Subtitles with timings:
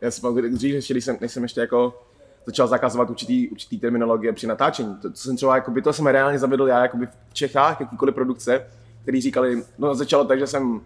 [0.00, 2.02] Já si pamatuju, dřív, ještě, když jsem, než jsem ještě jako
[2.46, 4.94] začal zakazovat určitý, určitý terminologie při natáčení.
[5.02, 8.66] To, to jsem třeba, jakoby, to jsem reálně zavedl já jakoby v Čechách, jakýkoliv produkce,
[9.02, 10.80] který říkali, no začalo tak, že jsem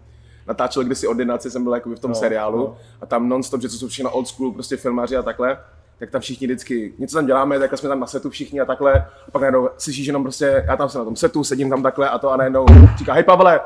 [0.47, 2.77] natáčel kdysi ordinaci, jsem byl jakoby v tom no, seriálu no.
[3.01, 5.57] a tam non-stop, že to jsou všechno old school, prostě filmaři a takhle,
[5.99, 8.93] tak tam všichni vždycky, něco tam děláme, tak jsme tam na setu všichni a takhle,
[9.27, 12.09] a pak najednou slyšíš jenom prostě, já tam jsem na tom setu, sedím tam takhle
[12.09, 12.65] a to a najednou
[12.97, 13.59] říká, hej Pavle,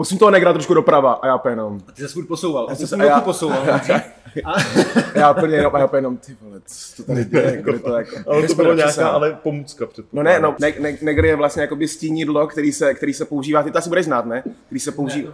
[0.00, 1.80] posun toho negra trošku doprava a já jenom.
[1.88, 3.62] A ty se furt posouval, Já a ty jsem se se- já- posouval.
[4.44, 4.52] A,
[5.14, 7.96] Já úplně jenom, a já úplně jenom, ty vole, co to tady děje, kde to
[7.98, 10.06] jako, Ale to bylo nějaká ale pomůcka před.
[10.12, 13.62] No ne, no, ne, ne, negr je vlastně jakoby stínidlo, který se, který se používá,
[13.62, 14.42] ty to asi budeš znát, ne?
[14.66, 15.32] Který se používá,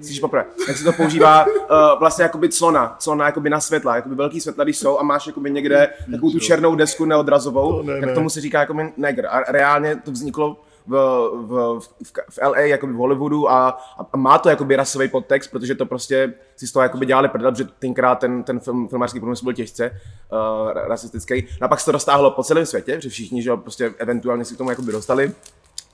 [0.00, 1.52] slyšíš poprvé, jak se to používá uh,
[1.98, 5.50] vlastně jakoby clona, clona jakoby na světla, jakoby velký světla, když jsou a máš jakoby
[5.50, 8.14] někde takovou tu černou desku neodrazovou, To ne, tak ne.
[8.14, 9.26] tomu se říká jakoby negr.
[9.26, 13.68] A reálně to vzniklo v, v, v, v LA, jakoby v Hollywoodu a,
[14.12, 17.50] a má to jakoby rasový podtext, protože to prostě si z toho jakoby dělali prdel,
[17.50, 19.90] protože tenkrát ten, ten film, filmářský průmysl byl těžce
[20.32, 21.46] uh, rasistický.
[21.60, 24.54] No a pak se to roztáhlo po celém světě, že všichni, že prostě eventuálně si
[24.54, 25.32] k tomu jakoby dostali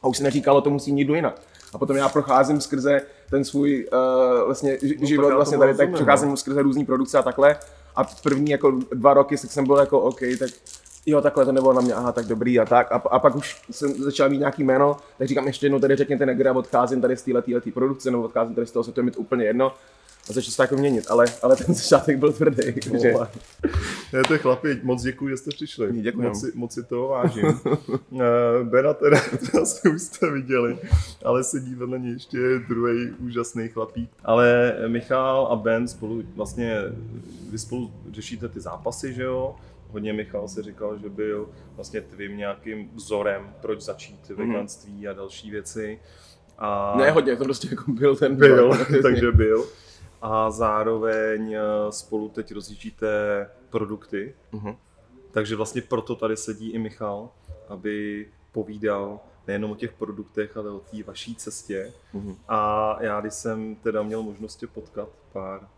[0.03, 1.41] a už se neříkalo, to musí někdo jinak.
[1.75, 6.37] A potom já procházím skrze ten svůj uh, vlastně No, život, vlastně tady, tak procházím
[6.37, 7.57] skrze různé produkce a takhle.
[7.97, 10.51] A první jako dva roky tak jsem byl jako OK, tak
[11.07, 12.93] jo, takhle to nebylo na mě, aha, tak dobrý a tak.
[12.93, 16.27] A, a pak už jsem začal mít nějaký jméno, tak říkám ještě jednou, tady řekněte
[16.27, 17.43] negr a odcházím tady z téhle
[17.75, 19.73] produkce, nebo odcházím tady z toho, se to je mi to úplně jedno.
[20.31, 22.73] A začal se to jako měnit, ale, ale ten začátek byl tvrdý.
[22.91, 23.15] Takže,
[24.13, 25.93] Ne, to je chlapi, moc děkuji, že jste přišli.
[25.93, 26.29] Děkujem.
[26.29, 27.45] Moc, si- moc si toho vážím.
[28.21, 29.21] Eh, Bena teda,
[29.53, 30.79] to asi už jste viděli,
[31.25, 34.11] ale sedí vedle něj ještě druhý úžasný chlapík.
[34.25, 36.77] Ale Michal a Ben spolu vlastně,
[37.51, 39.55] vy spolu řešíte ty zápasy, že jo?
[39.93, 45.51] Hodně Michal se říkal, že byl vlastně tvým nějakým vzorem, proč začít veganství a další
[45.51, 46.01] věci.
[46.59, 49.67] A ne hodně, to prostě jako byl ten byl, takže byl.
[50.23, 53.09] A zároveň eh, spolu teď rozjíždíte
[53.71, 54.77] produkty, Mhm.
[55.31, 57.31] takže vlastně proto tady sedí i Michal,
[57.69, 61.93] aby povídal nejenom o těch produktech, ale o té vaší cestě.
[62.13, 62.37] Mhm.
[62.49, 65.69] A já, když jsem teda měl možnost tě potkat pár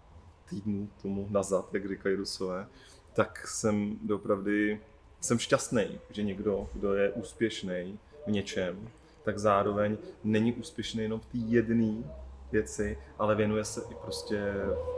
[0.50, 2.66] týdnů tomu nazad, jak říkají Rusové,
[3.14, 4.80] tak jsem doopravdy
[5.20, 8.88] jsem šťastný, že někdo, kdo je úspěšný v něčem,
[9.22, 12.02] tak zároveň není úspěšný jenom v té jedné
[12.52, 14.42] věci, ale věnuje se i prostě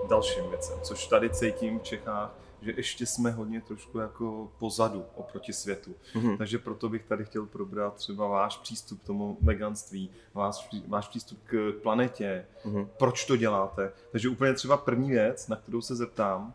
[0.09, 5.53] dalším věcem, což tady cítím v Čechách, že ještě jsme hodně trošku jako pozadu oproti
[5.53, 5.94] světu.
[6.15, 6.37] Mhm.
[6.38, 11.38] Takže proto bych tady chtěl probrat třeba váš přístup k tomu veganství, váš, váš přístup
[11.44, 12.88] k planetě, Mhm.
[12.99, 13.93] proč to děláte.
[14.12, 16.55] Takže úplně třeba první věc, na kterou se zeptám,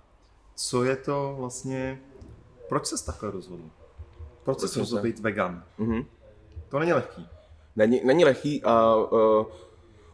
[0.61, 1.99] co je to vlastně,
[2.69, 3.63] proč se takhle rozhodl?
[4.43, 5.63] Proč se rozhodl být vegan?
[5.77, 6.05] Mhm.
[6.69, 7.27] To není lehký.
[7.75, 9.45] Není, není lehký a uh,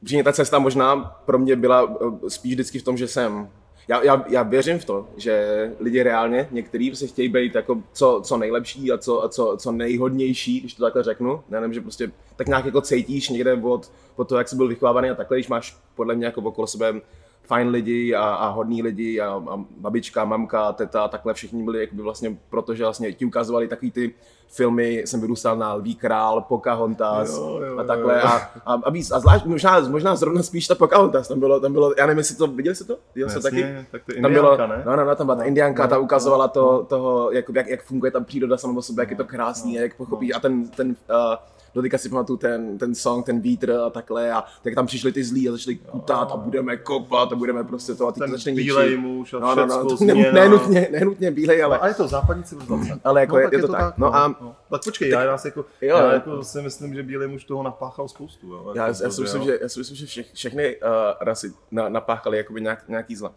[0.02, 3.50] upřímně ta cesta možná pro mě byla uh, spíš vždycky v tom, že jsem
[3.88, 8.22] já, já, já věřím v to, že lidi reálně, některý se chtějí být jako co,
[8.24, 11.44] co nejlepší a co, a co, co nejhodnější, když to takhle řeknu.
[11.50, 15.10] Nevím, že prostě tak nějak jako cítíš někde od, od toho, jak jsi byl vychovávaný
[15.10, 17.02] a takhle, když máš podle mě jako okolo sebe
[17.48, 21.80] fajn lidi a, a hodní lidi a, a babička, mamka, teta a takhle všichni byli
[21.80, 24.14] jakoby vlastně, protože vlastně ti ukazovali takový ty
[24.50, 28.22] filmy, jsem vyrůstal na Lví král, Pocahontas Jo, jo, a takhle jo.
[28.24, 28.32] a,
[28.66, 31.94] a, a, víc, a zvlášť, možná, možná zrovna spíš ta Pocahontas, tam bylo, tam bylo,
[31.98, 32.98] já nevím, jestli to, viděli jste to?
[33.16, 33.66] Viděl jste taky?
[33.92, 34.84] Tak to Tam bylo, ne?
[34.86, 36.84] no, no, no, tam byla ta No, indiánka, no, ta ukazovala no, to, no.
[36.84, 39.82] toho, jak, jak, jak funguje ta příroda sama o sobě, jak je to krásný, a
[39.82, 41.36] jak pochopíš, a ten, ten uh,
[41.78, 45.12] do teďka si pamatuju ten, ten song, ten vítr a takhle, a jak tam přišli
[45.12, 48.32] ty zlí a začali kutat a budeme kopat a budeme prostě to a ty Ten
[48.32, 49.00] začne bílej ničit.
[49.02, 52.08] muž a No, no, no, to ne, nenutně, nenutně bílej, ale, No, a je to
[52.08, 53.00] západní civilizace.
[53.04, 53.98] ale jako no, je, tak je, to tak.
[53.98, 54.56] No a no.
[54.70, 57.64] Tak počkej, já, já, si jako, Jo, já jako si myslím, že bílej muž toho
[57.64, 58.48] napáchal spoustu.
[58.48, 60.90] Jo, Já, jako já, si to, myslím, že, já si myslím, že všech, všechny uh,
[61.22, 63.34] rasy na, napáchaly jakoby nějak, nějaký zla.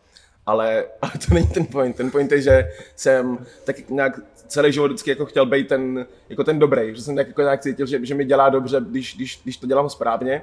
[0.47, 1.97] Ale, ale to není ten point.
[1.97, 6.45] Ten point je, že jsem tak nějak celý život vždycky jako chtěl být ten, jako
[6.45, 9.41] ten dobrý, že jsem tak jako nějak cítil, že, že mi dělá dobře, když, když,
[9.43, 10.43] když to dělám správně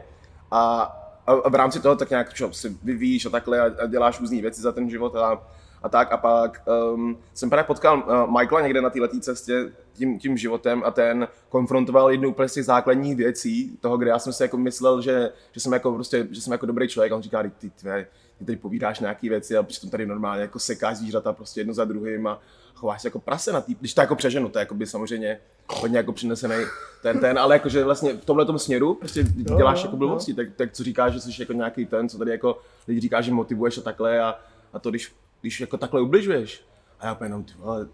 [0.52, 0.82] a,
[1.28, 4.42] a, v rámci toho tak nějak čo, si vyvíjíš a takhle a, a děláš různé
[4.42, 5.48] věci za ten život a,
[5.88, 6.12] a tak.
[6.12, 6.62] A pak
[6.94, 11.28] um, jsem právě potkal uh, Michaela někde na této cestě tím, tím životem a ten
[11.50, 15.32] konfrontoval jednu úplně z těch základních věcí toho, kde já jsem si jako myslel, že,
[15.52, 17.12] že jsem jako prostě, že jsem jako dobrý člověk.
[17.12, 18.08] A on říká, "Ty, ty, tvé,
[18.40, 21.86] ty tady povídáš nějaké věci a přitom tady normálně jako sekáš zvířata prostě jedno za
[21.86, 22.40] druhým a
[22.76, 25.40] chováš se jako prase na tý, když to jako přeženu, to je jako by samozřejmě
[25.68, 26.56] hodně jako přinesený
[27.02, 29.24] ten, ten, ale jakože vlastně v tomhle směru prostě
[29.58, 32.62] děláš jako blbosti, tak, tak co říkáš, že jsi jako nějaký ten, co tady jako
[32.88, 34.40] lidi říká, že motivuješ a takhle a,
[34.74, 36.66] a to když, když jako takhle ubližuješ
[37.00, 37.88] a já úplně jenom, ty vole,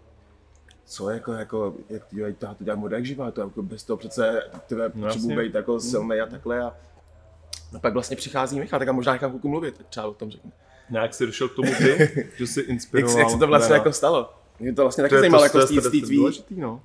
[0.84, 3.84] co jako, jako, jak ty dělají, to, to dělám od jak živá, to jako bez
[3.84, 6.74] toho přece tebe No potřebuji být jako silný a takhle a,
[7.76, 10.30] a pak vlastně přichází Michal, tak a možná nechám chvilku mluvit, tak třeba o tom
[10.30, 10.50] řekne.
[10.90, 13.18] Nějak si došel k tomu ty, že jsi Jak, inspiroval.
[13.18, 13.76] jak se to vlastně Bena.
[13.76, 14.34] jako stalo?
[14.60, 16.16] Mě to vlastně taky zajímalo, to, jako z té- tvý...
[16.16, 16.82] důležitý, no.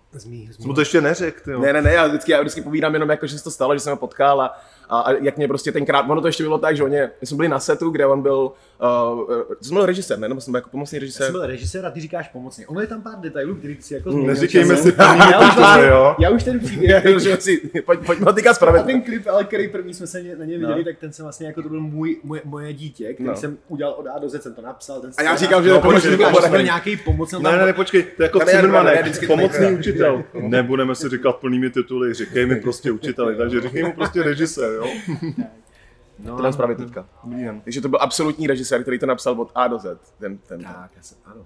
[0.75, 1.59] To ještě neřekl, ty jo.
[1.59, 3.79] Ne, ne, ne, já vždycky, já vždycky povídám jenom jako, že se to stalo, že
[3.79, 6.77] jsem ho potkal a, a, a jak mě prostě tenkrát, ono to ještě bylo tak,
[6.77, 8.51] že oni, my jsme byli na setu, kde on byl,
[9.11, 9.27] uh, uh,
[9.61, 11.25] jsem byl režisér, ne, nebo jsem byl jako pomocný Já režisér.
[11.25, 12.67] jsem byl režisér a ty říkáš pomocně.
[12.67, 15.87] Ono je tam pár detailů, který si jako zmínil Neříkejme si první já, už vlastně,
[15.87, 16.15] jo.
[16.19, 16.89] já už ten příběh,
[17.73, 18.85] Já, pojď, pojďme ho teďka a spravit.
[18.85, 20.83] ten klip, ale který první jsme se na ně viděli, No.
[20.83, 23.35] tak ten jsem vlastně jako to byl můj, moje, moje dítě, který No.
[23.35, 25.01] jsem udělal od A do Z, jsem to napsal.
[25.01, 28.23] Ten A já říkám, že No, to byl nějaký pomoc, Ne, ne, ne, počkej, to
[28.23, 28.45] je jako to
[29.27, 30.23] pomocný učitel.
[30.33, 34.87] Nebudeme si říkat plnými tituly, říkej mi prostě učiteli, takže říkej mu prostě režisér, jo.
[36.23, 37.09] No, To dám spravit teďka.
[37.23, 37.61] Dobrý den.
[37.61, 40.13] Takže to byl absolutní režisér, který to napsal od A do Z.
[40.19, 41.45] Ten, ten, tak, já jsem, ano.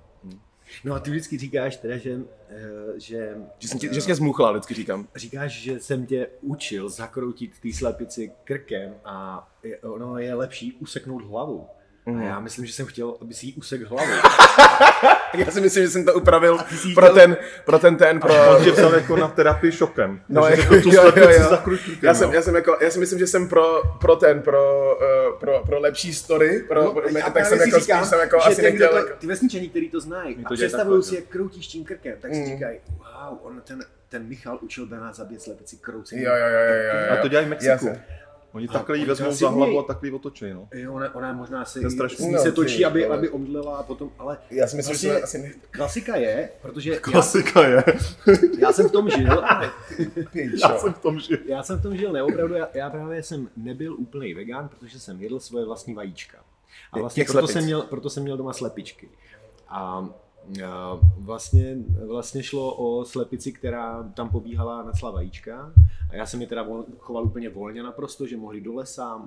[0.84, 2.20] No a ty vždycky říkáš teda, že,
[2.50, 5.08] eh, že, že, jsem tě, že jsi mě zmuchlal, vždycky říkám.
[5.16, 9.48] říkáš, že jsem tě učil zakroutit té slepici krkem a
[9.82, 11.68] ono je lepší useknout hlavu.
[12.06, 12.22] Mhm.
[12.22, 14.12] A já myslím, že jsem chtěl, aby si jí usek hlavu.
[15.38, 16.58] Já si myslím, že jsem to upravil
[16.96, 18.34] pro ten, pro ten, ten, pro...
[18.58, 20.22] On tě vzal jako na terapii šokem.
[20.30, 21.50] No, jako, tu jo, jo, jo.
[21.50, 24.96] zakrutíkem, Já jsem, já jsem jako, já si myslím, že jsem pro, pro ten, pro,
[25.32, 28.20] uh, pro, pro lepší story, pro, No, pro, já tak právě jsem jako říkám, jsem
[28.20, 31.04] jako asi ten, nechtěl, kdo jako, to, ty vesničani, který to znají, to a představují
[31.04, 32.46] si, jak kroutíš tím krkem, tak si Mm.
[32.46, 33.80] říkají, wow, on ten,
[34.10, 36.26] ten Michal učil Bena zabít slepici kroucením.
[36.26, 37.14] jo, jo, jo, jo, jo.
[37.14, 37.70] A to dělají v Mexiku.
[37.72, 38.06] Jasně.
[38.54, 40.68] Oni A takhle jí vezmou za hlavu a takhle jí otočí, no.
[40.74, 42.32] Jo, ona, ona možná je strašný.
[42.32, 43.18] No, se ty točí, aby, vole.
[43.18, 45.64] aby omdlela a potom, ale Já si myslím, že Vlastně- jsem asi ne...
[45.72, 47.84] klasika je, protože já, Klasika je.
[48.60, 49.44] já jsem v tom žil,
[50.62, 51.38] Já jsem v tom, že...
[51.46, 55.22] já jsem v tom žil neopravdu, já, já právě jsem nebyl úplný vegan, protože jsem
[55.22, 56.38] jedl svoje vlastní vajíčka.
[56.92, 57.54] A vlastně proto slepic.
[57.54, 59.10] jsem, měl, proto jsem měl doma slepičky.
[59.70, 60.10] A
[61.18, 65.74] vlastně, vlastně šlo o slepici, která tam pobíhala na vajíčka.
[66.10, 66.68] A já jsem je teda
[66.98, 69.22] choval úplně volně naprosto, že mohli do lesa,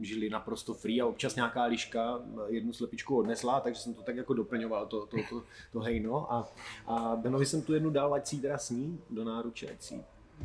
[0.00, 4.34] žili naprosto free a občas nějaká liška jednu slepičku odnesla, takže jsem to tak jako
[4.34, 5.42] doplňoval, to, to, to,
[5.72, 6.32] to hejno.
[6.32, 6.52] A,
[6.86, 10.04] a Benovi jsem tu jednu dal, ať si ji teda sní do náruče, ať si,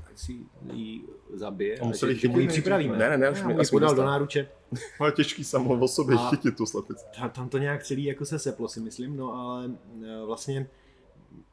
[0.09, 0.39] ať si
[0.73, 1.01] ji
[1.33, 2.97] zabije, chytit ji nejdřív, připravíme.
[2.97, 3.09] ne?
[3.09, 4.49] Ne, ne, už mi- asi podal do náruče.
[4.99, 7.05] Ale těžký samo o sobě A- chytit tu slepici.
[7.19, 9.71] Tam, tam to nějak celý jako se seplo si myslím, no ale
[10.05, 10.69] e, vlastně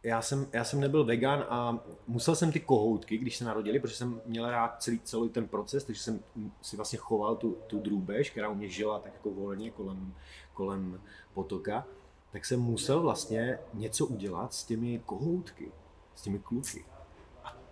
[0.02, 3.96] já jsem, já jsem nebyl vegan a musel jsem ty kohoutky, když se narodili, protože
[3.96, 6.20] jsem měl rád celý, celý ten proces, takže jsem
[6.62, 10.14] si vlastně choval tu, tu drůbež, která u mě žila tak jako volně kolem,
[10.54, 11.00] kolem
[11.34, 11.86] potoka,
[12.32, 15.72] tak jsem musel vlastně něco udělat s těmi kohoutky,
[16.14, 16.84] s těmi kluky.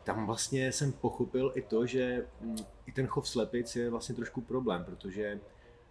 [0.04, 2.56] Tam vlastně jsem pochopil i to, že mm,
[2.86, 5.40] i ten chov slepic je vlastně trošku problém, protože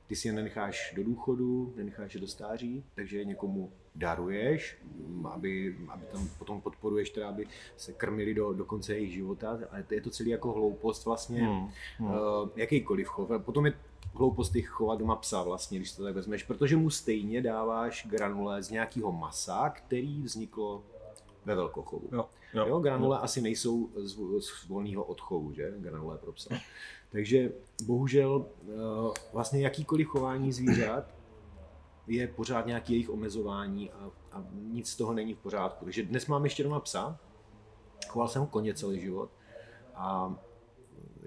[0.07, 4.77] ty si je nenecháš do důchodu, nenecháš je do stáří, takže je někomu daruješ,
[5.07, 7.47] mm, aby, aby tam potom podporuješ, teda, aby
[7.77, 11.41] se krmili do, do konce jejich života, ale to je to celé jako hloupost vlastně,
[11.41, 11.69] Hmm.
[11.97, 12.09] hmm.
[12.09, 13.31] uh, jakýkoliv chov.
[13.31, 13.73] A potom je
[14.13, 18.63] hloupost jich chovat doma psa vlastně, když to tak vezmeš, protože mu stejně dáváš granule
[18.63, 20.83] z nějakého masa, který vzniklo
[21.45, 22.07] ve velkochovu.
[22.11, 22.67] Jo, Jo, jo.
[22.67, 25.73] jo granule asi nejsou z, z volného odchovu, že?
[25.77, 26.49] Granule pro psa.
[27.11, 27.51] Takže
[27.85, 28.73] bohužel eh,
[29.33, 31.05] vlastně jakýkoliv chování zvířat
[32.07, 35.85] je pořád nějaký jejich omezování a, a nic z toho není v pořádku.
[35.85, 37.19] Takže dnes mám ještě doma psa,
[38.07, 39.29] choval jsem koně celý život
[39.95, 40.35] a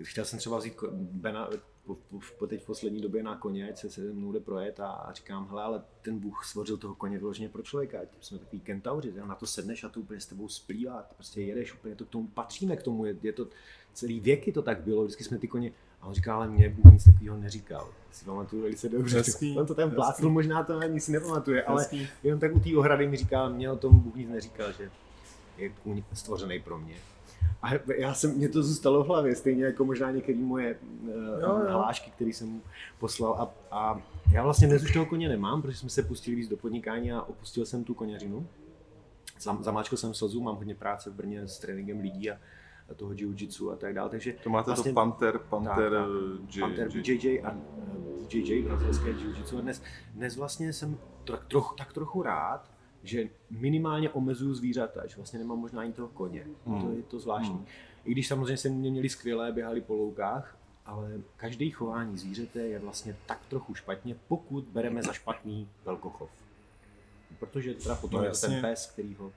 [0.03, 1.49] chtěl jsem třeba vzít Bena
[1.87, 1.99] po,
[2.39, 5.13] po, teď v poslední době na koně, ať se se mnou jde projet a, a
[5.13, 9.13] říkám, hele, ale ten Bůh stvořil toho koně vyloženě pro člověka, ať jsme takový kentauři,
[9.27, 12.27] na to sedneš a to úplně s tebou splývá, prostě jedeš, úplně to k tomu
[12.27, 13.49] patříme k tomu, je, je to
[13.93, 16.93] celý věky to tak bylo, vždycky jsme ty koně, a on říká, ale mě Bůh
[16.93, 17.89] nic takového neříkal.
[18.11, 19.17] Si pamatuju velice dobře.
[19.17, 22.09] Hezký, on to tam plácnul, možná to ani si nepamatuje, ale Hezký.
[22.23, 24.91] jenom tak u té ohrady mi říká, mě o tom Bůh nic neříkal, že
[25.59, 25.73] je
[26.13, 26.95] stvořený pro mě.
[27.65, 32.11] A já jsem, mě to zůstalo v hlavě, stejně jako možná některé moje uh, hlášky,
[32.11, 32.63] které jsem mu
[32.99, 33.33] poslal.
[33.33, 34.01] A, a
[34.33, 37.23] já vlastně dnes už toho koně nemám, protože jsme se pustili víc do podnikání a
[37.23, 38.47] opustil jsem tu koněřinu.
[39.41, 42.35] Zam, zamáčkal jsem slzu, mám hodně práce v Brně s tréninkem lidí a,
[42.91, 44.11] a toho jiu-jitsu a tak dále.
[44.11, 49.11] Takže To máte vlastně, to Panther, Panther, tak, J- Panther BJJ a eh, BJJ, brazilské
[49.11, 49.59] jiu-jitsu.
[49.59, 49.83] A dnes,
[50.15, 52.71] dnes vlastně jsem tak trochu, tak trochu rád,
[53.05, 56.47] že minimálně omezuju zvířata, že vlastně nemám možná ani toho koně.
[56.67, 56.83] Hmm.
[56.83, 57.55] To je to zvláštní.
[57.55, 57.67] Hmm.
[58.05, 60.57] I když samozřejmě se mě měli skvělé, běhali po loukách,
[60.87, 66.31] ale každý chování zvířete je vlastně tak trochu špatně, pokud bereme za špatný velkochov.
[67.39, 69.33] Protože teda potom No je ten pes, který ho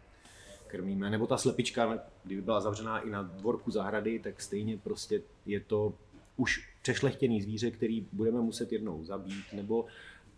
[0.67, 1.09] krmíme.
[1.09, 5.93] Nebo ta slepička, kdyby byla zavřená i na dvorku zahrady, tak stejně prostě je to
[6.37, 9.85] už přešlechtěný zvíře, který budeme muset jednou zabít, nebo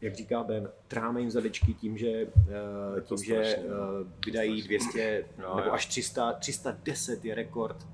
[0.01, 4.11] jak říká Ben, tráme jim zadečky tím, že, eh, tím, že strašný, eh, no.
[4.25, 5.73] vydají 200 Jo, nebo jo.
[5.73, 7.87] až 300, 310 je rekord,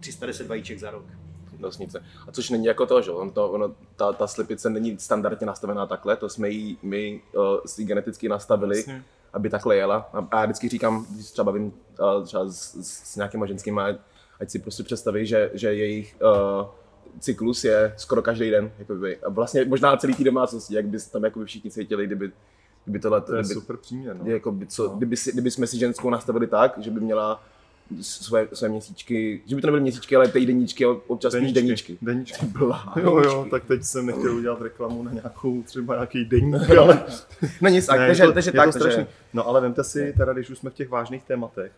[0.00, 1.04] 310 vajíček za rok.
[1.58, 2.04] nosnice.
[2.28, 5.86] A což není jako to, že on to, ono, ta, ta slepice není standardně nastavená
[5.86, 9.04] takhle, to jsme jí, my uh, si geneticky nastavili, Jasně.
[9.32, 10.10] aby takhle jela.
[10.12, 13.80] A, a já vždycky říkám, když třeba bavím uh, třeba s, s, s nějakýma ženskými,
[13.80, 13.96] ať,
[14.40, 16.66] ať si prostě představí, že, že jejich uh,
[17.24, 18.70] cyklus je skoro každý den.
[18.78, 19.16] Jakoby.
[19.16, 22.30] A vlastně možná celý tý domácnosti, jak by tam jakoby všichni cítili, kdyby,
[22.84, 24.16] kdyby tohle, To je kdyby, super příměr.
[24.22, 24.30] No.
[24.30, 24.96] jako by, co, No.
[24.96, 27.42] kdyby, si, kdyby jsme si ženskou nastavili tak, že by měla
[28.00, 31.98] své, své měsíčky, že by to nebyly měsíčky, ale týdeníčky a občas spíš deníčky.
[32.02, 32.46] Deníčky.
[32.46, 32.94] Blá.
[33.02, 37.04] Jo, jo, tak teď jsem nechtěl udělat reklamu na nějakou, třeba nějaký deník, ale
[37.60, 39.06] No nic, Ne, takže, takže tak, to takže, strašný.
[39.34, 41.72] No ale vemte si, teda, když už jsme v těch vážných tématech,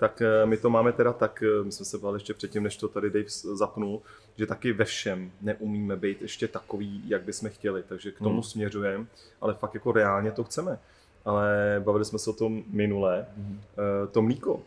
[0.00, 2.76] tak eh, my to máme teda tak, eh, my jsme se bavili ještě předtím, než
[2.76, 4.02] to tady Dave zapnul,
[4.36, 8.42] že taky ve všem neumíme být ještě takový, jak bychom chtěli, takže k tomu Hmm.
[8.42, 9.06] směřujeme,
[9.40, 10.78] ale fakt jako reálně to chceme.
[11.24, 13.60] Ale bavili jsme se o tom minule, Mhm.
[13.72, 14.62] Eh, to mlíko.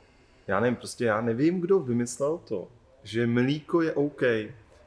[0.48, 2.68] Já nevím, prostě já nevím, kdo vymyslel to,
[3.04, 4.22] že mlíko je OK,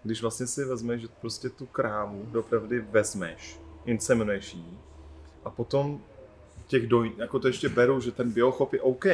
[0.02, 4.56] když vlastně si vezmeš, že prostě tu krávu dopravdy vezmeš, inseminuješ
[5.44, 6.00] a potom
[6.66, 9.04] těch doj, jako to ještě beru, že ten biochop je OK,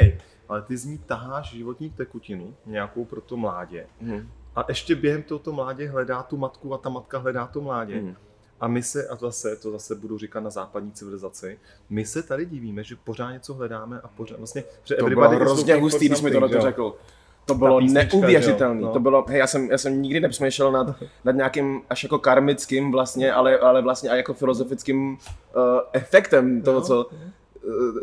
[0.49, 3.87] ale ty z ní taháš životní tekutinu, nějakou pro to mládě.
[4.01, 4.29] Mhm.
[4.57, 8.01] A ještě během tohoto mládě hledá tu matku a ta matka hledá to mládě.
[8.03, 8.17] Mhm.
[8.61, 11.59] A my se, a zase, to zase budu říkat na západní civilizaci,
[11.91, 14.65] my se tady divíme, že pořád něco hledáme a pořád vlastně...
[14.85, 16.61] že To bylo hrozně hustý, když mi tohle že jo?
[16.63, 16.97] řekl.
[17.45, 18.81] To bylo neuvěřitelné.
[18.81, 18.93] no.
[18.93, 22.93] To bylo, hej, já jsem, já jsem nikdy nepřemýšlel nad, nad nějakým až jako karmickým
[22.93, 26.85] vlastně, ale, ale vlastně i jako filozofickým uh, efektem toho, No.
[26.85, 27.19] co uh,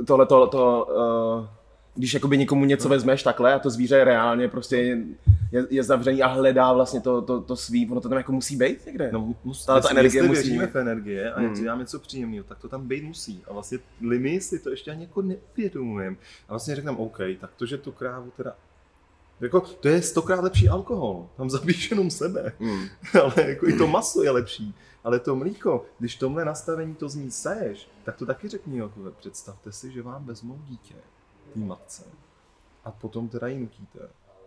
[0.08, 0.88] tohle, to, to
[1.39, 1.48] uh,
[1.96, 4.98] když jakoby někomu něco vezmeš takhle a to zvíře je reálně prostě
[5.51, 8.56] je, je, zavřený a hledá vlastně to, to, to svý, ono to tam jako musí
[8.56, 9.10] být někde.
[9.12, 10.72] No, mus, Ta- ta energie jestli musí být.
[10.72, 11.48] v energie a Hmm.
[11.50, 11.63] hmm.
[11.63, 13.44] děláme něco příjemného, tak to tam být musí.
[13.48, 16.16] A vlastně my si to ještě ani jako neuvědomujeme.
[16.48, 18.56] A vlastně řekneme, OK, tak to, že tu krávu teda
[19.42, 21.28] jako, to je stokrát lepší alkohol.
[21.38, 22.54] Tam zabíš jenom sebe.
[22.60, 22.86] Hmm.
[23.22, 24.75] Ale jako i to maso je lepší.
[25.03, 29.12] Ale to mlíko, když tomhle nastavení to z ní seješ, tak to taky řekni, jako,
[29.12, 30.96] představte si, že vám vezmou dítě,
[31.53, 32.03] tý matce,
[32.84, 34.00] a potom teda ji nutíte.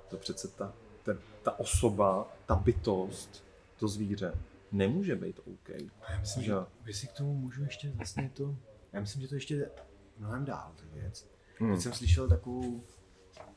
[0.09, 3.45] To přece ta, ten, ta osoba, ta bytost,
[3.77, 4.35] to zvíře,
[4.73, 5.69] nemůže být OK.
[6.09, 6.57] Já myslím, Že že
[6.87, 8.57] jestli k tomu můžu ještě vlastně to,
[8.93, 9.71] já myslím, že to ještě
[10.19, 11.27] mnohem dál, ta věc.
[11.59, 11.73] Hmm.
[11.73, 12.83] Teď jsem slyšel takovou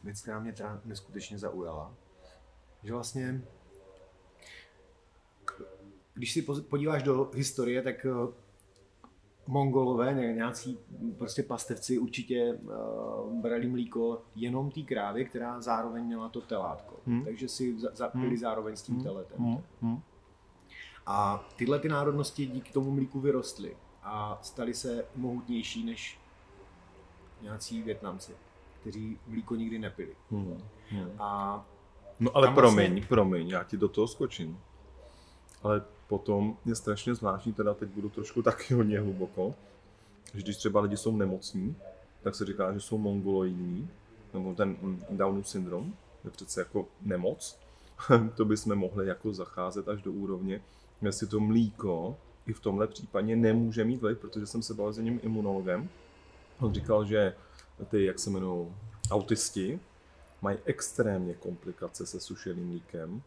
[0.04, 1.94] věc, která mě teda neskutečně zaujala,
[2.84, 3.42] že vlastně,
[6.16, 8.34] když si podíváš do historie, tak eh,
[9.48, 10.80] Mongolové, ně- nějací
[11.18, 16.96] prostě pastevci určitě uh, brali mlíko jenom té krávy, která zároveň měla to telátko.
[17.08, 17.26] Hmm.
[17.26, 18.38] Takže si za, za, byli Hmm.
[18.38, 19.38] zároveň s tím teletem.
[19.40, 19.58] Hmm.
[19.82, 20.02] Hmm.
[21.06, 26.20] A tyhle ty národnosti díky tomu mlíku vyrostly a staly se mohutnější než
[27.42, 28.32] nějací Větnamci,
[28.82, 30.16] kteří mlíko nikdy nepili.
[30.32, 30.58] Hmm.
[30.90, 31.10] Hmm.
[31.20, 31.66] A
[32.20, 34.60] No ale promiň, vlastně- promiň, já ti do toho skočím.
[35.64, 39.56] Ale potom je strašně zvláštní, teda teď budu trošku taky hodně hluboko,
[40.34, 41.76] že když třeba lidi jsou nemocní,
[42.22, 43.90] tak se říká, že jsou mongoloidní,
[44.34, 44.78] nebo ten
[45.10, 45.94] Downův syndrom,
[46.24, 47.60] je přece jako nemoc.
[48.36, 50.62] to bychom mohli jako zacházet až do úrovně,
[51.02, 54.98] jestli to mlíko i v tomhle případě nemůže mít vliv, protože jsem se bavil s
[54.98, 55.90] jedním imunologem.
[56.60, 57.36] On říkal, že
[57.90, 58.68] ty, jak se jmenují,
[59.12, 59.80] autisti,
[60.42, 63.22] mají extrémně komplikace se sušeným mlíkem.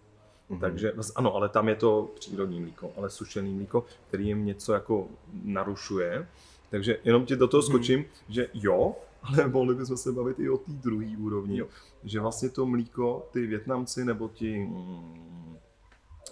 [0.48, 0.58] Mhm.
[0.58, 0.60] Mm-hmm.
[0.60, 5.08] Takže, ano, ale tam je to přírodní mlíko, ale sušený mlíko, který jim něco jako
[5.44, 6.28] narušuje.
[6.70, 8.24] Takže jenom ti do toho skočím, mm-hmm.
[8.28, 11.58] že jo, ale mohli bychom se bavit i o té druhé úrovni.
[11.58, 11.66] Jo.
[12.04, 15.56] Že vlastně to mlíko, ty Větnamci nebo ti, mm,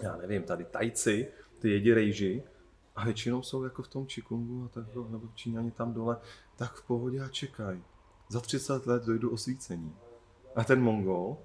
[0.03, 1.27] já nevím, tady Tajci,
[1.59, 2.43] ty jedí rejži,
[2.97, 6.17] a většinou jsou jako v tom Čikungu a tak, nebo Číňani tam dole,
[6.55, 7.83] tak v pohodě a čekají.
[8.29, 9.95] Za 30 let dojdu osvícení.
[10.55, 11.37] A ten Mongol,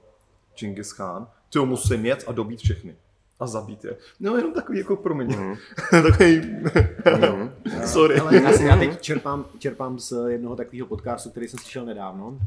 [0.58, 2.96] Genghis Khan, ty ho musím jet a dobít všechny.
[3.40, 3.96] A zabít je.
[4.20, 5.28] No jenom takový jako promiň.
[5.28, 5.56] Mhm.
[6.02, 6.40] takový...
[7.20, 7.52] Mhm.
[7.86, 8.20] Sorry.
[8.20, 12.28] ale já, si, já teď čerpám, čerpám z jednoho takového podcastu, který jsem slyšel nedávno.
[12.28, 12.38] Uh,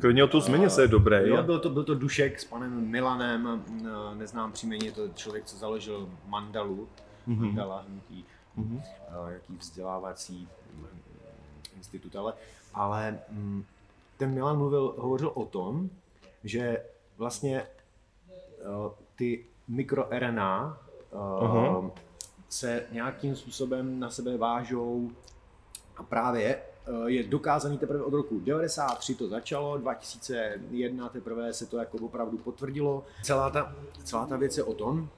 [0.00, 1.28] Klidně o to změně se je dobré.
[1.28, 3.64] Jo, byl to, byl to Dušek s panem Milanem,
[4.14, 6.88] neznám příjmení, je to člověk, co založil Mandalu,
[7.26, 7.46] Mhm.
[7.46, 8.24] Mandala hnutí,
[8.56, 8.80] Mhm.
[9.08, 10.86] eh, jaký vzdělávací mm,
[11.76, 12.32] institut, ale,
[12.74, 13.64] ale mm,
[14.16, 15.90] ten Milan mluvil, hovořil o tom,
[16.44, 16.82] že
[17.18, 17.62] vlastně
[19.16, 20.78] ty mikroRNA
[21.12, 21.90] eh, Aha.
[22.48, 25.10] se nějakým způsobem na sebe vážou
[25.96, 31.78] a právě eh, je dokázaný teprve od roku 93 to začalo, 2001 teprve se to
[31.78, 33.04] jako opravdu potvrdilo.
[33.22, 35.08] Celá ta, celá ta věc je o tom,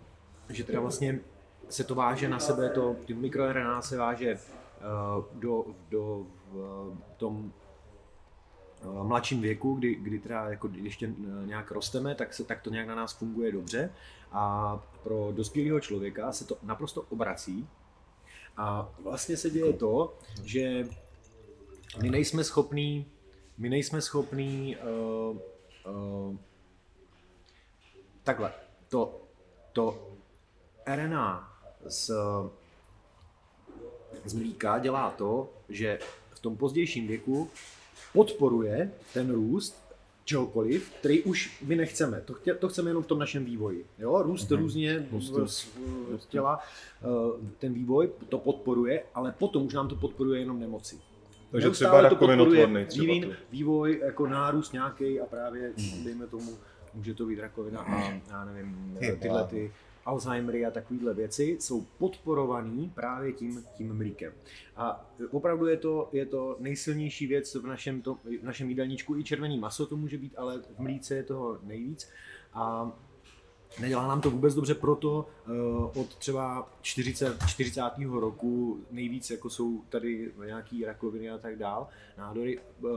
[0.48, 1.20] že teda vlastně
[1.68, 4.40] se to váže na sebe, to, ty mikroRNA se váže eh,
[5.32, 7.63] do, do v tom eh,
[9.02, 12.88] mladším věku, kdy, kdy teda jako ještě eh, nějak rosteme, tak, se, tak to nějak
[12.88, 13.90] na nás funguje dobře.
[14.32, 17.68] A pro dospělého člověka se to naprosto obrací.
[18.56, 20.88] A vlastně se děje to, že
[22.02, 23.06] my nejsme schopní,
[23.58, 25.36] my nejsme schopní uh,
[25.94, 26.36] uh,
[28.22, 28.52] takhle,
[28.88, 29.20] to,
[29.72, 30.08] to
[30.86, 32.10] RNA z,
[34.24, 35.98] z mlíka dělá to, že
[36.30, 37.50] v tom pozdějším věku
[38.12, 39.84] podporuje ten růst
[40.24, 42.20] čehokoliv, který už my nechceme.
[42.20, 43.86] To, chtě, to chceme jenom v tom našem vývoji.
[43.98, 44.22] Jo?
[44.22, 44.58] Růst mm-hmm.
[44.58, 45.08] různě
[46.28, 46.58] těla,
[47.02, 47.06] eh,
[47.58, 51.00] ten vývoj to podporuje, ale potom už nám to podporuje jenom nemoci.
[51.50, 52.86] Takže třeba rakovinotvorný.
[52.98, 56.04] Vývin, vývoj, jako nárůst nějaký a právě, mm.
[56.04, 56.52] dejme tomu,
[56.94, 59.72] může to být rakovina a já nevím, tyhle ty
[60.06, 64.32] Alzheimery a takovéhle věci jsou podporovaný právě tím, tím mlíkem.
[64.76, 69.16] A opravdu je to, je to nejsilnější věc v našem, to, v našem jídelníčku.
[69.16, 72.08] I červený maso to může být, ale v mlíce je toho nejvíc.
[72.52, 72.92] A
[73.80, 77.82] Nedělá nám to vůbec dobře, proto uh, od třeba 40, 40.
[78.10, 82.90] roku nejvíc jako jsou tady nějaký rakoviny a tak dál, nádory, uh,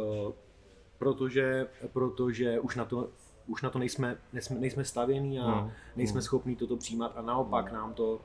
[0.97, 3.09] protože, protože už na to
[3.47, 5.71] už na to nejsme, nejsme, nejsme stavění a hmm.
[5.95, 6.21] nejsme hmm.
[6.21, 7.75] schopní toto přijímat a naopak hmm.
[7.75, 8.21] nám to,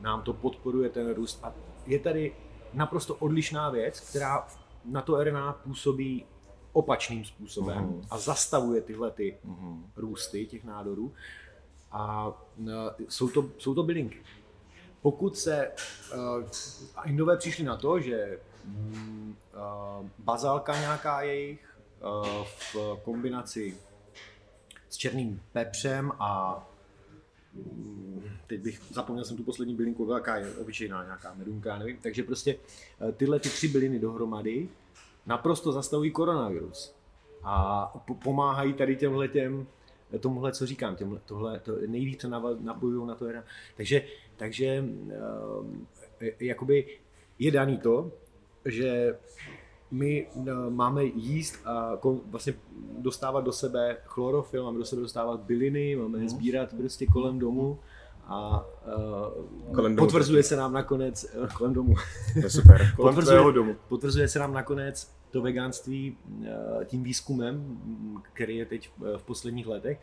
[0.00, 1.40] nám to podporuje ten růst.
[1.42, 1.54] A
[1.86, 2.36] je tady
[2.72, 4.46] naprosto odlišná věc, která
[4.84, 6.26] na to RNA působí
[6.72, 8.02] opačným způsobem hmm.
[8.10, 9.90] a zastavuje tyhle ty hmm.
[9.96, 11.12] růsty těch nádorů.
[11.92, 12.32] A
[13.08, 14.18] jsou to, jsou to bylinky.
[15.02, 15.72] Pokud se
[16.14, 16.44] uh,
[17.04, 23.76] Indové přišli na to, že uh, bazálka nějaká jejich uh, v kombinaci
[24.90, 26.62] s černým pepřem a
[27.54, 31.96] mm, teď bych zapomněl jsem tu poslední bylinku, jaká je obyčejná nějaká medunka, nevím.
[31.96, 32.56] Takže prostě
[33.08, 34.68] eh, tyhle ty tři byliny dohromady
[35.26, 36.94] naprosto zastavují koronavirus
[37.42, 37.86] a
[38.24, 39.66] pomáhají tady těmhle těm,
[40.20, 42.28] tomuhle, co říkám, těmhle, tohle, to nejvíce
[42.60, 43.26] napojují na to.
[43.76, 44.02] Takže,
[44.36, 45.66] takže uh,
[46.40, 46.98] jakoby
[47.38, 48.12] je daný to,
[48.64, 49.18] že
[49.90, 51.92] my eh, máme jíst a
[52.26, 52.54] vlastně
[52.98, 56.28] dostávat do sebe chlorofil, máme do sebe dostávat byliny, máme je mhm.
[56.28, 57.78] sbírat prostě kolem domu
[58.26, 61.94] a uh, kolem domu, potvrzuje se nám nakonec, uh, kolem domu,
[62.32, 63.76] to je super, kolem potvrzuje, domu.
[63.88, 66.46] potvrzuje se nám nakonec to vegánství uh,
[66.84, 67.78] tím výzkumem,
[68.32, 70.00] který je teď v posledních letech,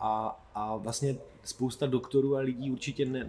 [0.00, 3.26] a, a vlastně spousta doktorů a lidí určitě ne,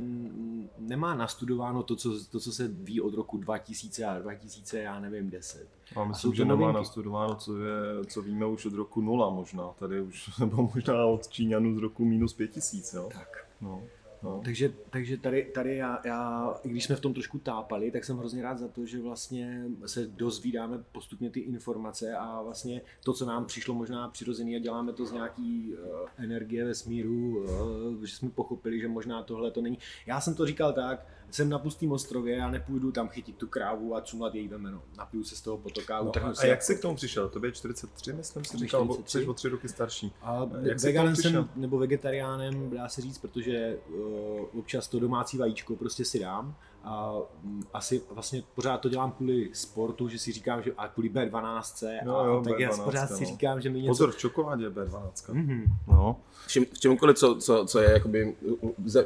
[0.80, 5.30] nemá nastudováno to co, to, co se ví od roku 2000 a 2000, já nevím,
[5.30, 5.68] 10.
[5.96, 9.70] A myslím, a že nemá nastudováno, co, je, co víme už od roku 0 možná,
[9.80, 13.10] tady už, nebo možná od Číňanů z roku minus 5000, jo?
[13.14, 13.48] Tak.
[13.62, 13.84] No.
[14.24, 14.42] No.
[14.46, 18.18] Takže, takže tady, tady já, já, i když jsme v tom trošku tápali, tak jsem
[18.18, 23.26] hrozně rád za to, že vlastně se dozvídáme postupně ty informace a vlastně to, co
[23.26, 25.80] nám přišlo možná přirozený a děláme to z nějaký uh,
[26.18, 29.78] energie ve smíru, uh, že jsme pochopili, že možná tohle to není.
[30.06, 33.96] Já jsem to říkal tak, jsem na pustém ostrově, já nepůjdu tam chytit tu krávu
[33.96, 34.84] a cumlat její vemeno.
[34.98, 37.30] Napiju se z toho potoka, no, a, a jak jsi k tomu přišel?
[37.30, 40.14] To je 43, myslím si říkal, jsi o tři roky starší.
[40.22, 45.76] A jak veganem jsem, nebo vegetariánem, dá se říct, protože uh, občas to domácí vajíčko
[45.76, 50.64] prostě si dám a mm, asi vlastně pořád to dělám kvůli sportu, že si říkám,
[50.64, 53.18] že a kvůli B12 no, a, jo, tak B12, já pořád no.
[53.18, 53.92] si říkám, že mi něco...
[53.92, 55.12] Pozor, v čokoládě je B12.
[55.12, 55.64] Mm-hmm.
[55.88, 56.16] No.
[56.48, 58.36] Čím, v čemkoliv, co, co, co je jakoby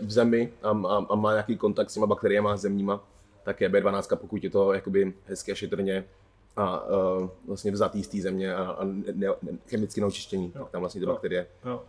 [0.02, 3.04] v zemi a, a, a, má nějaký kontakt s těma bakteriemi zemníma,
[3.44, 6.06] tak je B12, pokud je to jakoby hezky a šetrně
[6.56, 10.82] a uh, vlastně vzatý z té země a, a ne, ne, chemicky neočištění, tak tam
[10.82, 11.48] vlastně ty bakterie.
[11.66, 11.84] Jo.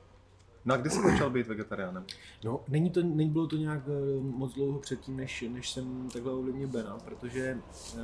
[0.69, 2.05] No a kdy jsi začal být vegetariánem?
[2.45, 6.33] No, není to, není bylo to nějak uh, moc dlouho předtím, než, než jsem takhle
[6.33, 7.57] ovlivnil Bena, protože
[7.95, 8.01] uh,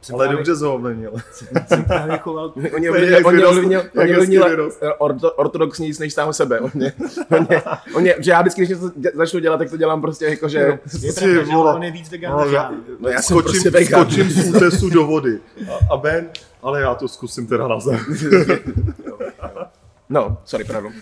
[0.00, 1.12] jsem Ale právě, dobře jsi ho ovlivnil.
[1.32, 2.52] Jsem, jsem právě choval...
[2.74, 3.82] Oni ovlivnil,
[5.36, 6.60] ortodoxní nic než sám sebe.
[6.60, 6.92] On je,
[7.38, 7.62] on je,
[7.94, 10.66] on je, že já vždycky, když něco začnu dělat, tak to dělám prostě jako, že...
[10.66, 12.72] No, je pravda, že on je víc vegan no, já.
[12.98, 14.00] No já jsem skočím, prostě vegan.
[14.00, 15.38] Skočím z útesu do vody.
[15.70, 16.28] A, a Ben,
[16.62, 18.00] ale já to zkusím teda na zem.
[20.10, 20.92] No, sorry, pardon.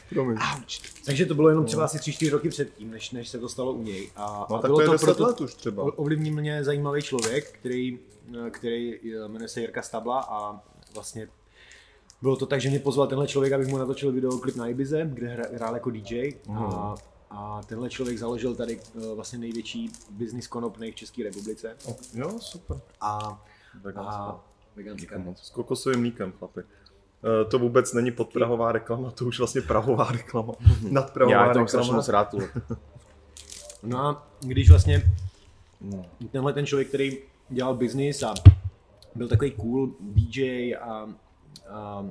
[1.07, 3.83] Takže to bylo jenom třeba asi 3-4 roky předtím, než, než se to stalo u
[3.83, 4.11] něj.
[4.17, 5.99] A, no, a tak bylo to je to proto, let už třeba.
[5.99, 7.99] Ovlivnil mě zajímavý člověk, který,
[8.51, 10.61] který jmenuje se Jirka Stabla a
[10.95, 11.29] vlastně
[12.23, 15.29] bylo to tak, že mě pozval tenhle člověk, abych mu natočil videoklip na Ibize, kde
[15.53, 16.31] hrál jako DJ.
[16.49, 16.59] Mm.
[16.59, 16.95] A,
[17.31, 21.77] a tenhle člověk založil tady eh, vlastně největší biznis konopnej v České republice.
[22.15, 22.81] Jo, super.
[23.01, 23.43] A,
[23.97, 24.41] a
[24.75, 25.25] veganská.
[25.35, 26.61] S kokosovým mlíkem, chlapi.
[27.25, 30.53] Eh, to vůbec není podprahová reklama, to už vlastně prahová reklama,
[30.91, 32.35] nadprahová Já to strašně moc rád.
[33.83, 35.15] No a když vlastně
[36.31, 38.35] tenhle ten člověk, který dělal biznis a
[39.15, 41.09] byl takový cool DJ a
[41.71, 42.07] a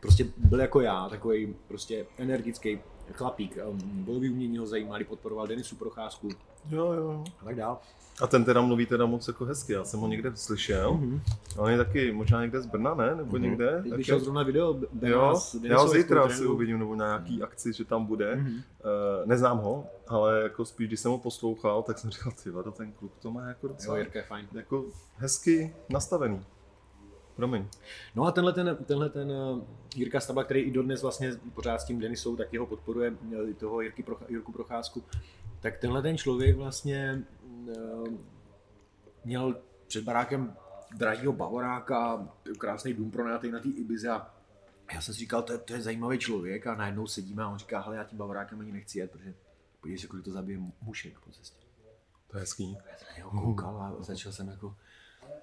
[0.00, 2.78] prostě byl jako já, takový prostě energický
[3.12, 3.58] chlapík.
[3.82, 6.28] Bojový umění ho zajímali, podporoval Denisu Procházku
[6.70, 7.24] Jo, jo.
[7.42, 7.78] a tak dál.
[8.20, 10.94] A ten teda mluví teda moc jako hezky, já jsem ho někde slyšel.
[10.94, 11.10] Mhm.
[11.16, 11.62] Mm-hmm.
[11.62, 13.14] On je taky možná někde z Brna, ne?
[13.16, 13.40] Nebo mm-hmm.
[13.40, 13.80] někde?
[13.82, 17.72] Teď vyšel zrovna video Jo, Benas, já ho zítra asi uvidím, nebo na nějaký akci,
[17.72, 18.36] že tam bude.
[18.36, 18.46] Mhm.
[18.46, 18.62] Mm-hmm.
[19.20, 22.70] Uh, neznám ho, ale jako spíš, když jsem ho poslouchal, tak jsem říkal, ty vado,
[22.70, 24.48] ten kluk to má jako Jo, docela Jirka je fajn.
[24.52, 24.84] jako
[25.16, 26.44] hezky nastavený.
[27.38, 27.66] Promiň.
[28.14, 29.62] No a tenhle ten, tenhle ten uh,
[29.96, 33.16] Jirka Stabla, který i dodnes vlastně pořád s tím Denisou, tak jeho podporuje
[33.58, 35.04] toho Jirky Procha, Jirku Procházku,
[35.60, 38.08] tak tenhle ten člověk vlastně uh,
[39.24, 40.56] měl před barákem
[40.96, 44.34] drahýho bavoráka, krásný dům pronajatý na té Ibize a
[44.94, 47.58] já jsem si říkal, to je, to je zajímavý člověk a najednou sedíme a on
[47.58, 49.34] říká, hele, já tím bavorákem ani nechci jet, protože
[49.80, 51.66] podívej se, kolik to zabije mušek po cestě.
[52.26, 52.78] To je hezký.
[52.90, 54.76] Já jsem na něho koukal a začal jsem jako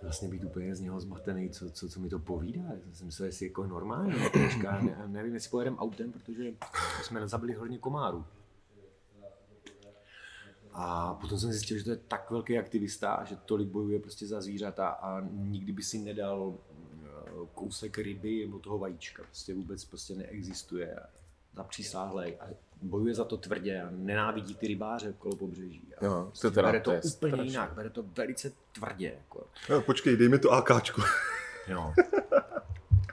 [0.01, 2.61] vlastně být úplně z něho zmatený, co, co, co mi to povídá.
[2.61, 6.53] Já jsem myslel, jestli jako normální, teďka, ne, nevím, jestli pojedeme autem, protože
[7.03, 8.25] jsme zabili hodně komárů.
[10.77, 14.41] A potom jsem zjistil, že to je tak velký aktivista, že tolik bojuje prostě za
[14.41, 17.07] zvířata a nikdy by si nedal eh,
[17.53, 19.23] kousek ryby nebo toho vajíčka.
[19.23, 20.99] Prostě vůbec prostě neexistuje.
[21.55, 22.45] A zapřísáhlej a
[22.81, 25.81] bojuje za to tvrdě a nenávidí ty rybáře okolo pobřeží.
[25.97, 27.47] A Jo, prostě to teda- bere to to, úplně strašný.
[27.47, 29.13] jinak, bere to velice tvrdě.
[29.17, 29.47] Jako.
[29.69, 31.01] No, počkej, dej mi to AKčko.
[31.67, 31.93] Jo.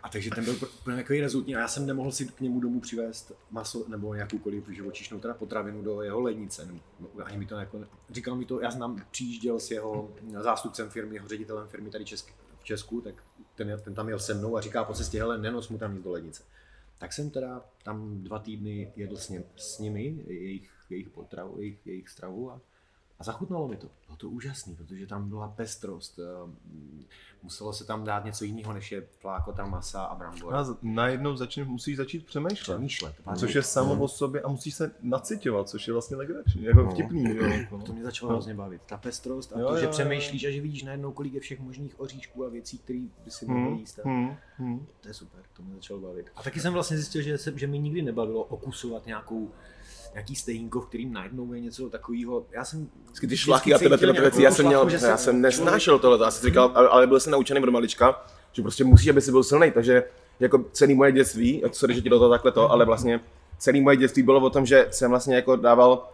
[0.02, 2.80] A takže ten byl úplně takový rezultní a já jsem nemohl si k němu domů
[2.80, 6.66] přivést maso nebo jakoukoliv živočišnou teda potravinu do jeho lednice.
[6.66, 6.80] Nebo,
[7.24, 11.28] ani mi to jako, říkal mi to, já znám, přijížděl s jeho zástupcem firmy, jeho
[11.28, 12.28] ředitelem firmy tady Česk,
[12.60, 13.14] v Česku, tak
[13.54, 16.04] ten, ten tam jel se mnou a říká po cestě, hele, nenos mu tam nic
[16.04, 16.42] do lednice.
[17.02, 21.86] Tak jsem teda tam dva týdny jedl s, ním, s nimi, jejich, jejich potravu, jejich,
[21.86, 22.60] jejich stravu a,
[23.22, 23.86] a zachutnalo mi to.
[24.06, 26.18] Bylo to úžasný, protože tam byla pestrost.
[26.18, 26.52] eh,
[27.44, 30.54] Muselo se tam dát něco jiného, než je flákota masa a brambor.
[30.54, 32.74] A najednou začne, musíš začít přemýšlet.
[32.74, 33.14] Přemýšlet.
[33.36, 36.90] Což je samo o sobě a musíš se nacitovat, což je vlastně legrační, jako No.
[36.90, 37.36] vtipný.
[37.36, 37.84] Jo, jako, no.
[37.84, 38.36] To mě začalo No.
[38.36, 38.82] hrozně bavit.
[38.86, 39.90] Ta pestrost a Jo, to, jo, že jo.
[39.90, 43.46] přemýšlíš a že vidíš najednou, kolik je všech možných oříšků a věcí, které by si
[43.46, 44.00] mohl Hmm, jíst.
[44.04, 44.86] Hmm, hmm.
[45.00, 46.26] To je super, to mě začalo bavit.
[46.36, 49.50] A taky jsem vlastně zjistil, že, se, že mi nikdy nebavilo okusovat nějakou
[50.14, 52.46] nějaký stejínko, v kterým najednou je něco takového.
[52.52, 55.40] Já jsem Vždycky ty šlachy a tyhle, tyhle věci, já jsem, měl, šlachu, já jsem
[55.40, 59.20] nesnášel tohle, já jsem říkal, ale, byl jsem naučený od malička, že prostě musíš, aby
[59.20, 60.04] si byl silný, takže
[60.40, 63.20] jako celý moje dětství, a sorry, že ti do toho takhle to, ale vlastně
[63.58, 66.08] celý moje dětství bylo o tom, že jsem vlastně jako dával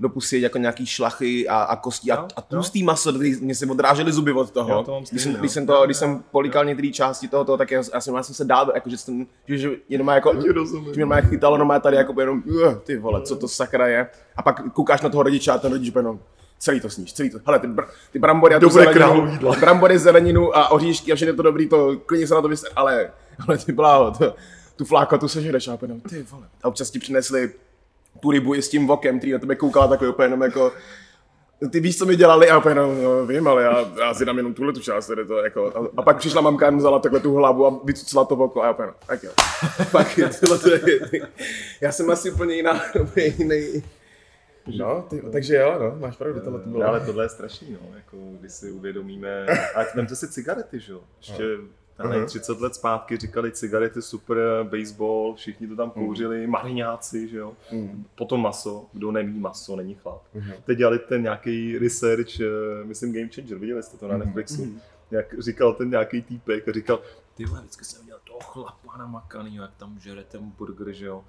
[0.00, 3.54] do pusy jako nějaký šlachy a, a kosti a, Jo, a tlustý maso, který mě
[3.54, 4.70] se odrážely zuby od toho.
[4.70, 7.44] Jo, to mám když, stejný, jsem, když, jsem to, když jsem políkal některé části toho,
[7.44, 10.08] toho tak já, já, jsem, já jsem se dál, jako, že jsem, že, že jenom
[10.08, 10.32] jako,
[10.94, 12.42] že mě chytalo normálně tady jako jenom,
[12.84, 14.08] ty vole, co to sakra je.
[14.36, 16.18] A pak koukáš na toho rodiče a ten rodič jenom,
[16.58, 17.38] celý to sníš, celý to.
[17.46, 21.32] Hele, ty, br- ty brambory a tu Dobré zeleninu, brambory, zeleninu a oříšky a všechno
[21.32, 23.10] je to dobrý, to klidně se na to vyser, ale,
[23.48, 24.34] ale ty bláho, to,
[24.76, 26.46] tu flákatu sežereš a úplně, ty vole.
[26.62, 27.52] A občas ti přinesli
[28.20, 30.72] tu rybu i s tím vokem, který na tebe koukala takový úplně jenom jako,
[31.70, 32.50] ty víš, co mi dělali?
[32.50, 35.26] A úplně, no, no vím, ale já, já si dám jenom tuhle tu část, tady
[35.26, 38.36] to, jako, a, a, pak přišla mamka a vzala takhle tu hlavu a vycucla to
[38.36, 39.30] oko a já úplně, no, tak jo.
[39.92, 40.80] pak je, tohle to je,
[41.80, 43.82] já jsem asi úplně jiná, úplně jiný.
[44.78, 46.82] No, ty, takže jo, no, máš pravdu, tohle to bylo.
[46.82, 50.92] No, ale tohle je strašný, no, jako když si uvědomíme, a vemte si cigarety, že
[50.92, 51.44] jo, ještě
[52.04, 57.36] já nevím, 30 let zpátky říkali cigarety super, baseball, všichni to tam kouřili, mariňáci, že
[57.36, 57.52] jo,
[58.14, 60.22] potom maso, kdo neví maso, není chlap.
[60.64, 62.44] Teď dělali ten nějaký research, eh,
[62.84, 64.62] myslím Game Changer, viděli jste to na Netflixu,
[65.10, 67.00] jak říkal ten nějaký týpek a říkal,
[67.34, 71.24] ty vole, vždycky jsem měl toho chlapa namakanýho, jak tam žere ten burger, že jo,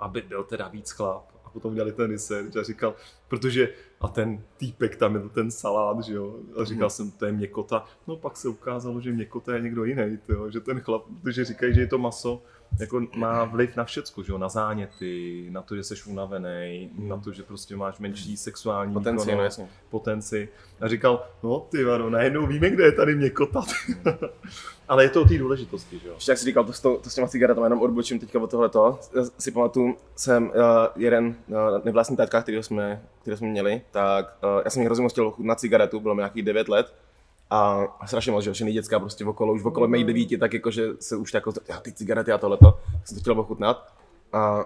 [0.00, 1.24] aby byl teda víc chlap.
[1.50, 2.94] A potom dělali ten research a říkal,
[3.28, 3.68] protože
[4.00, 6.90] a ten týpek tam měl ten salát, že jo, a říkal Hmm.
[6.90, 7.84] jsem, to je měkota.
[8.06, 11.74] No pak se ukázalo, že měkota je někdo jiný, tyjo, že ten chlap, protože říkají,
[11.74, 12.42] že je to maso,
[12.78, 17.16] jako má vliv na všecko, že jo, na záněty, na to, že jsi unavený, na
[17.16, 18.94] to, že prostě máš menší sexuální Hmm.
[18.94, 19.68] Potenci, výkon, no jasně.
[19.90, 20.48] potenci.
[20.80, 23.62] A říkal, no ty vado, najednou víme, kde je tady měkota.
[24.88, 26.14] Ale je to o té důležitosti, že jo.
[26.14, 28.50] Ještě jak jsi říkal, to, s to, to s těma cigaretama, jenom odbočím teďka od
[28.50, 28.98] tohleto.
[29.38, 30.52] Si pamatuju, jsem uh,
[30.96, 35.12] jeden uh, nevlastní taťka, který jsme, který jsme měli, tak uh, já jsem hrozně moc
[35.12, 36.94] chtěl ochutnat cigaretu, bylo mi nějakých 9 let.
[37.50, 41.34] A strašně moc, že dětská prostě okolo, už okolo mých devíti, tak jakože se už
[41.34, 43.94] jako, já ty cigarety a tohleto, jsem to chtěl ochutnat.
[44.32, 44.64] A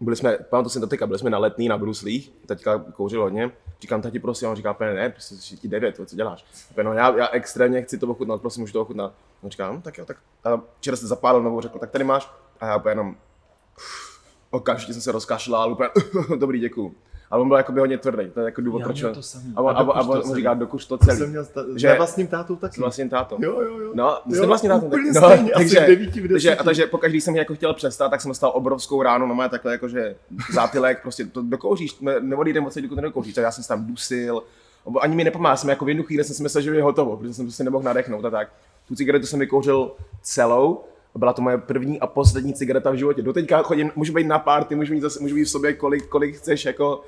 [0.00, 3.50] byli jsme, pamatuju si to teďka, byli jsme na letní na Bruslích, teďka kouřil hodně,
[3.80, 6.44] říkám tati prosím, on říká, "Pane, ne, prostě ti devět, co děláš?
[6.70, 9.12] Úplně, no, já, já, extrémně chci to ochutnat, prosím, můžu to ochutnat.
[9.42, 12.30] On říká, no, tak jo, tak a včera se zapálil novou, řekl, tak tady máš.
[12.60, 13.16] A já úplně jenom,
[14.50, 15.88] okamžitě jsem se rozkašlal, úplně,
[16.36, 16.94] dobrý, děkuju.
[17.30, 19.02] Ale on byl jakoby hodně tvrdý, to je jako důvod, proč.
[19.04, 19.08] A
[19.56, 21.18] A a, a, on, říká, dokuř to celý.
[21.18, 22.74] jsem měl sta- Že- že vlastním tátou taky.
[22.74, 23.36] S vlastním tátou.
[23.40, 23.90] Jo, jo, jo.
[23.94, 24.86] No, Jo, jste vlastně tátou.
[24.86, 27.74] úplně tak- stejně, asi takže, devíti v takže, a takže pokaždé když jsem jako chtěl
[27.74, 30.16] přestat, tak jsem dostal obrovskou ránu, no má takhle jakože
[30.54, 33.84] zátylek, prostě to dokouříš, ne- neodejdem odsaď, dokud to nedokouříš, tak já jsem se tam
[33.86, 34.42] dusil,
[35.00, 37.34] ani mi nepomáhá, jsem jako v jednu chvíli jsem si myslel, že je hotovo, protože
[37.34, 38.48] jsem prostě nemohl nadechnout a tak.
[38.88, 40.84] Tu cigaretu jsem vykouřil celou,
[41.18, 43.22] byla to moje první a poslední cigareta v životě.
[43.22, 46.36] Doteďka chodím, můžu být na party, můžu mít, zase, můžu mít v sobě kolik, kolik
[46.36, 47.04] chceš jako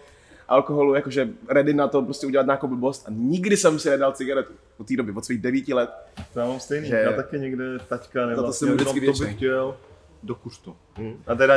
[0.48, 4.52] alkoholu, jakože ready na to prostě udělat nějakou blbost a nikdy jsem si nedal cigaretu
[4.78, 5.90] od té doby, od svých devíti let.
[6.34, 6.88] To já mám stejný.
[6.88, 9.76] Že- Já taky někde taťka nebo to jsem vždycky to bych chtěl
[10.22, 10.76] dokuř to.
[10.94, 11.14] Hmm.
[11.26, 11.54] A teda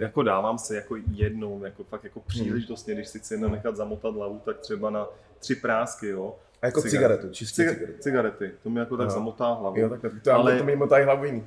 [0.00, 4.40] jako dávám se jako jednou, jako fakt jako příležitostně, když si chci nenechat zamotat hlavu,
[4.44, 5.06] tak třeba na
[5.38, 6.34] tři prásky, jo.
[6.62, 7.98] A jako cigaretu, čistě Ciga- cigaretu.
[8.02, 9.12] cigarety, to mi jako tak No.
[9.14, 9.78] zamotá hlavu.
[9.80, 10.42] Jo, takhle, to, ale...
[10.42, 11.44] Ale- to mi motají hlavu jiný.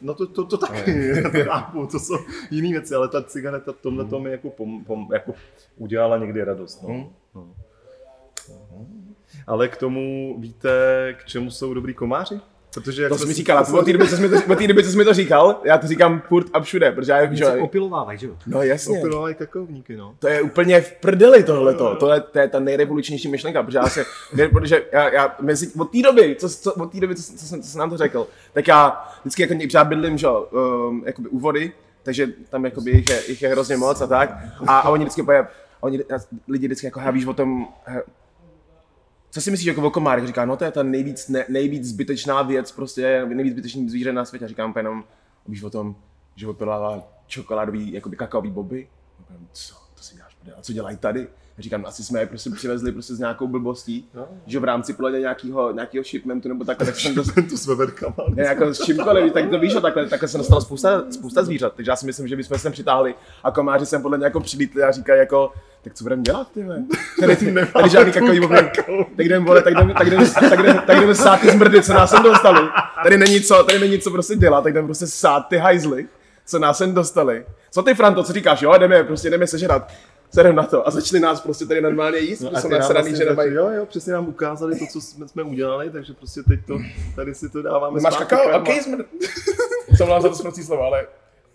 [0.00, 2.14] No to, to, to taky, to chápu, to jsou
[2.50, 5.34] jiné věci, ale ta cigareta tomhle to mi jako, pom, pom, jako
[5.76, 6.82] udělala někdy radost.
[6.82, 6.88] No.
[6.88, 7.06] Hmm.
[7.34, 7.54] No.
[9.46, 10.70] Ale k tomu víte,
[11.18, 12.40] k čemu jsou dobrý komáři?
[12.74, 14.36] Protože jak To jsi mi si- říkal, a od té doby, co jsi mi to,
[14.52, 17.12] od té doby, co jsi mi to říkal, já to říkám furt a všude, protože
[17.12, 18.32] já, Oni že, se opilovávají, že jo?
[18.46, 20.14] no jasně, Opilovají kakaovníky, no.
[20.18, 23.88] to je úplně v prdeli tohleto, to je, to je ta nejrevolučnější myšlenka, protože já
[23.88, 24.04] se,
[24.34, 27.46] ne, protože já, já mezi, od té doby, co, co, od té doby, co, co,
[27.46, 30.48] jsem, co jsem nám to řekl, tak já vždycky jako někdy třeba bydlím, že, jo,
[30.90, 34.38] um, jakoby u vody, takže tam jakoby jich je, jich je hrozně moc a tak,
[34.66, 35.46] a, a oni vždycky úplně,
[35.80, 36.00] oni,
[36.48, 37.68] lidi vždycky jako, "Hele, víš o tom,
[39.30, 40.26] co si myslíš jako o komárech?
[40.26, 44.24] Říká, no to je ta nejvíc, ne, nejvíc zbytečná věc, prostě nejvíc zbytečný zvíře na
[44.24, 44.44] světě.
[44.44, 45.04] A říkám jenom,
[45.48, 45.96] víš o tom,
[46.36, 48.88] že opilává čokoládový, jakoby kakaový boby?
[49.18, 51.28] Říkám, co, to si děláš, a co dělají tady?
[51.58, 54.26] Říkám, asi jsme je prostě přivezli prostě s nějakou blbostí, No.
[54.46, 57.14] že v rámci plodě nějakého, nějakého shipmentu nebo takhle, tak jsem
[57.50, 58.14] to jsme vedkama.
[58.34, 61.90] ne, jako s čímkoliv, tak to víš, takhle, takhle jsem dostal spousta, spousta zvířat, takže
[61.90, 64.90] já si myslím, že bychom sem přitáhli a komáři sem podle mě jako přilítli a
[64.90, 66.66] říkají jako, tak co budeme dělat, ty?
[67.20, 67.36] Tady,
[67.72, 68.56] tady žádný kakový boby.
[69.16, 71.92] Tak jdem, vole, tak jdem, tak jdem, tak jdem, tak jdem sát ty zmrdy, co
[71.92, 72.68] nás sem dostali.
[73.02, 76.06] Tady není co, tady není co prostě dělat, tak jdem prostě sát ty hajzly,
[76.46, 77.46] co nás sem dostali.
[77.70, 79.92] Co ty, Franto, co říkáš, jo, jdeme, prostě jdeme sežrat.
[80.30, 83.24] Sedem na to a začali nás prostě tady normálně jíst, no, jsou nasraný, vlastně že
[83.24, 83.54] nemají.
[83.54, 86.78] Jo, jo, přesně nám ukázali to, co jsme, jsme udělali, takže prostě teď to,
[87.16, 88.38] tady si to dáváme Máš kakao?
[88.38, 88.58] karma.
[88.58, 88.98] OK, jsme...
[89.96, 91.06] Jsem vám za to zprostý slovo, ale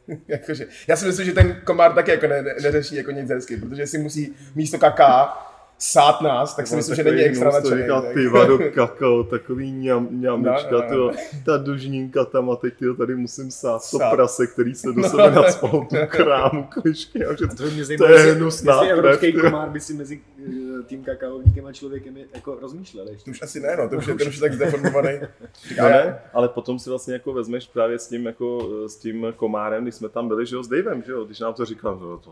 [0.27, 3.57] jakože, já si myslím, že ten komár taky jako ne, ne, neřeší jako nic hezky,
[3.57, 5.37] protože si musí místo kaká
[5.77, 7.81] sát nás, tak si myslím, že není extra to nadšený.
[7.81, 8.13] říká tak.
[8.13, 10.89] piva do kakao, takový ňam, ňamička, No, no, no.
[10.89, 11.11] tyjo,
[11.45, 14.09] ta dužninka tam a teď tyjo, tady musím sát to Sát.
[14.11, 15.41] prase, který se do No, sebe no.
[15.41, 19.31] nadspal, tu krámu, klišky a že To mě To zajímalo, je jestli- hnusná jestli evropský
[19.33, 23.25] krev, komár by si mezi eh, tím kakaovníkem a člověkem je- jako rozmýšlel ještě.
[23.25, 25.09] To už asi ne, no, to už je, ten už je tak zdeformovaný.
[25.77, 29.27] No ne, ale potom si vlastně jako vezmeš právě s tím, jako, eh, s tím
[29.35, 31.97] komárem, když jsme tam byli, že jo, s Davem, že jo, když nám to říkal,
[31.99, 32.31] že jo, to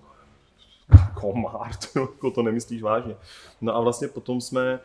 [1.21, 3.15] komár, to, jako to nemyslíš vážně.
[3.61, 4.79] No a vlastně potom jsme,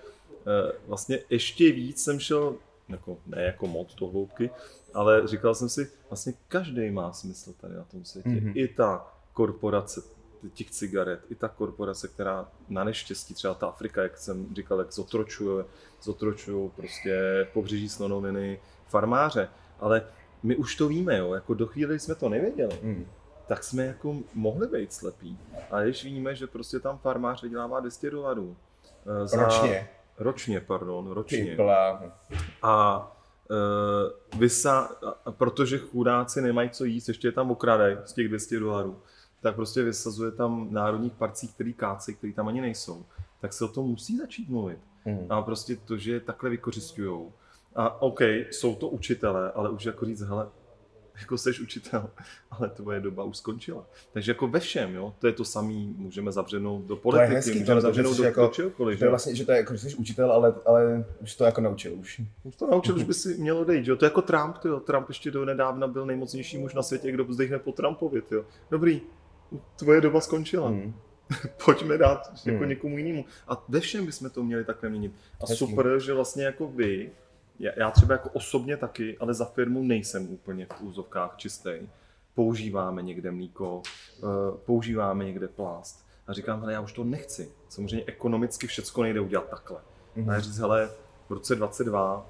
[0.46, 2.55] eh, vlastně ještě víc jsem šel,
[2.88, 4.51] jako, ne jako moc do hloubky,
[4.94, 8.29] ale říkal jsem si, vlastně každý má smysl tady na tom světě.
[8.29, 8.38] Mhm.
[8.38, 8.53] Mm-hmm.
[8.55, 10.03] I ta korporace
[10.55, 14.92] těch cigaret, i ta korporace, která na neštěstí, třeba ta Afrika, jak jsem říkal, jak
[14.92, 15.64] zotročuje,
[16.03, 19.49] zotročují prostě pobřeží slonoviny, farmáře,
[19.81, 20.07] ale
[20.42, 23.07] my už to víme, jo, jako do chvíli jsme to nevěděli, Hmm.
[23.49, 25.39] Tak jsme jako mohli být slepí.
[25.71, 28.57] A když víme, že prostě tam farmář vydělává 200 dolarů.
[29.23, 29.89] eh, Za, Ročně.
[30.19, 31.57] Ročně, pardon, ročně.
[32.63, 32.99] A
[34.33, 34.91] uh, vysa,
[35.25, 38.99] a protože chudáci nemají co jíst, ještě je tam okradej z těch 200 dolarů,
[39.41, 43.05] tak prostě vysazuje tam národních parcích, který káci, který tam ani nejsou.
[43.41, 44.79] Tak se o tom musí začít mluvit.
[45.05, 45.27] Hmm.
[45.31, 47.33] A prostě to, že je takhle vykořišťujou.
[47.77, 50.49] A OK, jsou to učitelé, ale už jako říct, hele,
[51.21, 52.11] jako seš učitel,
[52.51, 53.87] ale tvoje doba už skončila.
[54.13, 57.81] Takže jako ve všem, jo, to je to samý, můžeme zavřenout do politiky, hezký, můžeme
[57.81, 58.99] zavřenout do, jako- do čehokoliv.
[58.99, 61.61] To je vlastně, že to je jako, že jsi učitel, ale, ale už to jako
[61.61, 62.21] naučil už.
[62.45, 63.97] Už to naučil, už by si mělo dejít, jo?
[63.97, 64.81] To je jako Trump, jo.
[64.81, 68.45] Trump ještě do nedávna byl nejmocnější muž na světě, kdo zdechne po Trumpovi, jo.
[68.71, 69.01] Dobrý,
[69.77, 70.69] tvoje doba skončila.
[70.69, 70.95] Hmm.
[71.65, 72.69] Pojďme dát jako Hmm.
[72.69, 73.25] někomu jinému.
[73.49, 75.13] A ve všem bychom to měli takhle měnit.
[75.41, 75.57] A Hezký.
[75.67, 77.11] super, že vlastně jako vy,
[77.59, 81.71] já, třeba jako osobně taky, ale za firmu nejsem úplně v úzovkách čistý.
[82.35, 83.83] Používáme někde mlíko,
[84.19, 84.23] eh,
[84.64, 86.07] používáme někde plast.
[86.27, 87.53] A říkám, hele, já už to nechci.
[87.69, 89.81] Samozřejmě ekonomicky všecko nejde udělat takhle.
[90.16, 90.31] Mhm.
[90.31, 90.90] A já říct, hele,
[91.29, 92.27] v roce 22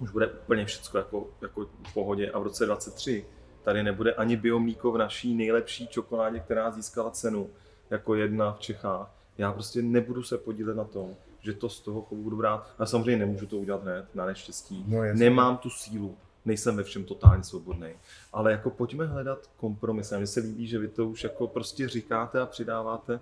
[0.00, 3.24] už bude úplně všecko jako, jako v pohodě a v roce 23
[3.62, 7.50] tady nebude ani biomlíko v naší nejlepší čokoládě, která získala cenu
[7.90, 9.14] jako jedna v Čechách.
[9.38, 12.66] Já prostě nebudu se podílet na tom, že to z toho chovu budu brát.
[12.78, 14.84] A samozřejmě nemůžu to udělat hned, na neštěstí.
[14.88, 15.02] No.
[15.14, 17.88] Nemám tu sílu, nejsem ve všem totálně svobodný.
[18.32, 20.12] Ale jako pojďme hledat kompromis.
[20.12, 23.20] A mně se líbí, že vy to už jako prostě říkáte a přidáváte.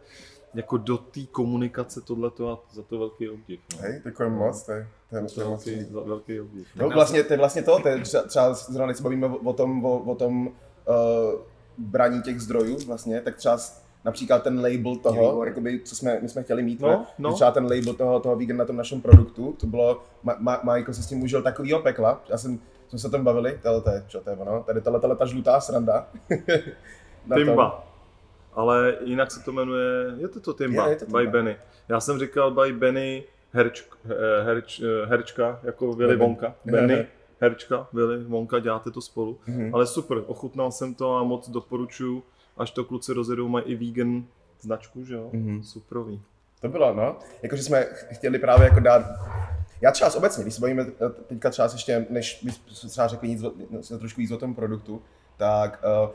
[0.55, 3.61] jako do té komunikace tohleto a za to velký obdiv.
[3.73, 3.79] No.
[3.83, 6.67] Hej, děkujeme moc, to je, to je, to je moc Velký, za- velký obdiv.
[6.77, 9.53] No, vlastně, to je vlastně to, to je třeba, třeba zrovna, když se bavíme o,
[9.53, 10.55] tom, o, o tom uh,
[11.79, 13.59] braní těch zdrojů vlastně, tak třeba
[14.05, 17.07] například ten label toho, jakoby, co jsme, my jsme chtěli mít, No, ne?
[17.19, 17.33] no.
[17.35, 20.95] Třeba ten label toho, toho vegan na tom našem produktu, to bylo, Ma- Ma- Michael
[20.95, 22.59] se s tím užil takovýho pekla, já jsem,
[22.89, 25.17] jsme se o tom bavili, tohle to je, čo to je ono, tady tohle, tohle
[25.17, 26.09] ta žlutá sranda.
[27.35, 27.87] Timba.
[28.53, 31.21] Ale jinak se to jmenuje, je to to Timba, Je, je to Timba.
[31.21, 31.57] by Benny.
[31.89, 36.17] Já jsem říkal by Benny herč, eh, herč, eh, herčka, jako Willy.
[36.17, 36.55] Wonka.
[36.65, 37.07] Benny,
[37.41, 39.39] herčka, Willy Wonka, děláte to spolu.
[39.47, 39.75] Mhm.
[39.75, 42.23] Ale super, ochutnal jsem to a moc doporučuju,
[42.61, 44.25] až to kluci rozjedou, mají i vegan
[44.61, 45.31] značku, že jo?
[45.33, 45.63] Mhm.
[45.63, 46.23] Superový.
[46.61, 47.17] To bylo, no.
[47.43, 49.03] Jakože jsme chtěli právě jako dát...
[49.81, 53.43] Já třeba obecně, když se bavíme eh, teďka třeba ještě, než bychom třeba řekli nic,
[53.91, 55.03] no, trošku víc o tom produktu,
[55.37, 56.11] tak uh,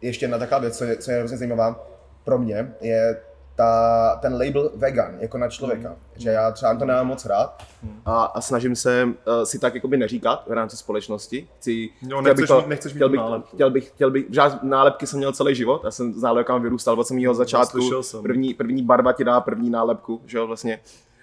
[0.00, 1.86] ještě jedna taková věc, co je, co je hrozně zajímavá
[2.24, 3.20] pro mě, je
[3.58, 5.96] ta, ten label vegan, jako na člověka.
[6.16, 7.62] Že já třeba to nemám moc rád
[8.06, 9.12] a, a snažím se uh,
[9.44, 11.48] si tak jakoby neříkat v rámci společnosti.
[11.58, 13.20] Chci, Jo, chtěl nechceš bych to- mít- nechceš mít chtěl bych,
[13.54, 17.00] chtěl bych, chtěl bych, žád, nálepky jsem měl celý život, já jsem s nálepkama vyrůstal
[17.00, 17.78] od samého začátku.
[17.80, 18.22] slyšel jsem.
[18.22, 20.80] První, první barva ti dá první nálepku, že jo, vlastně.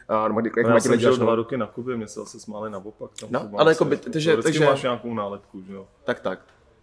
[0.09, 1.17] A, nebo jak No, já jsem žil no.
[1.17, 3.11] dva roky na Kubě, mě se zase smáli naopak.
[3.19, 5.85] Tam No, ale jako by- takže- takže- máš nějakou nálepku, že jo.
[6.03, 6.39] Tak, tak.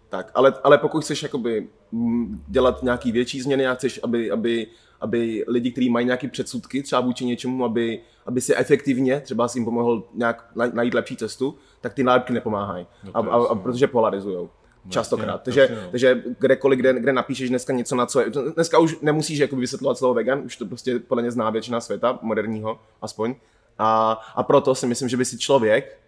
[0.09, 4.67] Tak, ale, ale pokud chceš jakoby mm, dělat nějaký větší změny a chceš, aby, aby,
[5.03, 9.59] aby lidi, kteří mají nějaké předsudky třeba vůči něčemu, aby, aby si efektivně třeba si
[9.59, 12.87] jim pomohl nějak naj- najít lepší cestu, tak ty nálepky nepomáhají.
[13.05, 14.51] No a, a, a, protože polarizujou.
[14.89, 15.47] Častokrát.
[15.47, 15.91] jasně, takže, no.
[15.91, 19.99] takže kdekoliv, kde, kde napíšeš dneska něco na co je, dneska už nemusíš jakoby vysvětlovat
[19.99, 23.35] slovo vegan, už to prostě podle mě zná většina světa, moderního aspoň.
[23.79, 25.99] A, a proto si myslím, že by si člověk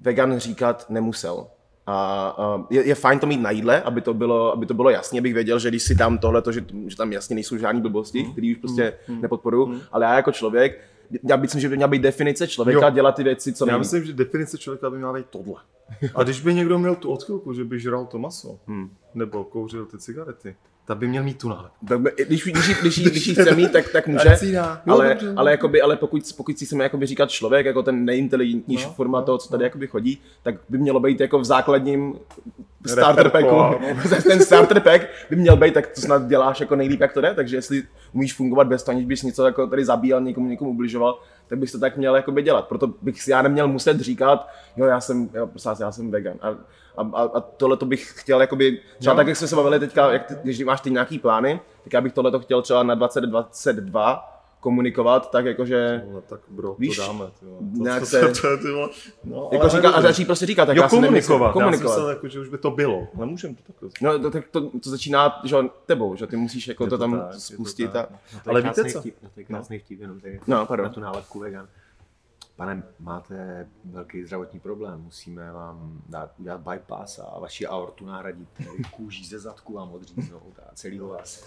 [0.00, 1.46] vegan říkat nemusel.
[1.92, 4.90] A, a je, je, fajn to mít na jídle, aby to bylo, aby to bylo
[4.90, 8.22] jasně, abych věděl, že když si tam tohle, že, že tam jasně nejsou žádné blbosti,
[8.22, 8.32] Mm.
[8.32, 10.80] které už prostě nepodporuju, ale já jako člověk,
[11.28, 12.90] já myslím, že by měla být definice člověka, Jo.
[12.94, 15.54] dělat ty věci, co Já myslím, že definice člověka by měla být tohle.
[16.14, 18.90] A když by někdo měl tu odchylku, že by žral to maso, Hmm.
[19.14, 21.86] nebo kouřil ty cigarety, tak by měl mít tu nálepku.
[21.86, 24.36] Tak by- Když, když, když, když chce mít, tak, tak může,
[24.86, 25.32] ale, dobře.
[25.36, 29.20] ale, jakoby, ale pokud, pokud si chceme jakoby říkat člověk, jako ten nejinteligentnější No, forma
[29.20, 32.14] no, toho, co tady jakoby chodí, tak by mělo být jako v základním
[32.86, 33.84] starter packu.
[34.28, 37.34] ten starter pack by měl být, tak to snad děláš jako nejlíp, jak to jde,
[37.34, 41.18] takže jestli umíš fungovat bez toho, aniž bys něco jako tady zabíjel, někomu někomu ubližoval,
[41.52, 42.68] tak bys to tak měl jakoby dělat.
[42.68, 46.34] Proto bych si já neměl muset říkat, jo, já jsem, jo, prosím já jsem vegan.
[46.40, 46.48] A,
[46.96, 49.16] a, a, a tohle to bych chtěl, jakoby, třeba Jo.
[49.16, 52.00] tak, jak jsme se bavili teďka, jak ty, když máš ty nějaký plány, tak já
[52.00, 54.31] bych tohle to chtěl třeba na 2022
[54.62, 57.24] komunikovat, tak jakože, No, tak bro, Víš, to dáme.
[57.40, 57.58] Ty vole.
[57.72, 58.90] nějak to, se- to, to, to,
[59.24, 61.46] no, jako ale říká, a začít prostě říkat, tak Jo, já si nemyslím, komunikovat.
[61.48, 61.94] Já komunikovat.
[61.94, 63.08] jsem jako, že už by to bylo.
[63.14, 63.88] Nemůžeme to takhle.
[64.02, 66.98] No, to, tak to, to začíná že, jo, tebou, že ty musíš jako Je to,
[66.98, 67.92] to tam tak, je to spustit.
[67.92, 68.10] tak.
[68.10, 68.18] a...
[68.34, 69.00] No to Ale víte co?
[69.00, 70.84] Vtip, no to je krásný vtip, jenom tady No, pardon.
[70.86, 71.68] na tu nálepku vegan.
[72.56, 78.48] Pane, máte velký zdravotní problém, musíme vám dát, udělat bypass a vaši aortu nahradit
[78.96, 81.44] kůží ze zadku vám odříznout a celýho vás.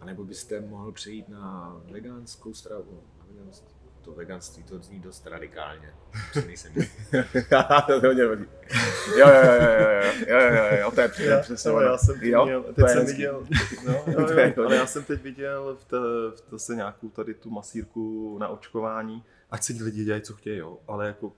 [0.00, 3.02] A nebo byste mohl přejít na veganskou stravu.
[3.18, 3.78] Na veganství.
[4.02, 5.94] To veganství to zní dost radikálně.
[6.32, 6.72] To nejsem
[7.86, 8.44] to hodně hodí.
[9.16, 11.80] Jo, jo, jo, jo, jo, jo, jo, jo, to je přesně, ono.
[11.80, 13.12] já jsem teď jo, teď jsem hezký.
[13.12, 13.46] viděl,
[13.86, 15.96] no, jo, jo, ale já jsem teď viděl v, te,
[16.30, 20.78] v zase nějakou tady tu masírku na očkování, ať si lidi dělají, co chtějí, jo,
[20.86, 21.32] ale jako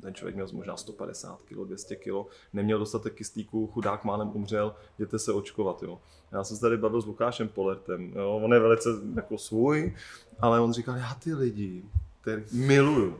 [0.00, 2.10] ten člověk měl možná 150 kg, 200 kg,
[2.52, 6.00] neměl dostatek kyslíku, chudák málem umřel, jděte se očkovat, jo.
[6.32, 9.94] Já jsem se tady bavil s Lukášem Polertem, jo, on je velice jako svůj,
[10.40, 11.84] ale on říkal, já ty lidi,
[12.20, 13.18] který miluju,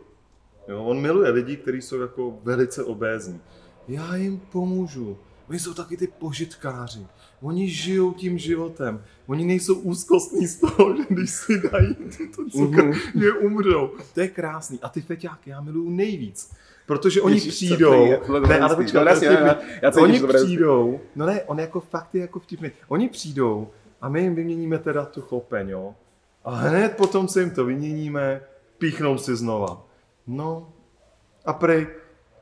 [0.69, 3.41] jo, on miluje lidi, kteří jsou jako velice obézní.
[3.89, 5.19] Já jim pomůžu.
[5.49, 7.07] Oni jsou taky ty požitkáři.
[7.43, 9.03] Oni žijou tím životem.
[9.27, 11.95] Oni nejsou úzkostní z toho, že když si dají
[12.37, 12.93] to cukr, Mhm.
[13.23, 13.91] že umřou.
[14.15, 14.79] To je krásný.
[14.83, 16.53] A ty feťáky já miluju nejvíc.
[16.87, 18.21] Protože oni Ježíš, přijdou, je?
[18.49, 19.27] Ne, ale počkej, No, jasně,
[19.83, 20.45] já- oni to hezký.
[20.47, 22.71] přijdou, no ne, on jako fakt je jako vtipný.
[22.89, 23.69] Oni přijdou
[24.01, 25.95] a my jim vyměníme teda tu chlopeň, jo.
[26.45, 28.41] A hned potom, co jim to vyměníme,
[28.79, 29.87] píchnou si znova.
[30.27, 30.73] No,
[31.45, 31.87] a prej,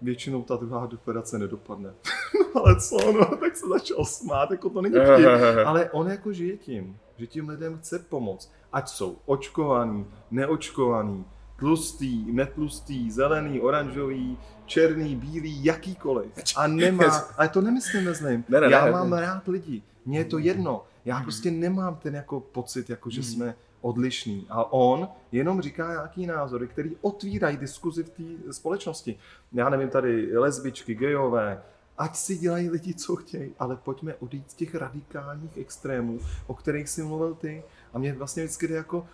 [0.03, 1.91] většinou ta druhá operace nedopadne.
[2.55, 5.27] no ale co, no, tak se začal smát, jako to není vtip.
[5.67, 8.53] Ale on jako žije tím, že tím lidem chce pomoct.
[8.73, 11.25] Ať jsou očkovaný, neočkovaný,
[11.59, 16.33] tlustý, netlustý, zelený, oranžový, černý, bílý, jakýkoliv.
[16.57, 18.05] A nemá, ale to nemyslím.
[18.49, 19.21] Ne, ne, Já ne, mám ne.
[19.21, 20.85] rád lidi, mně je to jedno.
[21.05, 23.55] Já prostě nemám ten jako pocit, jako že jsme
[23.85, 24.47] odlišní.
[24.51, 29.19] A on jenom říká nějaký názory, který otvírají diskuzi v té společnosti.
[29.53, 31.63] Já nevím, tady lesbičky, gejové,
[31.99, 36.89] ať si dělají lidi, co chtějí, ale pojďme odejít z těch radikálních extrémů, o kterých
[36.89, 37.63] jsi mluvil ty.
[37.93, 39.07] A mě vlastně vždycky jde jako,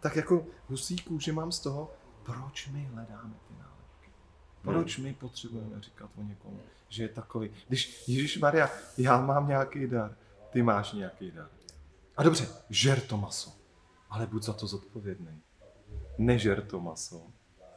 [0.00, 4.10] tak jako husíků, že mám z toho, proč my hledáme ty nálepky?
[4.62, 6.58] Proč my potřebujeme říkat o někom,
[6.88, 7.50] že je takový?
[7.68, 10.16] Když Ježíš Maria, já mám nějaký dar,
[10.50, 11.48] ty máš nějaký dar.
[12.16, 13.57] A dobře, žer to maso,
[14.10, 15.40] ale buď za to zodpovědný.
[16.18, 17.22] Nežer to maso,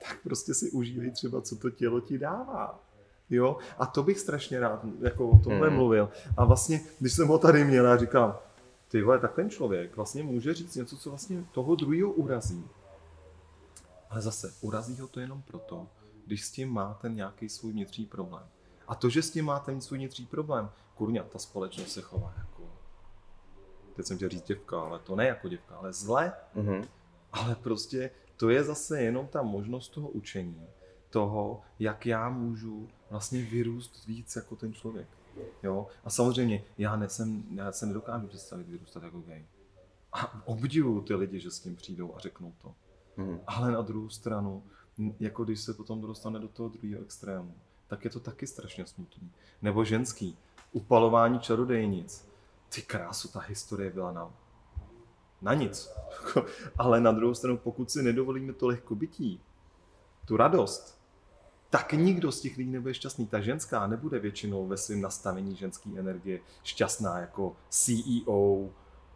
[0.08, 2.84] tak prostě si užívej třeba, co to tělo ti dává.
[3.30, 3.58] Jo?
[3.78, 5.78] A to bych strašně rád jako o tomhle hmm.
[5.78, 6.10] mluvil.
[6.38, 8.38] A vlastně, když jsem ho tady měl, já říkám,
[8.88, 12.66] ty vole, tak ten člověk vlastně může říct něco, co vlastně toho druhého urazí.
[14.10, 15.88] Ale zase, urazí ho to jenom proto,
[16.26, 18.44] když s tím má ten nějaký svůj vnitřní problém.
[18.88, 22.34] A to, že s tím má ten svůj vnitřní problém, kurňa, ta společnost se chová
[22.38, 22.51] jako,
[24.02, 26.34] teď jsem chtěl říct děvka, ale to ne jako děvka, ale zle.
[26.56, 26.88] Mm-hmm.
[27.34, 30.68] Ale prostě to je zase jenom ta možnost toho učení,
[31.10, 35.08] toho, jak já můžu vlastně vyrůst víc jako ten člověk.
[35.64, 35.88] Jo?
[36.04, 39.46] A samozřejmě já, nesem, já se nedokážu představit vyrůstat jako gay.
[40.14, 42.74] A obdivuju ty lidi, že s tím přijdou a řeknou to.
[43.18, 43.40] Mm.
[43.48, 44.64] Ale na druhou stranu,
[45.20, 47.54] jako když se potom dostane do toho druhého extrému,
[47.88, 49.32] tak je to taky strašně smutný.
[49.62, 50.38] Nebo ženský,
[50.72, 52.31] upalování čarodejnic.
[52.76, 54.34] Ty krásu, ta historie byla na,
[55.42, 55.90] na nic.
[56.78, 59.42] Ale na druhou stranu, pokud si nedovolíme to lehkobytí,
[60.26, 61.02] tu radost,
[61.70, 63.28] tak nikdo z těch lidí nebude šťastný.
[63.28, 68.70] Ta ženská nebude většinou ve svém nastavení ženské energie šťastná jako CEO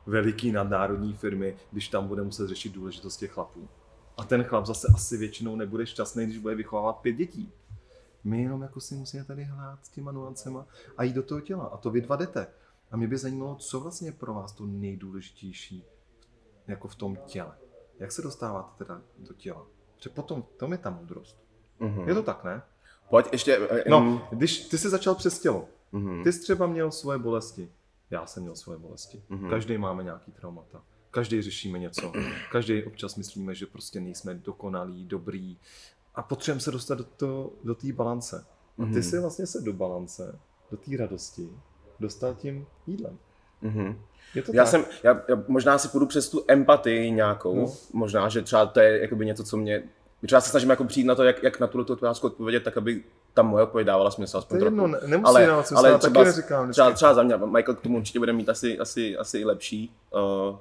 [0.05, 3.67] veliký nadnárodní firmy, když tam bude muset řešit důležitost těch chlapů.
[4.17, 7.53] A ten chlap zase asi většinou nebude šťastný, když bude vychovávat pět dětí.
[8.23, 10.65] My jenom jako si musíme tady hlát s těma nuancema
[10.97, 11.65] a jít do toho těla.
[11.65, 12.47] A to vy dva jdete.
[12.91, 15.83] A mě by zajímalo, co vlastně je pro vás to nejdůležitější
[16.67, 17.57] jako v tom těle.
[17.99, 19.67] Jak se dostáváte teda do těla?
[19.95, 21.43] Protože potom, to je ta moudrost.
[21.79, 22.07] Mm-hmm.
[22.07, 22.61] Je to tak, ne?
[23.09, 23.57] Pojď ještě...
[23.59, 23.67] Um...
[23.89, 26.23] No, když ty jsi začal přes tělo, mm-hmm.
[26.23, 27.71] ty jsi třeba měl svoje bolesti,
[28.09, 29.23] já jsem měl svoje bolesti.
[29.29, 29.49] Mm-hmm.
[29.49, 30.83] Každý máme nějaký traumata.
[31.11, 32.13] Každý řešíme něco.
[32.51, 35.57] Každý občas myslíme, že prostě nejsme dokonalí, dobrý.
[36.15, 38.45] A potřebujeme se dostat do, to, do té balance.
[38.77, 39.09] A ty mm-hmm.
[39.09, 40.39] si vlastně se do balance,
[40.71, 41.49] do té radosti,
[41.99, 43.17] dostal tím jídlem.
[43.63, 43.95] Mm-hmm.
[44.35, 44.71] Je to já tak?
[44.71, 47.73] jsem, já, já, možná si půjdu přes tu empatii nějakou, no.
[47.93, 49.83] možná, že třeba to je jakoby něco, co mě
[50.25, 53.03] třeba se snažím jako přijít na to, jak, jak na tuto otázku odpovědět, tak aby
[53.33, 54.37] ta moje odpověď dávala smysl.
[54.37, 56.71] Aspoň to je jedno, nemusí ale, dávat smysl, ale třeba, taky neříkám.
[56.71, 59.95] Třeba, třeba za mě, Michael k tomu určitě bude mít asi, asi, asi lepší.
[60.49, 60.57] Uh,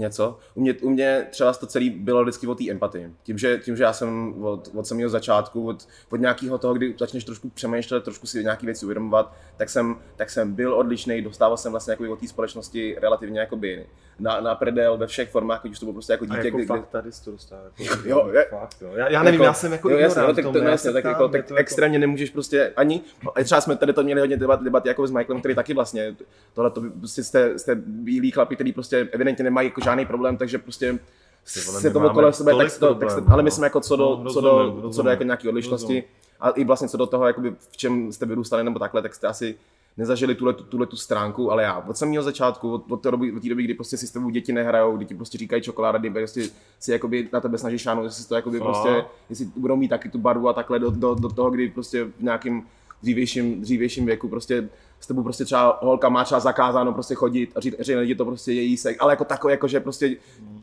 [0.00, 0.38] něco.
[0.54, 3.12] U mě, u mě třeba to celé bylo vždycky o té empatii.
[3.22, 6.94] Tím že, tím, že já jsem od, od samého začátku, od, od nějakého toho, kdy
[6.98, 11.56] začneš trošku přemýšlet, trošku si nějaké věci uvědomovat, tak jsem, tak jsem byl odlišný, dostával
[11.56, 13.86] jsem vlastně jako od té společnosti relativně jakoby
[14.20, 16.38] na, na predel ve všech formách, když to bylo prostě jako dítě.
[16.38, 17.62] A jako kdy, fakt tady to dostává.
[17.78, 18.90] Jako, jo, je, fakt, jo.
[18.94, 21.28] Já, já nevím, jako, já jsem jako jo, jasně, no, tak, to, jasně, tak, jako,
[21.28, 21.54] tak jako...
[21.54, 23.00] extrémně nemůžeš prostě ani,
[23.44, 26.16] třeba jsme tady to měli hodně debat, debat jako s Michaelem, který taky vlastně,
[26.54, 30.58] tohle to prostě jste, jste bílí chlapi, který prostě evidentně nemají jako žádný problém, takže
[30.58, 30.98] prostě
[31.44, 34.40] se to okolo sebe, tak, to, tak se, ale myslím jako co do, no, co
[34.40, 36.02] do, rozumím, co do jako nějaké odlišnosti rozumím.
[36.40, 39.26] a i vlastně co do toho, jakoby v čem jste vyrůstali nebo takhle, tak jste
[39.26, 39.54] asi
[39.96, 43.42] nezažili tuhle, tuhle tu stránku, ale já od samého začátku, od, od té doby, od
[43.42, 46.10] té doby, kdy prostě si s tebou děti nehrajou, kdy ti prostě říkají čokoláda, kdy
[46.10, 46.42] prostě
[46.80, 50.18] si jakoby na tebe snaží šánout, jestli to jakoby prostě, jestli budou mít taky tu
[50.18, 52.66] barvu a takhle do, do, do toho, kdy prostě v nějakým
[53.02, 54.68] dřívějším, dřívějším věku prostě
[55.00, 58.24] s tebou prostě třeba holka má třeba zakázáno prostě chodit a říct, že lidi to
[58.24, 60.16] prostě je jísek, ale jako takové, jako že prostě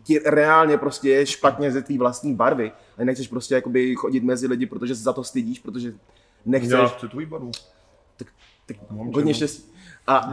[0.04, 4.48] ti reálně prostě je špatně ze tvý vlastní barvy a nechceš prostě jakoby chodit mezi
[4.48, 5.94] lidi, protože se za to stydíš, protože
[6.46, 6.72] nechceš.
[6.72, 7.52] Já chci tvůj barvu.
[8.18, 8.28] Tak,
[8.66, 9.64] tak hodně štěstí.
[10.08, 10.32] A,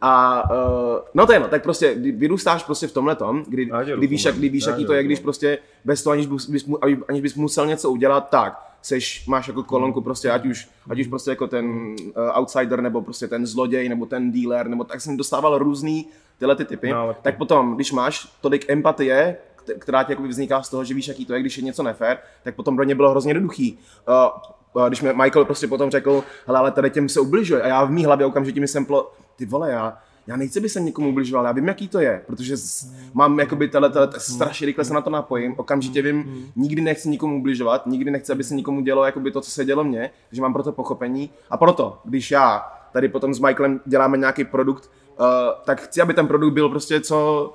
[0.00, 4.06] a uh, no to je no, tak prostě vyrůstáš prostě v tomhle tom, kdy, kdy
[4.06, 6.68] víš, jak, kdy víš, jaký to je, když prostě bez toho, aniž bys,
[7.08, 11.06] aniž bys musel něco udělat, tak seš, máš jako kolonku prostě, ať už, ať už
[11.06, 15.16] prostě jako ten uh, outsider, nebo prostě ten zloděj, nebo ten dealer, nebo tak jsem
[15.16, 16.06] dostával různý
[16.38, 19.36] tyhle ty typy, no, tak potom, když máš tolik empatie,
[19.78, 22.54] která ti vzniká z toho, že víš, jaký to je, když je něco nefér, tak
[22.54, 23.78] potom pro ně bylo hrozně jednoduchý.
[24.74, 27.84] Uh, když mi Michael prostě potom řekl, hele, ale tady těm se ubližuje a já
[27.84, 31.44] v mý hlavě okamžitě mi semplo, ty vole, já, já nechci, by se někomu ubližoval,
[31.44, 32.56] já vím, jaký to je, protože
[33.14, 37.38] mám jakoby tele, tele, strašně rychle se na to napojím, okamžitě vím, nikdy nechci nikomu
[37.38, 40.52] ubližovat, nikdy nechci, aby se nikomu dělo jakoby to, co se dělo mně, že mám
[40.52, 42.62] proto pochopení a proto, když já
[42.92, 45.26] tady potom s Michaelem děláme nějaký produkt, uh,
[45.64, 47.52] tak chci, aby ten produkt byl prostě co,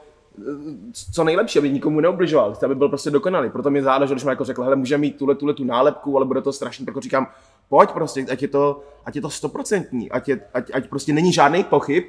[1.13, 3.49] co nejlepší, aby nikomu neubližoval, chci, aby byl prostě dokonalý.
[3.49, 6.25] Proto mi záleží, když mi jako řekl, hele, může mít tuhle, tuhle tu nálepku, ale
[6.25, 7.27] bude to strašný, tak říkám,
[7.69, 11.33] pojď prostě, ať je to, ať je to stoprocentní, ať, je, ať, ať prostě není
[11.33, 12.03] žádný pochyb,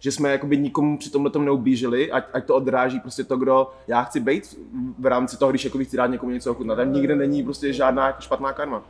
[0.00, 3.70] že jsme jakoby nikomu při tomhle tom neubížili, ať, ať to odráží prostě to, kdo
[3.86, 4.58] já chci být
[4.98, 6.76] v rámci toho, když jakoby chci dát někomu něco ochutnat.
[6.76, 8.82] Tam nikde není prostě žádná jako špatná karma.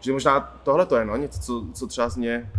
[0.00, 2.50] že možná tohle to je no, něco, co, co třeba z mě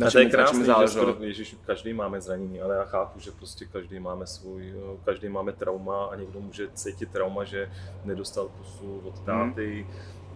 [0.00, 3.64] na to je krásný, že skoro, ježiš, každý máme zranění, ale já chápu, že prostě
[3.64, 4.74] každý máme svůj,
[5.04, 7.70] každý máme trauma a někdo může cítit trauma, že
[8.04, 9.86] nedostal pusu od táty,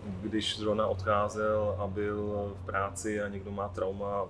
[0.05, 0.21] hmm.
[0.23, 4.25] když zrovna odcházel a byl v práci a někdo má trauma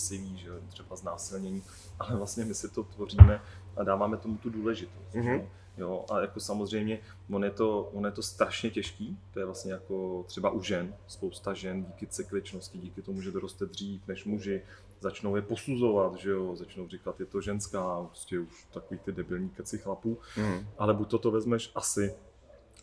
[0.00, 1.62] děsivý, že třeba znásilnění,
[1.98, 3.40] ale vlastně my si to tvoříme
[3.76, 5.14] a dáváme tomu tu důležitost.
[5.14, 5.46] Mm-hmm.
[5.78, 6.98] Jo, a jako samozřejmě,
[7.30, 10.94] on je, to, on je to strašně těžký, to je vlastně jako třeba u žen,
[11.06, 14.62] spousta žen díky cykličnosti, díky tomu, že doroste dřív než muži,
[15.00, 19.48] začnou je posuzovat, že jo, začnou říkat, je to ženská, prostě už takový ty debilní
[19.48, 20.66] keci chlapů, mm.
[20.78, 22.14] ale buď to, to vezmeš asi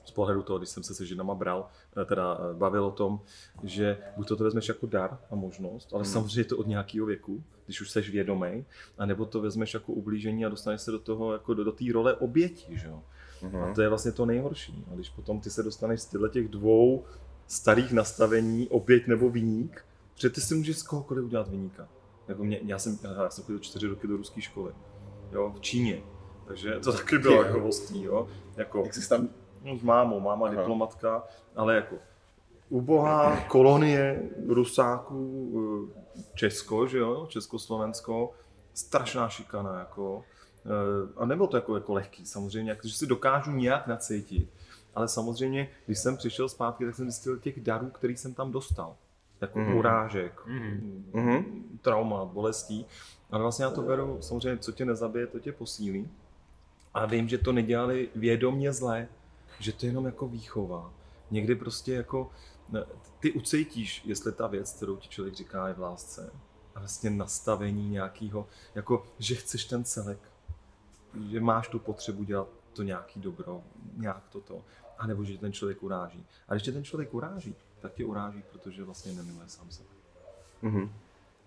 [0.08, 1.70] z pohledu toho, když jsem se se ženama bral,
[2.02, 3.20] eh, teda eh, bavil o tom,
[3.64, 6.14] že buď to, to vezmeš jako dar a možnost, ale hmm.
[6.14, 8.66] samozřejmě je to od nějakého věku, když už seš vědomý,
[8.98, 12.16] anebo to vezmeš jako ublížení a dostaneš se do toho, jako do, do té role
[12.16, 13.04] oběti, že jo.
[13.42, 13.56] Hmm.
[13.56, 14.86] A to je vlastně to nejhorší.
[14.92, 17.06] A když potom ty se dostaneš z těchto těch dvou
[17.48, 21.88] starých nastavení, oběť nebo viník, protože ty si můžeš z kohokoliv udělat viníka.
[22.28, 24.72] Jako mě, já jsem, já jsem chodil čtyři roky do ruské školy,
[25.32, 26.04] jo, v Číně.
[26.48, 28.28] Takže to taky bylo jako ostrý, jo.
[28.58, 29.30] Jako, Jak jsi tam
[29.68, 30.56] No, s mámou, máma Aha.
[30.56, 31.24] diplomatka,
[31.56, 31.96] ale jako
[32.70, 35.52] ubohá kolonie Rusáků,
[36.18, 38.34] eh, Česko, že jo, Československo,
[38.74, 40.24] strašná šikana, jako.
[40.66, 44.50] Eh, a nebylo to jako, jako lehký, samozřejmě, že si dokážu nějak nacítit.
[44.96, 48.96] Ale samozřejmě, když jsem přišel zpátky, tak jsem zjistil těch darů, který jsem tam dostal.
[49.42, 49.78] Jako mm.
[49.78, 51.80] urážek, mm.
[51.82, 52.86] trauma, bolestí.
[53.32, 56.10] Ale vlastně já to beru, samozřejmě, co tě nezabije, to tě posílí.
[56.94, 59.08] A vím, že to nedělali vědomě zlé,
[59.60, 60.94] že to je jenom jako výchova.
[61.32, 62.32] Někdy prostě jako
[63.20, 66.32] ty ucítíš, jestli ta věc, kterou ti člověk říká, je v lásce.
[66.76, 70.20] A vlastně nastavení nějakého, jako že chceš ten celek,
[71.30, 73.62] že máš tu potřebu dělat to nějaký dobro,
[73.96, 74.64] nějak toto,
[74.98, 76.26] a nebo že ten člověk uráží.
[76.48, 79.90] A když tě ten člověk uráží, tak tě uráží, protože vlastně nemiluje sám sebe.
[80.64, 80.90] Mm-hmm.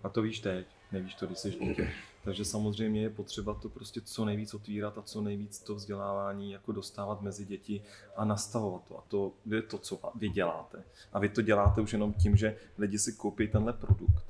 [0.03, 1.91] A to víš teď, nevíš to, když jsi dítě.
[2.23, 6.71] Takže samozřejmě je potřeba to prostě co nejvíc otvírat a co nejvíc to vzdělávání jako
[6.71, 7.81] dostávat mezi děti
[8.15, 8.97] a nastavovat to.
[8.97, 10.83] A to je to, co vy děláte.
[11.13, 14.25] A vy to děláte už jenom tím, že lidi si koupí tenhle produkt,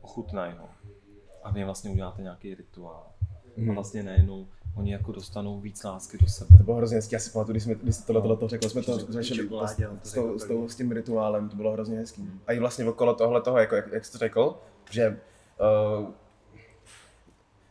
[0.00, 0.68] ochutnají ho
[1.42, 3.06] a vy vlastně uděláte nějaký rituál.
[3.56, 3.56] Hmm.
[3.56, 3.74] A mhm.
[3.74, 6.58] vlastně nejenom oni jako dostanou víc lásky do sebe.
[6.58, 8.82] To bylo hrozně hezký, já si pamatuju, když jsme když tohle, tohle to řekl, jsme
[8.82, 12.22] to řešili s, s, s, s, tím rituálem, to bylo hrozně hezký.
[12.22, 12.40] Hmm.
[12.46, 14.58] A i vlastně okolo tohle toho, jako, jak, jak jsi to řekl,
[14.90, 15.20] že
[15.98, 16.10] uh,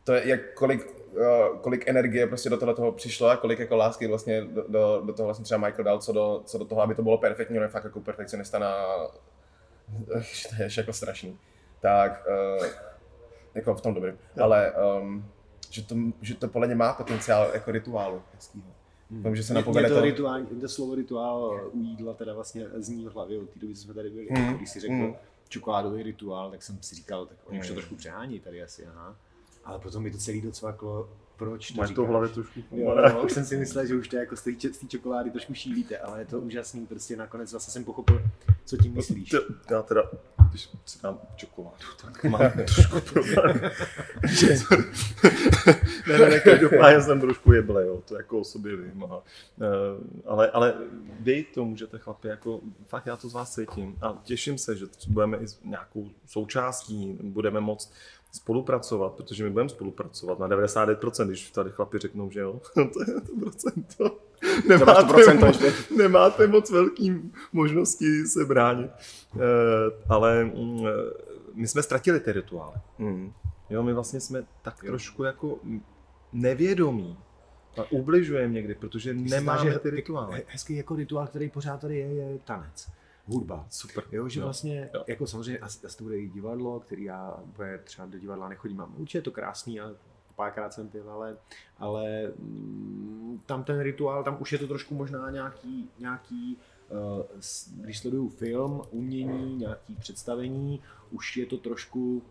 [0.04, 4.08] to je, jak kolik, uh, kolik energie prostě do toho přišlo a kolik jako lásky
[4.08, 6.96] vlastně do, do, do toho vlastně třeba Michael dal, co do, co do toho, aby
[6.96, 8.76] to bylo perfektní, on je fakt jako perfekcionista na,
[10.50, 11.40] to je jako strašný.
[11.80, 12.28] Tak,
[12.60, 12.68] uh,
[13.56, 15.26] jako v tom dobrým, ale um,
[15.70, 18.68] že, to, že to podle mě má potenciál jako rituálu hezkýho.
[19.12, 19.24] Hmm.
[19.24, 20.02] Tom, že se napovede to, to...
[20.02, 23.82] Rituál, to slovo rituál u jídla teda vlastně zní v hlavě od té doby, co
[23.82, 24.28] jsme tady byli.
[24.32, 24.54] Hmm.
[24.54, 25.16] Když si řekl hmm.
[25.50, 27.62] Čokoládový rituál, tak jsem si říkal, tak oni hmm.
[27.62, 29.16] už to trošku přehání tady asi, aha
[29.68, 33.24] ale potom mi to celý docvaklo, proč to Máš to v hlavě trošku jo, no,
[33.24, 36.26] už jsem si myslel, že už to jako z té čokolády trošku šílíte, ale je
[36.26, 38.22] to úžasný, prostě nakonec zase jsem pochopil,
[38.66, 39.36] co tím myslíš.
[39.72, 40.04] Já teda,
[40.50, 43.72] když si dám čokoládu, tak mám trošku problém.
[46.08, 49.04] ne, ne, ne, každopádně jsem trošku jeble, jo, to jako o sobě vím.
[49.04, 49.22] A,
[49.62, 49.66] eh,
[50.26, 50.74] ale, ale
[51.20, 54.86] vy to můžete, chlapi, jako fakt já to z vás cítím a těším se, že
[55.08, 57.94] budeme i nějakou součástí, budeme moct
[58.38, 63.22] spolupracovat, protože my budeme spolupracovat na 99%, když tady chlapi řeknou, že jo, to je
[63.22, 64.20] to procento.
[64.68, 65.62] Nemáte, to procento moc,
[65.98, 68.92] nemáte moc velký možnosti se bránit,
[69.36, 69.42] uh,
[70.10, 70.86] ale mm,
[71.54, 72.76] my jsme ztratili ty rituály.
[72.98, 73.34] Mm.
[73.70, 74.92] Jo, my vlastně jsme tak jo.
[74.92, 75.60] trošku jako
[76.34, 77.18] nevědomí
[77.78, 80.44] a ubližujeme někdy, protože nemáme ty rituály.
[80.48, 82.88] Hezký jako rituál, který pořád tady je, je tanec
[83.28, 83.66] hudba.
[83.70, 84.04] Super.
[84.12, 84.46] Jo, že jo.
[84.46, 85.04] vlastně, jo.
[85.08, 88.78] jako samozřejmě asi, asi to bude i divadlo, který já bude třeba do divadla nechodím,
[88.78, 89.96] mám určitě je to krásný, ale
[90.36, 91.38] párkrát jsem pil, ale,
[91.78, 96.58] ale mm, tam ten rituál, tam už je to trošku možná nějaký, nějaký
[96.90, 97.26] uh,
[97.72, 102.24] když sleduju film, umění, nějaký představení, už je to trošku,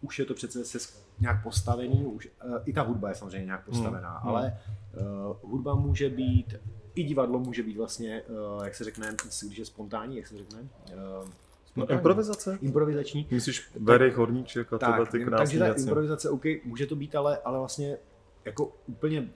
[0.00, 0.78] už je to přece se
[1.20, 4.28] nějak postavený, už, uh, i ta hudba je samozřejmě nějak postavená, hmm.
[4.28, 4.58] ale
[5.00, 6.54] uh, hudba může být
[6.94, 8.22] i divadlo může být vlastně,
[8.56, 11.28] uh, jak se řekne, když je spontánní, jak se řekne, uh,
[11.76, 12.58] No, improvizace?
[12.60, 13.26] Improvizační.
[13.30, 17.14] Myslíš Verej Horníček a tak, tyhle ty krásné Takže ta improvizace, OK, může to být,
[17.14, 17.98] ale, ale vlastně
[18.44, 19.28] jako úplně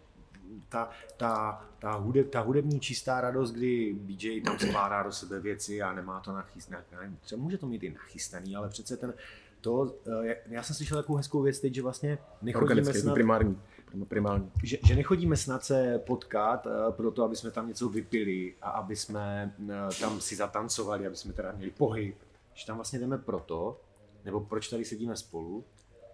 [0.68, 5.82] ta, ta, ta, hudeb, ta hudební čistá radost, kdy DJ tam skládá do sebe věci
[5.82, 6.84] a nemá to nachystané,
[7.20, 9.14] třeba může to mít i nachystaný, ale přece ten,
[9.60, 9.94] to,
[10.28, 13.58] eh, já jsem slyšel takovou hezkou věc teď, že vlastně nechodíme snad, primární.
[14.04, 14.50] Primární.
[14.62, 18.96] že, že nechodíme snad se potkat eh, proto, aby jsme tam něco vypili a aby
[18.96, 22.16] jsme eh, tam si zatancovali, aby jsme teda měli pohyb.
[22.54, 23.80] Že tam vlastně jdeme proto,
[24.24, 25.64] nebo proč tady sedíme spolu,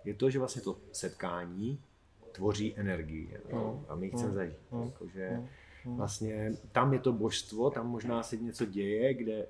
[0.04, 1.80] je to, že vlastně to setkání
[2.32, 3.36] tvoří energii.
[3.52, 4.58] No, a my ji chceme zažít.
[4.84, 5.42] Jakože
[5.86, 9.46] vlastně tam je to božstvo, tam možná se něco děje, kde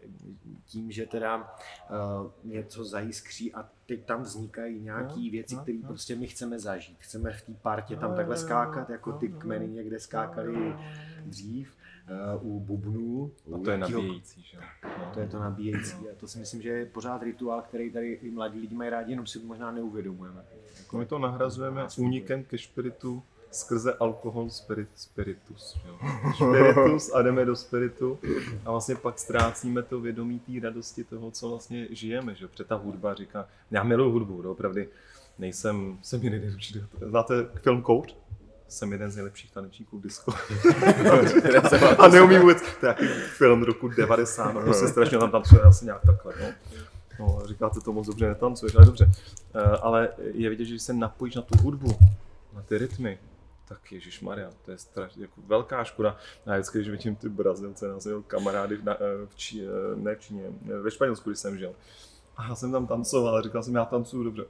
[0.65, 6.27] tím, že teda uh, něco zajiskří a teď tam vznikají nějaké věci, které prostě my
[6.27, 6.97] chceme zažít.
[7.01, 10.75] Chceme v té partě tam takhle skákat, jako ty kmeny někde skákali
[11.25, 11.77] dřív
[12.43, 13.31] uh, u bubnů.
[13.53, 14.57] A u to je nabíjející, že?
[14.57, 14.63] jo?
[15.15, 18.31] to je to nabíjející a to si myslím, že je pořád rituál, který tady i
[18.31, 20.45] mladí lidi mají rádi, jenom si možná neuvědomujeme.
[20.79, 23.23] Jako, My to nahrazujeme únikem ke špiritu
[23.55, 25.77] skrze alkohol spirit, spiritus.
[25.87, 25.99] Jo.
[26.35, 28.19] Spiritus a jdeme do spiritu
[28.65, 32.35] a vlastně pak ztrácíme to vědomí té radosti toho, co vlastně žijeme.
[32.35, 32.49] Že?
[32.49, 34.81] Protože ta hudba říká, já miluju hudbu, opravdu
[35.39, 36.81] nejsem, jsem jiný nejlepší.
[37.07, 38.17] Znáte film Kouř?
[38.69, 40.33] Jsem jeden z nejlepších tanečníků v disco.
[41.99, 43.07] a neumím vůbec, to je jaký
[43.39, 46.35] film roku 90, no, to se strašně tam tancuje asi nějak takhle.
[46.41, 46.47] No.
[47.19, 49.05] No, říkáte to moc dobře, netancuješ, ale dobře.
[49.07, 51.99] Uh, ale je vidět, že když se napojíš na tu hudbu,
[52.55, 53.19] na ty rytmy,
[53.73, 56.17] tak Ježíš Maria, to je strašně jako velká škoda.
[56.47, 59.65] A vždycky, když vidím ty Brazilce, já jsem měl kamarády v, na, eh, v Čí,
[59.65, 61.75] eh, ne v Číně, eh, ve Španělsku, když jsem žil.
[62.37, 64.45] A já jsem tam tancoval a říkal jsem, já tancuju dobře.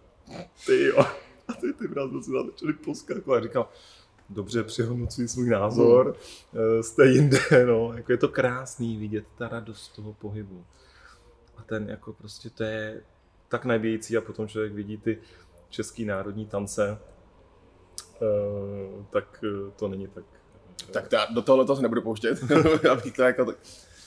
[0.66, 0.98] Ty jo.
[1.48, 3.38] A ty, ty Brazilci začali poskakovat.
[3.38, 3.68] A říkal,
[4.30, 6.16] dobře, přehodnocuji svůj názor,
[6.52, 6.82] hmm.
[6.82, 7.92] jste jinde, no.
[7.94, 10.64] Jako je to krásný vidět, ta radost toho pohybu.
[11.56, 13.02] A ten jako prostě to je
[13.48, 15.18] tak nabíjející a potom člověk vidí ty
[15.68, 16.98] český národní tance,
[19.10, 20.24] tak eh, to není tak.
[20.92, 22.38] Tak to já do tohle to se nebudu pouštět.
[23.16, 23.46] To jako,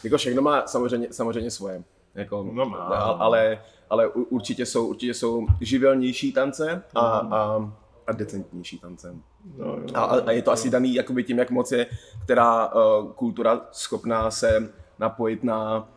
[0.04, 1.84] jako všechno má samozřejmě, samozřejmě svoje.
[2.16, 2.78] Jako, No má.
[2.78, 7.72] ale, ale určitě jsou, určitě jsou živelnější tance a, a,
[8.08, 9.16] a decentnější tance.
[9.58, 9.84] No, jo.
[9.94, 11.88] A, a je to asi daný jakoby tím, jak moc je
[12.24, 15.90] která uh, kultura schopná se napojit na,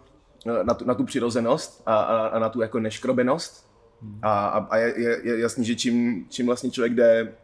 [0.47, 3.69] eh, na, tu, na tu přirozenost a, a, a na tu jako neškrobenost.
[4.23, 7.35] A, a, a je, je, je jasný, že čím, čím vlastně člověk jde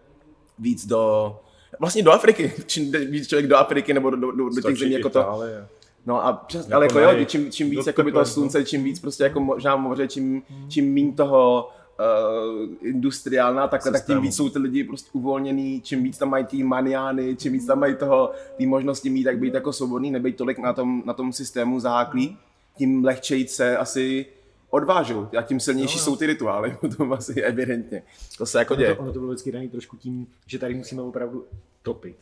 [0.58, 1.36] víc do,
[1.80, 5.08] vlastně do Afriky, čím víc člověk do Afriky nebo do, do, do, těch zemí jako
[5.10, 5.66] to, Itálie.
[6.06, 8.84] No a přes, Jako ale jako jo, čím, čím víc jakoby tepla, toho slunce, čím
[8.84, 11.68] víc prostě jako možná moře, čím, čím méně toho
[12.00, 14.20] uh, industriálna, tak, tak tím Systému.
[14.20, 17.78] víc jsou ty lidi prostě uvolněný, čím víc tam mají ty maniány, čím víc tam
[17.78, 21.32] mají toho, ty možnosti mít, tak být jako svobodný, nebejt tolik na tom, na tom
[21.32, 22.38] systému záklí,
[22.76, 24.26] tím lehčejit se asi
[24.74, 28.02] odvážou a tím silnější jsou ty rituály, to asi evidentně.
[28.38, 28.94] To se jako ono, děje.
[28.94, 31.44] to, ono to bylo vždycky daný trošku tím, že tady musíme opravdu
[31.82, 32.16] topit.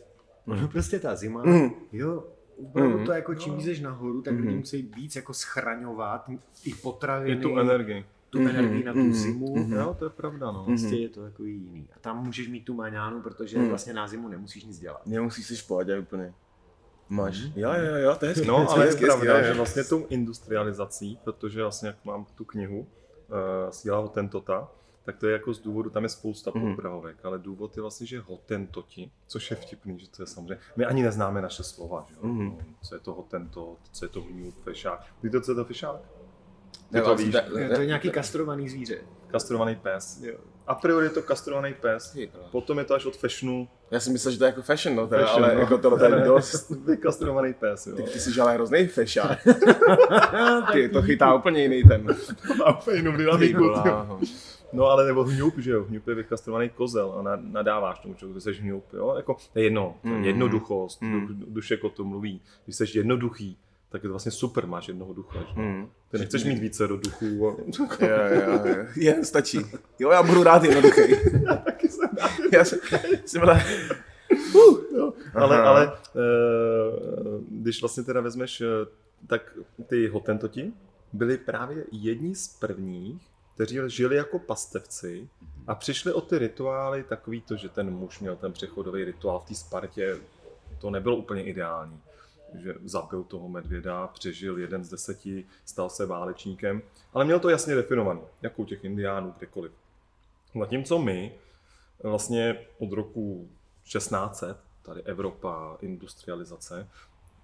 [0.46, 1.70] Ono prostě ta zima, Mm.
[1.92, 2.24] jo,
[2.68, 6.74] opravdu to jako čím víc jdeš nahoru, tak lidi musí víc jako schraňovat i Je
[6.74, 8.04] potraviny, tu energii.
[8.30, 9.54] tu energii na tu zimu.
[9.68, 10.64] Jo, to je pravda, no.
[10.64, 11.88] Prostě je to jako jiný.
[11.96, 15.06] A tam můžeš mít tu maňánu, protože vlastně na zimu nemusíš nic dělat.
[15.06, 16.32] Nemusíš si v pohodě úplně.
[17.12, 17.36] Máš.
[17.56, 18.46] Jo, jo, jo, to je hezky.
[18.46, 22.04] No, to ale je hezky, hezky, pravda, jo, že vlastně tou industrializací, protože vlastně jak
[22.04, 22.86] mám tu knihu uh,
[23.70, 24.68] Síla hotentota,
[25.04, 26.66] tak to je jako z důvodu, tam je spousta Mhm.
[26.68, 30.84] podprahovek, ale důvod je vlastně, že hotentoti, což je vtipný, že to je samozřejmě, my
[30.84, 32.26] ani neznáme naše slova, že jo?
[32.26, 32.58] Mhm.
[32.82, 35.06] Co je to hotentot, co je to hňůb, fešák.
[35.22, 35.96] Víte, co je to fešák?
[36.00, 37.36] Ty Ne, to vlastně víš,
[37.74, 38.98] To je nějaký kastrovaný zvíře.
[39.26, 40.20] kastrovaný pes.
[40.22, 40.38] Jo.
[40.72, 42.16] A priori je to kastrovaný pes,
[42.52, 45.06] potom je to až od fashionu, Já si myslel, že to je jako fashion, no,
[45.06, 45.60] teda, Fashion, ale no.
[45.60, 46.70] jako tohle to je dost.
[46.70, 47.96] Vykastrovaný pes, jo.
[47.96, 49.38] Ty, ty jsi ale hrozný fešák.
[50.72, 52.06] Ty, to chytá úplně jiný ten.
[52.58, 53.64] Má úplně jinou dynamiku.
[54.72, 58.40] No ale nebo hňup, že jo, hňup je vykastrovaný kozel a na- nadáváš tomu člověku,
[58.40, 60.24] že jsi hňup, jo, jako to je jedno, Mm.
[60.24, 61.26] jednoduchost, Mm.
[61.26, 63.58] du, dušek o tom mluví, když jsi jednoduchý,
[63.90, 65.54] tak je to vlastně super, máš jednoho ducha, že?
[65.54, 65.88] Hmm.
[66.12, 67.56] Ty nechceš mít více do duchů, a...
[68.00, 68.86] Jo, jo, jo.
[68.96, 69.58] Jen stačí.
[69.98, 71.02] Jo, já budu rád jednoduchý.
[71.64, 72.08] taky jsem
[72.52, 72.78] Já jsem,
[73.24, 73.64] jsem ale...
[74.96, 75.12] jo.
[75.34, 75.68] ale, Aha.
[75.68, 75.92] ale e,
[77.50, 78.66] když vlastně teda vezmeš, eh,
[79.26, 80.72] tak ty hotentoti
[81.12, 83.22] byli právě jedni z prvních,
[83.54, 85.28] kteří žili jako pastevci
[85.66, 89.44] a přišli o ty rituály takový to, že ten muž měl ten přechodový rituál v
[89.48, 90.16] té Spartě,
[90.78, 92.00] to nebylo úplně ideální
[92.54, 96.82] že zabil toho medvěda, přežil jeden z deseti, stal se válečníkem,
[97.12, 99.72] ale měl to jasně definovaný, jako u těch indiánů, kdekoliv.
[100.60, 101.34] Zatímco my
[102.02, 103.48] vlastně od roku
[103.82, 106.88] 1600, tady Evropa, industrializace,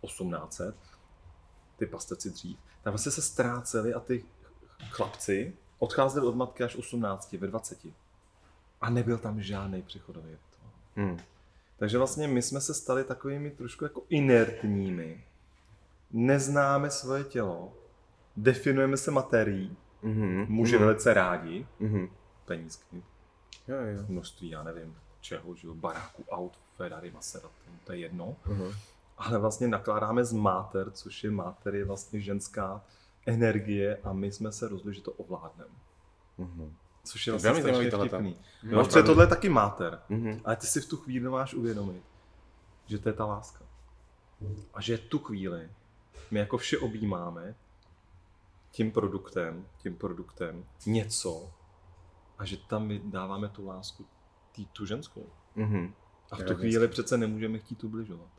[0.07, 0.75] 1800,
[1.77, 4.25] ty pasteci dřív, tam vlastně se ztráceli a ty
[4.91, 7.79] chlapci odcházeli od matky až 18, ve 20.
[8.81, 10.37] A nebyl tam žádný přechodový.
[10.97, 11.19] Hmm.
[11.79, 15.25] Takže vlastně my jsme se stali takovými trošku jako inertními.
[16.11, 17.73] Neznáme svoje tělo,
[18.37, 20.47] definujeme se materií, Mhm.
[20.49, 20.85] muži Mhm.
[20.85, 22.09] velice rádi, Mhm.
[22.45, 23.03] penízky,
[23.69, 24.05] Jo, jo.
[24.09, 27.55] množství, já nevím, čeho, že baráku, aut, Ferrari, Maserati,
[27.85, 28.37] to je jedno.
[28.47, 28.73] Mhm.
[29.19, 32.85] Ale vlastně nakládáme z máter, což je máter, je vlastně ženská
[33.27, 35.71] energie a my jsme se rozhodli, že to ovládneme.
[36.39, 36.75] Mhm.
[37.09, 38.37] Což je vlastně strašně vtipný.
[38.63, 40.01] No, protože tohle je taky máter.
[40.09, 40.41] Mhm.
[40.45, 42.03] Ale ty si v tu chvíli máš uvědomit,
[42.87, 43.65] že to je ta láska.
[44.75, 45.71] A že tu chvíli
[46.31, 47.55] my jako vše objímáme
[48.71, 51.53] tím produktem, tím produktem něco
[52.39, 54.07] a že tam my dáváme tu lásku
[54.53, 55.27] tý, tu ženskou.
[55.57, 55.95] Mhm.
[56.31, 58.31] A v tu chvíli přece nemůžeme chtít ubližovat.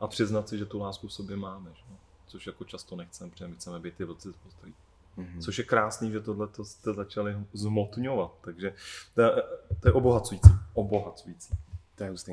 [0.00, 1.70] A přiznat si, že tu lásku v sobě máme.
[1.74, 1.84] Že?
[2.26, 4.74] Což jako často nechceme, protože my chceme být ty vlci z postelí.
[5.16, 5.40] Mhm.
[5.40, 8.30] Což je krásný, že tohle jste začali zmotňovat.
[8.44, 8.72] Takže
[9.14, 9.30] to je,
[9.80, 10.50] to je obohacující.
[10.74, 11.54] Obohacující.
[11.96, 12.32] To je hustý.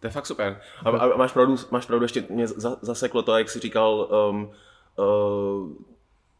[0.00, 0.60] To je fakt super.
[0.84, 4.50] A, a máš, pravdu, máš pravdu, ještě mě za- zaseklo to, jak jsi říkal, um,
[4.98, 5.72] uh,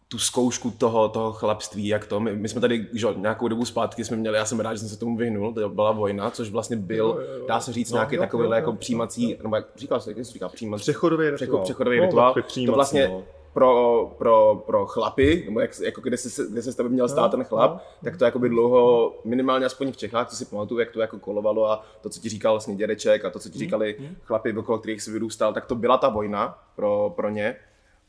[0.08, 2.20] tu zkoušku toho, toho chlapství, jak to.
[2.20, 4.78] My, my jsme tady že, jo, nějakou dobu zpátky jsme měli, já jsem rád, že
[4.78, 7.46] jsem se tomu vyhnul, to byla vojna, což vlastně byl, Jo, jo, jo.
[7.46, 10.10] dá se říct, No, nějaký jo, takový jo, jako jo, přijímací, nebo jak říkal jsi,
[10.10, 11.64] jak jsi říkal, přijímací, Přechodový přecho- rituál.
[11.64, 12.34] přechodový No, rituál.
[12.34, 13.22] takový To vlastně no.
[13.52, 17.22] Pro, pro, pro chlapy, nebo jak, jako kde se, kde se s tebe měl stát
[17.22, 17.80] No, ten chlap, no.
[18.04, 21.70] tak to jakoby dlouho, minimálně aspoň v Čechách, co si pamatuju, jak to jako kolovalo
[21.70, 25.02] a to, co ti říkal vlastně dědeček a to, co ti říkali chlapi, okolo kterých
[25.02, 27.56] jsi vyrůstal, tak to byla ta vojna pro, pro ně.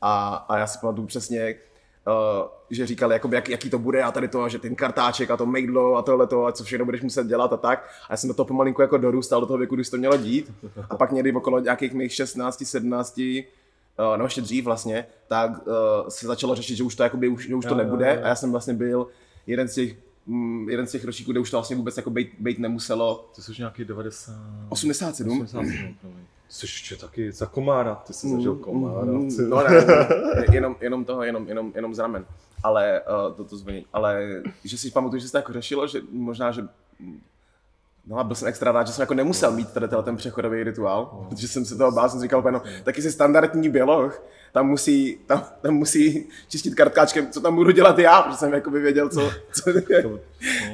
[0.01, 1.55] A, a já si pamatuju přesně,
[2.07, 5.31] Uh, že říkali, jakoby, jak, jaký to bude a tady to, a že ten kartáček
[5.31, 7.89] a to mejdlo a tohleto a co všechno budeš muset dělat a tak.
[8.09, 10.51] A já jsem do toho pomalinku jako dorůstal do toho věku, když to mělo dít.
[10.89, 13.21] A pak někdy okolo nějakých mých 16, 17,
[13.99, 15.73] uh, no ještě dřív vlastně, tak uh,
[16.09, 18.13] se začalo řešit, že už to, jakoby, už, že už to Jo, jo, nebude.
[18.15, 18.21] jo.
[18.25, 19.07] A já jsem vlastně byl
[19.47, 22.29] jeden z těch, mm, jeden z těch ročníků, kde už to vlastně vůbec jako být,
[22.39, 23.29] být nemuselo.
[23.35, 24.33] Ty jsi nějaký 90...
[24.69, 25.41] 87?
[25.41, 26.19] 87, promiň.
[26.49, 29.11] Jsi ještě taky za komára, ty jsi zažil komára.
[29.11, 29.85] Mm, ty- No ne,
[30.51, 32.25] jenom, jenom toho, jenom, jenom, jenom z ramen.
[32.63, 33.85] Ale uh, to, to zvoní.
[33.93, 36.67] Ale že si pamatuju, že se to jako řešilo, že možná, že
[38.05, 41.25] No a byl jsem extra rád, že jsem jako nemusel mít tady ten přechodový rituál,
[41.29, 44.23] protože jsem se toho bál, jsem si říkal, no, taky si standardní běloch,
[44.53, 48.71] tam musí, tam, tam musí čistit kartkáčkem, co tam budu dělat já, protože jsem jako
[48.71, 49.63] věděl, co, co
[50.01, 50.19] To-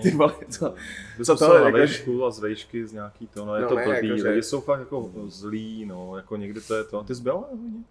[0.01, 0.73] ty vole, co,
[1.15, 3.61] Byl co jsem to na jako, vejšku a z vejšky z nějaký to, no je
[3.61, 6.83] No to ne, blbý, jakože- lidi jsou fakt jako zlí, no, jako někdy to je
[6.83, 7.03] to.
[7.03, 7.83] Ty jsi byl na vojně?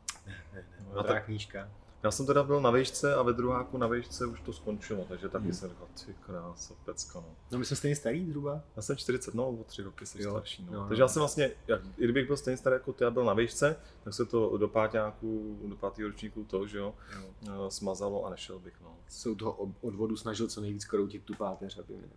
[0.97, 1.69] No, ta knížka.
[2.07, 5.29] Já jsem teda byl na vejšce a ve druháku na vejšce už to skončilo, takže
[5.29, 7.37] taky jsem říkal, ty krása, pecka, no.
[7.51, 8.61] No my jsme stejně starý zhruba.
[8.77, 10.75] Já jsem 40, no, o tři roky jsem Jo, starší, no.
[10.75, 11.05] jo, Takže jo.
[11.05, 13.77] já jsem vlastně, jak, i kdybych byl stejně starý jako ty a byl na výšce,
[14.05, 16.95] tak se to do páťáku, do pátého ročníku to, že jo,
[17.43, 18.97] eh, smazalo a nešel bych, no.
[19.09, 22.09] Se u toho odvodu snažil co nejvíc kroutit tu páteř, aby mi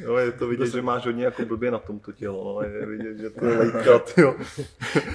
[0.00, 2.86] Jo, je to vidět, že máš hodně jako blbě na tom to tělo, no, je
[2.86, 4.34] vidět, že to je lejtkat, jo.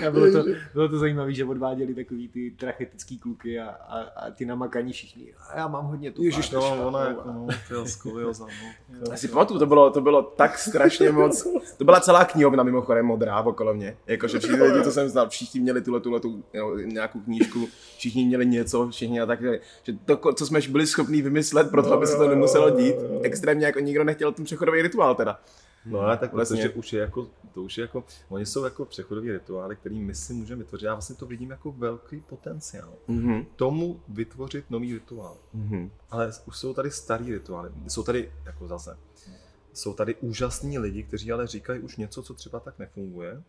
[0.08, 4.32] A bylo to, bylo to zajímavé, že odváděli takový ty trachetický kluky a, a, a
[4.32, 5.34] ty namakaní všichni.
[5.50, 6.70] A já mám hodně tu Ježiš, páteř.
[6.70, 8.46] no, ona jako, no, ty skolioza,
[8.90, 9.00] no.
[9.12, 11.48] Já si pamatuju, to bylo, to bylo tak strašně moc.
[11.78, 13.98] To byla celá knihovna mimochodem modrá okolo mě.
[14.08, 17.68] Jakože všichni lidi, co jsem znal, všichni měli tuhle, tuhle tu, jo, nějakou knížku,
[17.98, 19.60] všichni měli něco, všichni a tak, že
[20.06, 23.80] to, co jsme byli schopni vymyslet pro to, aby se to nemuselo dít, extrémně jako
[23.80, 25.40] nikdo nechtěl ten přechodový rituál teda.
[25.86, 28.86] No ale tak Vlastně- protože už je jako, to už je jako, oni jsou jako
[28.86, 30.86] přechodový rituály, který my si můžeme vytvořit.
[30.86, 32.94] Já vlastně to vidím jako velký potenciál.
[33.08, 33.46] Mhm.
[33.56, 35.38] Tomu vytvořit nový rituál.
[35.54, 35.92] Mhm.
[36.12, 37.72] Ale už jsou tady starý rituály.
[37.88, 38.98] Jsou tady, jako zase,
[39.74, 43.44] jsou tady úžasní lidi, kteří ale říkají už něco, co třeba tak nefunguje.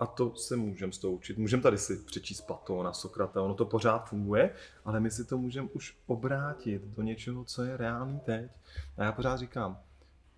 [0.00, 1.38] A to se můžeme z toho učit.
[1.38, 4.50] Můžeme tady si přečíst Platona, Sokrata, ono to pořád funguje,
[4.84, 8.50] ale my si to můžeme už obrátit do něčeho, co je reálný teď.
[8.96, 9.78] A já pořád říkám,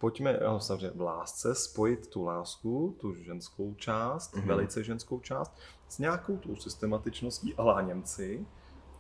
[0.01, 4.43] pojďme, ano, samozřejmě v lásce, spojit tu lásku, tu ženskou část, Mhm.
[4.45, 4.49] mm-hmm.
[4.49, 8.47] velice ženskou část, s nějakou tou systematičností a lá Němci,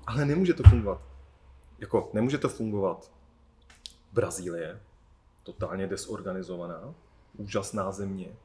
[0.06, 1.00] ale nemůže to fungovat.
[1.78, 3.12] Jako, nemůže to fungovat
[4.12, 4.80] Brazílie,
[5.42, 6.94] totálně desorganizovaná,
[7.36, 8.36] úžasná země,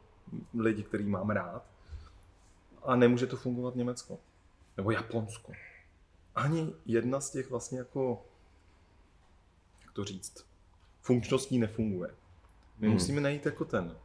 [0.59, 1.63] lidi, který mám rád,
[2.83, 4.19] a nemůže to fungovat Německo.
[4.77, 5.51] Nebo Japonsko.
[6.35, 8.25] Ani jedna z těch vlastně jako,
[9.81, 10.45] jak to říct,
[11.01, 12.15] funkčností nefunguje.
[12.79, 12.93] My Hmm.
[12.93, 13.95] musíme najít jako ten,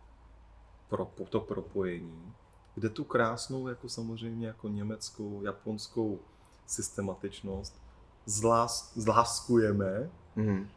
[0.88, 2.32] pro, to propojení,
[2.74, 6.18] kde tu krásnou, jako samozřejmě jako německou, japonskou
[6.66, 7.82] systematičnost
[8.26, 10.68] zlás, zláskujeme, Mhm.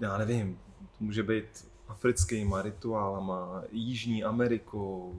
[0.00, 0.60] já nevím,
[0.98, 5.14] to může být africkýma rituálama, Jižní Amerikou,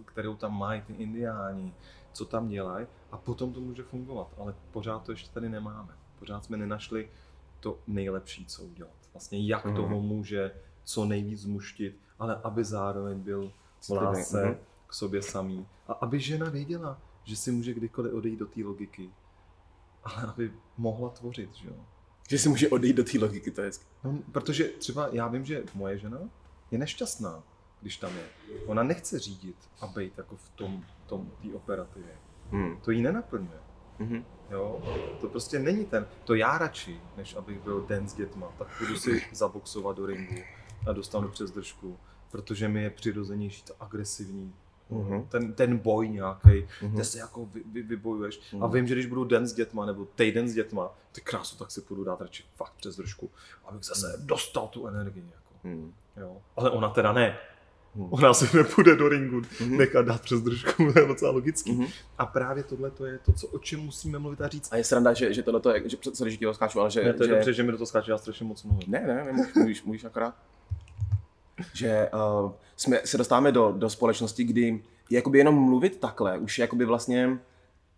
[0.00, 1.74] eh, kterou tam mají ty indiáni,
[2.12, 5.92] co tam dělají a potom to může fungovat, ale pořád to ještě tady nemáme.
[6.18, 7.08] Pořád jsme nenašli
[7.60, 8.92] to nejlepší, co udělat.
[9.12, 9.76] Vlastně jak Mhm.
[9.76, 10.52] toho může
[10.90, 14.56] co nejvíc zmuštit, ale aby zároveň byl v lásce mhm.
[14.86, 15.66] k sobě samý.
[15.88, 19.10] A aby žena věděla, že si může kdykoliv odejít do té logiky,
[20.04, 21.74] ale aby mohla tvořit, že jo.
[22.28, 23.84] Že si může odejít do té logiky, to je hezky.
[24.04, 26.18] No, protože třeba já vím, že moje žena
[26.70, 27.42] je nešťastná,
[27.80, 28.24] když tam je.
[28.66, 32.18] Ona nechce řídit a být jako v tom, tom té operativě.
[32.50, 32.80] Hmm.
[32.80, 33.60] To jí nenaplňuje.
[33.98, 34.24] Mhm.
[34.50, 34.82] Jo?
[35.20, 36.06] To prostě není ten.
[36.24, 40.34] To já radši, než abych byl den s dětma, tak budu si zaboxovat do ringu
[40.92, 41.96] dostanu přes držku,
[42.30, 44.52] protože mi je přirozenější to agresivní.
[44.90, 45.26] Mhm.
[45.28, 46.94] Ten, ten boj nějaký, Mhm.
[46.94, 48.40] kde se jako vy, vy, vybojuješ.
[48.52, 48.72] A Mhm.
[48.74, 51.80] vím, že když budu den s dětma nebo týden s dětma, ty krásu, tak si
[51.80, 53.30] půjdu dát radši fakt přes držku,
[53.64, 55.24] abych zase dostal tu energii.
[55.34, 55.68] Jako.
[55.68, 55.92] Hmm.
[56.16, 56.36] Jo.
[56.56, 57.38] Ale ona teda ne.
[57.94, 58.08] Mhm.
[58.12, 59.76] Ona si nepůjde do ringu Mhm.
[59.76, 61.72] nechat dát přes držku, to je docela logický.
[61.72, 61.86] Mhm.
[62.18, 64.72] A právě tohle to je to, co, o čem musíme mluvit a říct.
[64.72, 67.04] A je sranda, že, že tohle je, že, sorry, že ti ho skáču, ale že,
[67.04, 68.84] Ne, to je že dobře, že mi do toho skáče, já strašně moc mluvím.
[68.86, 70.34] Ne, ne, ne můžeš, můžeš, můžeš akorát.
[71.72, 72.10] Že
[72.44, 77.38] uh, jsme, se dostáváme do, do společnosti, kdy jakoby jenom mluvit takhle už jakoby vlastně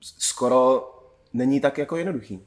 [0.00, 0.92] skoro
[1.32, 2.40] není tak jako jednoduchý.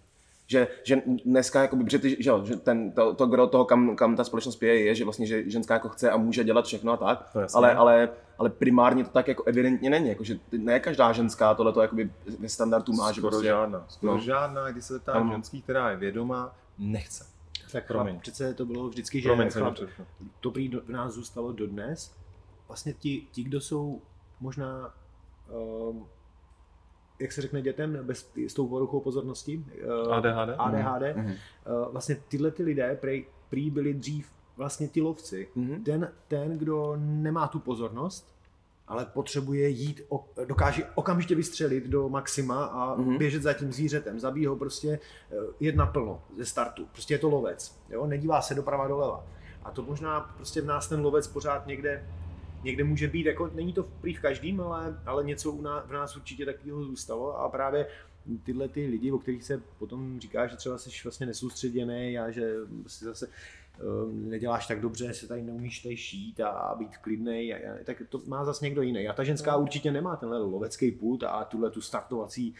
[0.47, 4.15] Že, že dneska, jakoby, protože ty, že, že ten, to, to gro toho, kam, kam
[4.15, 6.97] ta společnost pije, je, že vlastně, že ženská jako chce a může dělat všechno a
[6.97, 7.57] tak, To jasně.
[7.57, 11.73] ale, ale, ale primárně to tak jako evidentně není, jako, že ne každá ženská tohle
[11.73, 13.85] to jakoby ve standardu má, že skoro prostě, žádná.
[13.87, 14.19] Skoro no.
[14.19, 15.31] žádná, když se Ano.
[15.31, 17.34] ženský, která je vědomá, nechce.
[17.71, 18.19] Tak Promiň.
[18.19, 19.75] přece to bylo vždycky, že Promiň, chlap,
[20.39, 22.15] to prý do- v nás zůstalo dodnes.
[22.67, 24.01] Vlastně ti, ti kdo jsou
[24.39, 24.93] možná,
[25.89, 26.05] um,
[27.19, 29.65] jak se řekne dětem, bez, s tou poruchou pozornosti,
[30.05, 30.55] uh, ADHD?
[30.57, 31.25] ADHD, Mhm.
[31.31, 35.47] uh, vlastně tyhle ty lidé prý, prý byli dřív vlastně ti lovci.
[35.55, 35.83] Mhm.
[35.83, 38.34] Ten, ten, kdo nemá tu pozornost,
[38.87, 40.01] ale potřebuje jít,
[40.45, 43.17] dokáže okamžitě vystřelit do maxima a Mhm.
[43.17, 44.19] běžet za tím zvířetem.
[44.19, 44.99] Zabíjí ho prostě
[45.31, 46.85] eh, jet naplno ze startu.
[46.91, 47.77] Prostě je to lovec.
[47.89, 48.05] Jo?
[48.07, 49.23] Nedívá se doprava doleva.
[49.63, 52.07] A to možná prostě v nás ten lovec pořád někde,
[52.63, 55.91] někde může být, jako není to prý v každým, ale, ale něco u nás, v
[55.91, 57.87] nás určitě takového zůstalo a právě
[58.43, 62.53] tyhle ty lidi, o kterých se potom říká, že třeba jsi vlastně nesoustředěný a že
[62.87, 63.27] si zase
[64.11, 66.91] neděláš tak dobře, se tady neumíš tady šít a, být
[67.53, 69.07] a, tak to má zase někdo jiný.
[69.07, 72.55] A ta ženská určitě nemá tenhle lovecký pult a tuhle tu startovací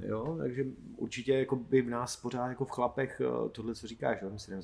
[0.00, 0.64] Jo, takže
[0.96, 4.38] určitě jako by v nás pořád jako v chlapech eh, tohle, co říkáš, jo, my
[4.38, 4.62] si jdeme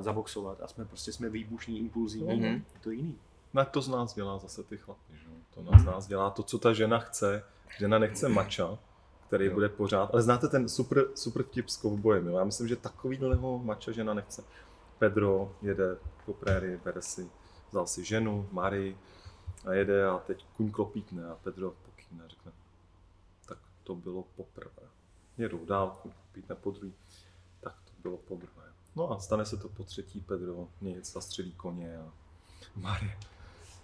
[0.00, 2.44] zaboxovat a jsme prostě jsme výbušní, impulzivní, Mhm.
[2.44, 3.14] je to jiný.
[3.54, 5.26] No, to z nás dělá zase ty chlapy, že?
[5.28, 5.36] jo?
[5.54, 7.44] To nás, z nás dělá to, co ta žena chce.
[7.78, 8.78] Žena nechce mača,
[9.26, 9.54] který Jo.
[9.54, 10.10] bude pořád.
[10.12, 12.38] Ale znáte ten super, super vtip s kovbojem, jo?
[12.38, 14.44] Já myslím, že takovýhleho mača žena nechce.
[14.98, 15.96] Pedro jede
[16.26, 17.30] po prérii, bere si,
[17.70, 18.96] vzal si ženu, Mary
[19.64, 22.52] a jede a teď kuň klopítne a Pedro pokýne a řekne,
[23.46, 24.88] tak to bylo poprvé.
[25.38, 26.94] Jedou dál, kuň klopítne po druhý,
[27.60, 28.72] tak to bylo podruhé.
[28.96, 32.12] No a stane se to po třetí, Pedro nic, zastřelí koně a
[32.76, 33.18] Marie,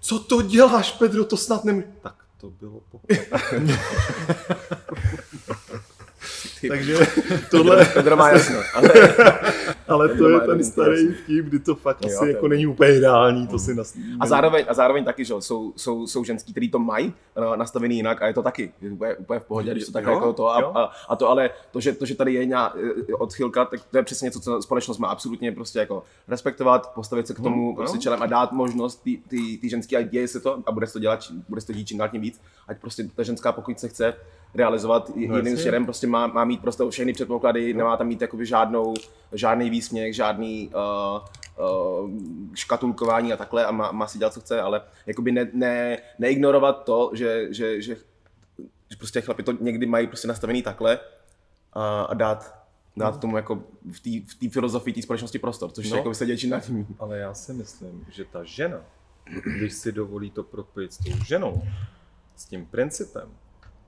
[0.00, 1.92] co to děláš, Pedro, to snad nemůže...
[2.02, 3.24] Tak to bylo poprvé.
[6.68, 6.98] Takže
[7.50, 8.56] tohle, Pedro má jasno,
[9.88, 13.46] ale to je ten starý vtip, kdy to fakt Jo, asi jako není úplně ideální,
[13.46, 13.94] to si nas...
[14.20, 17.96] A zároveň, a zároveň taky, že jsou, jsou, jsou ženský, který to mají uh, nastavený
[17.96, 20.48] jinak a je to taky je úplně, úplně v pohodě, když to tak jako to
[20.48, 22.76] a, a, a, to ale to že, to, že tady je nějaká
[23.10, 27.26] eh, odchylka, tak to je přesně něco, co společnost má absolutně prostě jako respektovat, postavit
[27.26, 29.02] se k tomu Hmm, prostě čelem a dát možnost
[29.60, 31.88] ty ženský a děje se to a bude se to dělat, bude se to dít
[31.88, 34.14] čím dál tím víc, ať prostě ta ženská, pokud se chce
[34.54, 35.56] realizovat no, jiným jasně.
[35.56, 38.94] směrem, prostě má, má mít prostě všechny předpoklady, nemá tam mít jakoby žádnou,
[39.32, 41.20] žádný výsměch, žádný uh,
[41.66, 42.10] uh,
[42.54, 46.84] škatulkování a takhle a má, má si dělat, co chce, ale jakoby ne, ne, neignorovat
[46.84, 47.96] to, že, že, že,
[48.90, 50.98] že prostě chlapi to někdy mají prostě nastavený takhle
[51.72, 52.64] a, a dát,
[52.96, 55.90] dát tomu jako v té v té filozofii té společnosti prostor, což No.
[55.90, 55.96] no.
[55.96, 56.86] jako se děje čím dál tím.
[56.98, 58.80] Ale já si myslím, že ta žena,
[59.56, 61.62] když si dovolí to propojit s tou ženou,
[62.36, 63.28] s tím principem,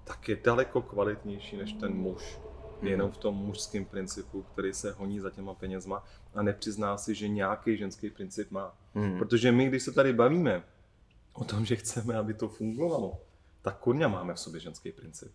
[0.06, 2.38] tak je daleko kvalitnější než ten muž.
[2.82, 6.04] Jenom v tom mužském principu, který se honí za těma penězma
[6.34, 8.74] a nepřizná si, že nějaký ženský princip má.
[8.94, 9.18] Hmm.
[9.18, 10.62] Protože my, když se tady bavíme
[11.32, 13.18] o tom, že chceme, aby to fungovalo,
[13.62, 15.32] tak kurňa máme v sobě ženský princip.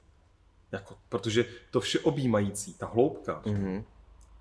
[0.71, 3.83] Jako, protože to vše objímající, ta hloubka, Mhm.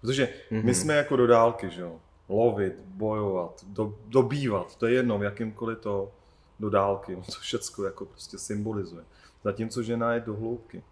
[0.01, 0.67] Protože Mhm.
[0.67, 2.01] my jsme jako do dálky, že jo?
[2.29, 6.13] Lovit, bojovat, do, dobývat, to je jedno, v jakýmkoliv to
[6.61, 9.05] do dálky, no to všecko jako prostě symbolizuje.
[9.45, 10.83] Zatímco žena je do hloubky.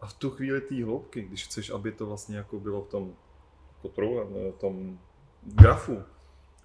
[0.00, 3.16] A v tu chvíli té hloubky, když chceš, aby to vlastně jako bylo v tom,
[3.94, 4.24] trou,
[4.56, 4.98] v tom
[5.42, 6.02] grafu,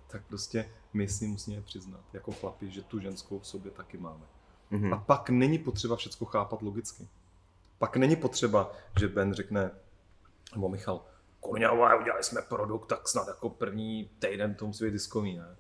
[0.08, 4.26] tak prostě my si musíme přiznat jako chlapi, že tu ženskou v sobě taky máme.
[4.72, 4.94] Mhm.
[4.94, 7.08] A pak není potřeba všechno chápat logicky.
[7.78, 9.72] Pak není potřeba, že Ben řekne,
[10.54, 11.02] nebo Michal,
[11.42, 15.56] vole, udělali jsme produkt, tak snad jako první týden to musí být ziskový, ne?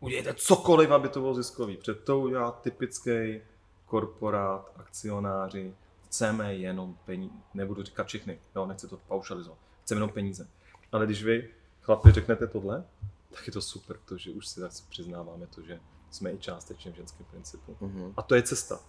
[0.00, 1.76] Udělejte cokoliv, aby to bylo ziskový.
[1.76, 3.40] Před to udělá typický
[3.86, 5.74] korporát, akcionáři,
[6.04, 10.48] chceme jenom peníze, nebudu říkat všechny, jo, nechci to paušalizovat, chceme jenom peníze.
[10.92, 11.50] Ale když vy,
[11.82, 12.84] chlapi, řeknete tohle,
[13.30, 15.80] tak je to super, protože už si zase přiznáváme to, že
[16.10, 17.76] jsme i částečně v ženském principu.
[17.80, 18.12] Mhm.
[18.16, 18.80] A to je cesta.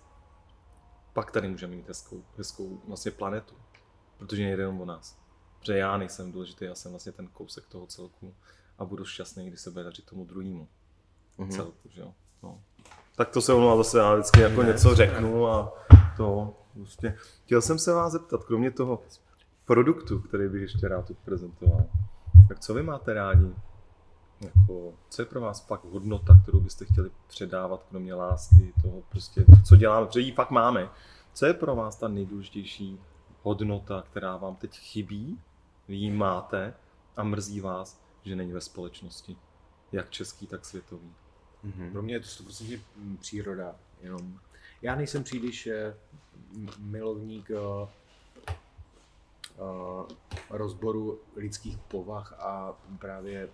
[1.14, 3.56] Pak tady můžeme mít hezkou, hezkou vlastně planetu,
[4.18, 5.18] protože nejde jenom o nás.
[5.60, 8.36] Protože já nejsem důležitý, já jsem vlastně ten kousek toho celku
[8.78, 10.68] a budu šťastný, když se bude dařit tomu druhému
[11.38, 11.52] Mhm.
[11.52, 12.14] celku, že jo.
[12.43, 12.62] No.
[13.18, 15.74] Tak to se ono zase já vždycky jako něco řeknu a
[16.18, 17.15] to prostě.
[17.45, 19.01] Chtěl jsem se vás zeptat, kromě toho
[19.65, 21.86] produktu, který bych ještě rád tu prezentoval,
[22.47, 23.55] tak co vy máte rádi?
[24.41, 29.45] Jako, co je pro vás fakt hodnota, kterou byste chtěli předávat, kromě lásky, toho prostě,
[29.65, 30.89] co děláme, protože ji fakt máme.
[31.34, 32.99] Co je pro vás ta nejdůležitější
[33.43, 35.39] hodnota, která vám teď chybí,
[35.88, 36.74] vy ji máte
[37.18, 39.38] a mrzí vás, že není ve společnosti,
[39.91, 41.13] jak český, tak světový.
[41.91, 42.80] Pro mě je to 100%
[43.20, 43.76] příroda.
[44.01, 44.39] Jenom.
[44.82, 45.95] Já nejsem příliš eh,
[46.80, 47.88] milovník eh,
[48.49, 50.16] eh,
[50.49, 53.49] rozboru lidských povah a právě,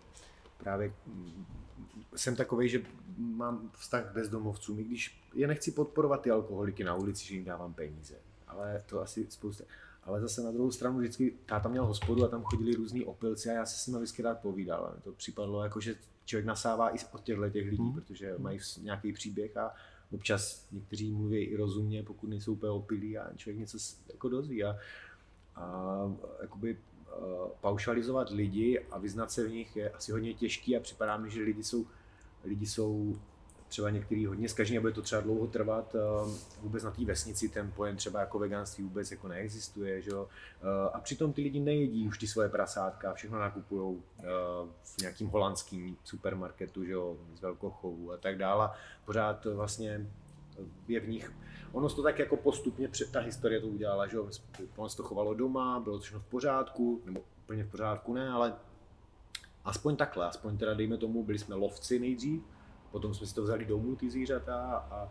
[0.58, 1.46] právě mm,
[2.16, 2.82] jsem takový, že
[3.18, 7.46] mám vztah k bezdomovcům, i když je nechci podporovat ty alkoholiky na ulici, že jim
[7.46, 8.16] dávám peníze.
[8.48, 9.64] Ale to asi spousta.
[10.04, 13.54] Ale zase na druhou stranu vždycky táta měl hospodu a tam chodili různí opilci a
[13.54, 14.94] já se s nimi vždycky rád povídal.
[15.04, 15.96] To připadlo jako, že
[16.26, 17.94] člověk nasává i od těchto těch lidí, Mhm.
[17.94, 19.74] protože mají nějaký příběh a
[20.12, 23.78] občas někteří mluví i rozumně, pokud nejsou úplně opilí a člověk něco
[24.14, 24.64] jako dozví.
[24.64, 24.78] A,
[25.56, 25.96] a
[26.42, 31.18] jakoby uh, paušalizovat lidi a vyznat se v nich je asi hodně těžký a připadá
[31.18, 31.88] mi, že lidi jsou,
[32.44, 33.20] lidi jsou
[33.74, 35.96] třeba některý hodně zkažení a bude to třeba dlouho trvat.
[35.96, 40.02] Uh, vůbec na té vesnici ten pojem třeba jako veganství vůbec jako neexistuje.
[40.02, 40.14] Že?
[40.14, 40.28] Uh,
[40.94, 44.04] a přitom ty lidi nejedí už ty svoje prasátka, všechno nakupují uh,
[44.84, 46.96] v nějakým holandským supermarketu, že
[47.36, 48.70] z velkochovu a tak dále.
[49.06, 50.08] Pořád vlastně
[50.88, 51.34] je v nich
[51.72, 54.20] ono to tak jako postupně, před- ta historie to udělala, že
[54.76, 58.30] ono se to chovalo doma, bylo to všechno v pořádku, nebo úplně v pořádku ne,
[58.30, 58.54] ale
[59.66, 62.42] aspoň takhle, aspoň teda dejme tomu, byli jsme lovci nejdřív,
[62.94, 64.56] potom jsme si to vzali domů, ty zvířata
[64.92, 65.10] a,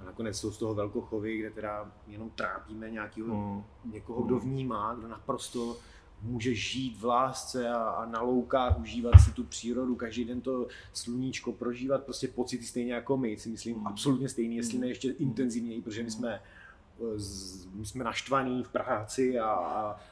[0.00, 3.62] a nakonec jsou z toho velkochovy, kde teda jenom trápíme nějakého Mm.
[3.92, 5.76] někoho, kdo vnímá, kdo naprosto
[6.22, 10.66] může žít v lásce a, a na loukách užívat si tu přírodu, každý den to
[10.92, 15.82] sluníčko prožívat, prostě pocity stejně jako my, si myslím, absolutně stejný, jestli ne ještě intenzivněji,
[15.82, 19.46] protože my jsme eh, z- my jsme naštvaní v práci a,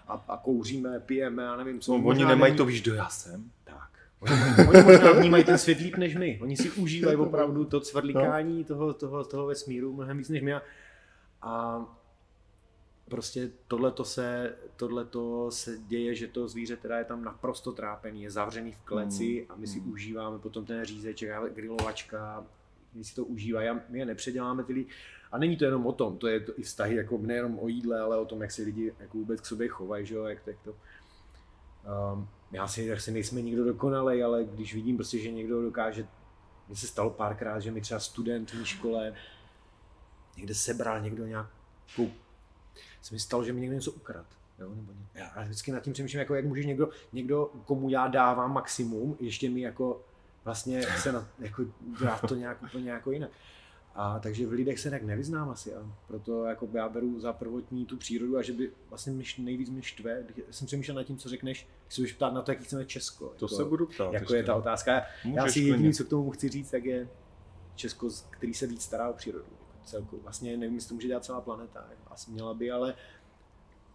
[0.09, 1.99] a, a, kouříme, pijeme a nevím co.
[1.99, 3.51] No, oni nemají není- to, víš, kdo já jsem.
[3.65, 3.90] tak.
[4.21, 4.33] Oni,
[4.69, 6.39] oni možná vnímají ten svět líp než my.
[6.43, 10.55] Oni si užívají opravdu to cvrlikání toho, toho, toho vesmíru mnohem víc než my.
[11.43, 11.97] A-
[13.09, 18.31] prostě tohleto se, tohleto se děje, že to zvíře teda je tam naprosto trápený, je
[18.31, 19.93] zavřený v kleci a my si Mm.
[19.93, 22.45] užíváme potom ten řízeček, a grilovačka,
[22.95, 24.91] my si to užívají a my je nepředěláme ty lidi.
[25.33, 28.01] A není to jenom o tom, to je to i vztahy jako nejenom o jídle,
[28.01, 30.51] ale o tom, jak se lidi jako vůbec k sobě chovají, že jo, jak to,
[30.51, 30.75] jak to
[32.15, 32.29] Um,
[32.67, 36.07] si asi nejsme nikdo dokonalej, ale když vidím prostě, že někdo dokáže,
[36.69, 39.15] mně se stalo párkrát, že mi třeba student v škole
[40.37, 42.11] někde sebral někdo nějakou,
[43.03, 44.27] se mi stalo, že mi někdo něco ukrad.
[44.59, 48.09] Jo, nebo ně, já vždycky nad tím přemýšlím, jako jak může někdo, někdo, komu já
[48.09, 50.05] dávám maximum, ještě mi jako
[50.45, 51.65] vlastně se na, jako
[52.01, 53.31] dát to nějak úplně jako jinak.
[53.95, 57.87] A takže v lidech se tak nevyznám asi a proto jako já beru za prvotní
[57.87, 61.29] tu přírodu a že by vlastně mě nejvíc mě štve, jsem přemýšlel nad tím, co
[61.29, 63.27] řekneš, když se budeš ptát na to, jaký chceme Česko.
[63.27, 64.13] To jako, se budu ptát.
[64.13, 64.37] Jako ještě.
[64.37, 64.93] je ta otázka.
[64.93, 65.73] Já Můžeš si klidně.
[65.73, 67.09] jediný, co k tomu chci říct, tak je
[67.75, 69.45] Česko, který se víc stará o přírodu.
[69.45, 70.21] Jako celku.
[70.23, 71.89] Vlastně nevím, jestli to může dělat celá planeta.
[72.07, 72.95] Asi měla by, ale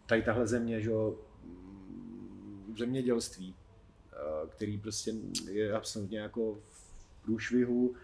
[0.05, 3.55] tady tahle země, že jo, mm, zemědělství,
[4.13, 5.13] eh, který prostě
[5.51, 7.95] je absolutně jako v průšvihu,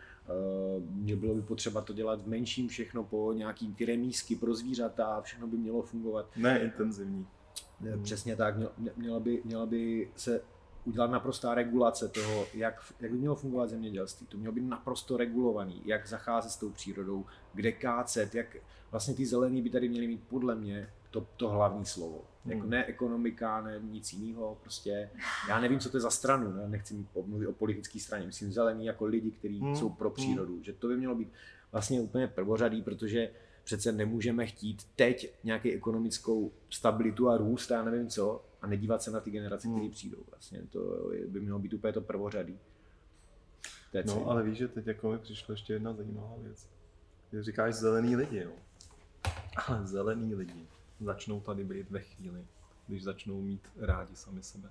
[0.80, 5.22] mě bylo by potřeba to dělat v menším všechno po nějaký ty remísky pro zvířata,
[5.22, 6.26] všechno by mělo fungovat.
[6.38, 7.28] Ne intenzivní.
[8.04, 10.42] Přesně tak, měl- mě- měla by, měla by se
[10.86, 14.28] udělat naprostá regulace toho, jak, jak by mělo fungovat zemědělství.
[14.28, 18.58] To mělo být naprosto regulovaný, jak zacházet s tou přírodou, kde kácet, jak
[18.92, 22.22] vlastně ty zelený by tady měly mít podle mě to, to hlavní slovo.
[22.46, 22.70] Jako Hmm.
[22.70, 25.10] ne ekonomika, ne nic jiného, prostě
[25.50, 26.68] já nevím, co to je za stranu, ne?
[26.70, 29.76] nechci mluvit o politické straně, myslím zelení jako lidi, kteří Hmm.
[29.76, 31.28] jsou pro přírodu, že to by mělo být
[31.72, 33.30] vlastně úplně prvořadý, protože
[33.64, 39.12] přece nemůžeme chtít teď nějaký ekonomickou stabilitu a růst, já nevím co, a nedívat se
[39.12, 39.78] na ty generace, Hmm.
[39.78, 40.18] které přijdou.
[40.32, 42.60] Vlastně to by mělo být úplně to prvořadý.
[43.92, 44.04] Celý.
[44.08, 46.68] No, ale víš, že teď jako mi přišla ještě jedna zajímavá věc.
[47.40, 48.52] Říkáš zelený lidi, jo.
[49.68, 50.68] Ale zelený lidi
[51.02, 52.46] začnou tady být ve chvíli,
[52.88, 54.70] když začnou mít rádi sami sebe.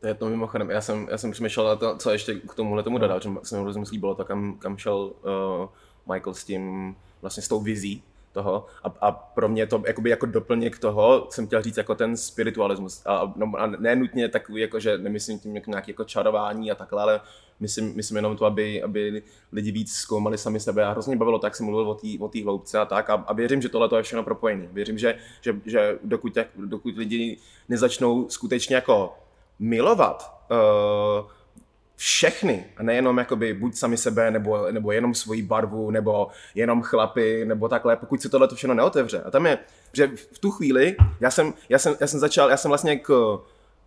[0.00, 2.82] To je to mimochodem, já jsem, já jsem přemýšlel na to, co ještě k tomuhle
[2.82, 6.96] tomu dodat, že se mi hrozně líbilo to, kam, kam šel uh, Michael s tím,
[7.20, 8.02] vlastně s tou vizí
[8.32, 8.66] toho.
[8.84, 13.02] A, a pro mě to jakoby jako doplněk toho jsem chtěl říct jako ten spiritualismus.
[13.06, 17.02] A, no, a ne nutně takový jako, že nemyslím tím nějaký jako čarování a takhle,
[17.02, 17.20] ale
[17.60, 19.22] myslím, myslím jenom to, aby, aby
[19.52, 20.84] lidi víc zkoumali sami sebe.
[20.84, 23.10] A hrozně bavilo tak, jsem mluvil o té hloubce a tak.
[23.10, 24.68] A, a věřím, že tohle to je všechno propojené.
[24.72, 29.14] Věřím, že, že, že dokud, dokud lidi nezačnou skutečně jako
[29.58, 31.30] milovat uh,
[32.04, 37.44] všechny, a nejenom jakoby buď sami sebe, nebo, nebo jenom svoji barvu, nebo jenom chlapy,
[37.44, 39.22] nebo takhle, pokud se tohle to všechno neotevře.
[39.22, 39.58] A tam je,
[39.92, 43.38] že v tu chvíli, já jsem, já jsem, já jsem začal, já jsem vlastně k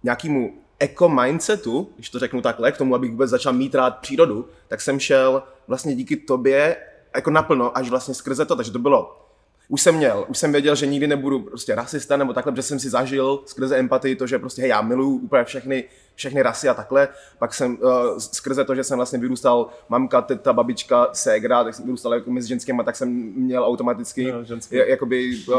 [0.04, 4.50] nějakému eco mindsetu, když to řeknu takhle, k tomu, abych vůbec začal mít rád přírodu,
[4.68, 6.78] tak jsem šel vlastně díky tobě
[7.16, 9.25] jako naplno, až vlastně skrze to, takže to bylo
[9.70, 12.80] už jsem měl, už jsem věděl, že nikdy nebudu prostě rasista nebo takhle, protože jsem
[12.80, 15.84] si zažil skrze empatii to, že prostě hej, já miluju úplně všechny,
[16.16, 17.08] všechny rasy a takhle.
[17.40, 21.86] Pak jsem uh, skrze to, že jsem vlastně vyrůstal mamka, teta, babička, ségra, tak jsem
[21.86, 24.40] vyrůstal jako mezi ženskými, tak jsem měl automaticky no,
[24.72, 25.56] jakoby uh,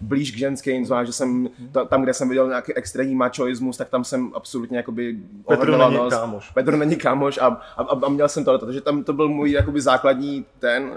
[0.00, 3.88] blíž k ženským, znamená, že jsem ta, tam, kde jsem viděl nějaký extrémní mačoismus, tak
[3.88, 6.14] tam jsem absolutně jakoby Petr není nos.
[6.14, 6.50] kámoš.
[6.50, 7.46] Petr není kámoš a,
[7.76, 10.96] a, a, měl jsem to, takže tam to byl můj jakoby základní ten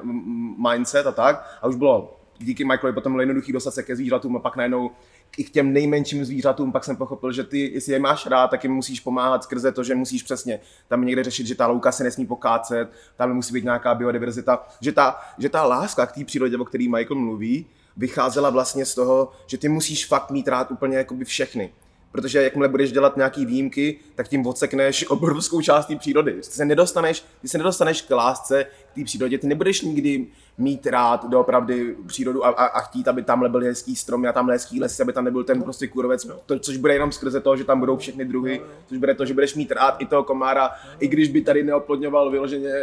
[0.70, 4.36] mindset a tak a už bylo díky Michaelovi potom bylo jednoduchý dostat se ke zvířatům
[4.36, 4.92] a pak najednou
[5.38, 8.64] i k těm nejmenším zvířatům, pak jsem pochopil, že ty, jestli je máš rád, tak
[8.64, 12.04] jim musíš pomáhat skrze to, že musíš přesně tam někde řešit, že ta louka se
[12.04, 16.58] nesmí pokácet, tam musí být nějaká biodiverzita, že ta, že ta láska k té přírodě,
[16.58, 17.66] o který Michael mluví,
[17.98, 21.72] vycházela vlastně z toho, že ty musíš fakt mít rád úplně jakoby všechny
[22.12, 26.34] protože jakmile budeš dělat nějaký výjimky, tak tím odsekneš obrovskou část té přírody.
[26.34, 30.88] Ty se nedostaneš, ty se nedostaneš k lásce, k té přírodě, ty nebudeš nikdy mít
[30.88, 34.80] rád doopravdy přírodu a, a, a chtít, aby tam byly hezký stromy a tam hezký
[34.80, 37.80] lesy, aby tam nebyl ten prostě kurovec, to, což bude jenom skrze to, že tam
[37.80, 41.30] budou všechny druhy, což bude to, že budeš mít rád i toho komára, i když
[41.30, 42.74] by tady neoplodňoval vyloženě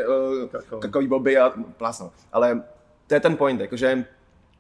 [0.71, 2.11] uh, kakový boby a plásno.
[2.33, 2.63] Ale
[3.07, 4.05] to je ten point, jakože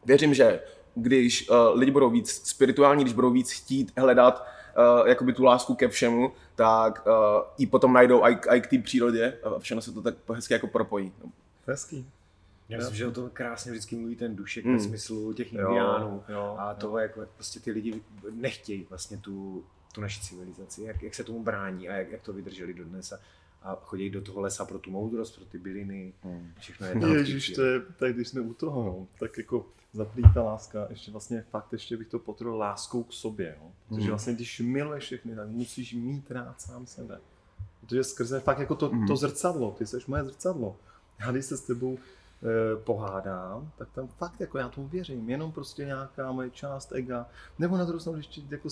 [0.07, 0.61] věřím, že
[0.95, 4.47] když uh, lidi budou víc spirituální, když budou víc chtít hledat
[4.77, 7.12] uh, jakoby tu lásku ke všemu, tak uh,
[7.59, 11.12] i potom najdou i, k té přírodě a všechno se to tak hezky jako propojí.
[11.66, 12.07] Hezký.
[12.68, 14.72] Já myslím, že o to krásně vždycky mluví ten dušek mm.
[14.72, 19.64] ve smyslu těch indiánů jo, jo, a toho, jak prostě ty lidi nechtějí vlastně tu,
[19.95, 23.20] tu naši civilizaci, jak, jak se tomu brání a jak, jak to vydrželi dodnes a,
[23.62, 26.53] a chodí do toho lesa pro tu moudrost, pro ty byliny, mm.
[26.59, 27.14] všechno je tam.
[27.14, 29.66] Ježiš, to je, tak když jsme u toho, no, tak jako
[29.97, 33.71] zaplý ta láska, ještě vlastně fakt ještě bych to potrhl láskou k sobě, jo?
[33.89, 34.09] protože mm.
[34.09, 37.21] vlastně když miluješ všechny, tak musíš mít rád sám sebe.
[37.81, 39.07] Protože skrze fakt jako to, mm.
[39.07, 40.77] to zrcadlo, ty jsi moje zrcadlo.
[41.19, 45.53] Já když se s tebou e, pohádám, tak tam fakt jako já tomu věřím, jenom
[45.53, 47.27] prostě nějaká moje část ega,
[47.59, 48.69] nebo na druhou stranu, když jako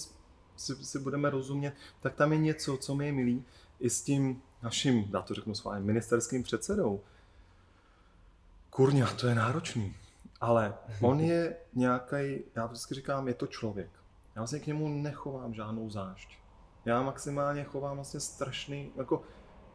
[0.57, 3.45] si, si budeme rozumět, tak tam je něco, co mi je milý,
[3.81, 7.01] i s tím naším, já to řeknu svým ministerským předsedou.
[8.71, 9.95] Kurňa, to je náročný.
[10.45, 13.91] Ale on je nějaký, já vždycky říkám, je to člověk.
[14.37, 16.39] Já vlastně k němu nechovám žádnou zášť.
[16.85, 19.23] Já maximálně chovám vlastně strašný, jako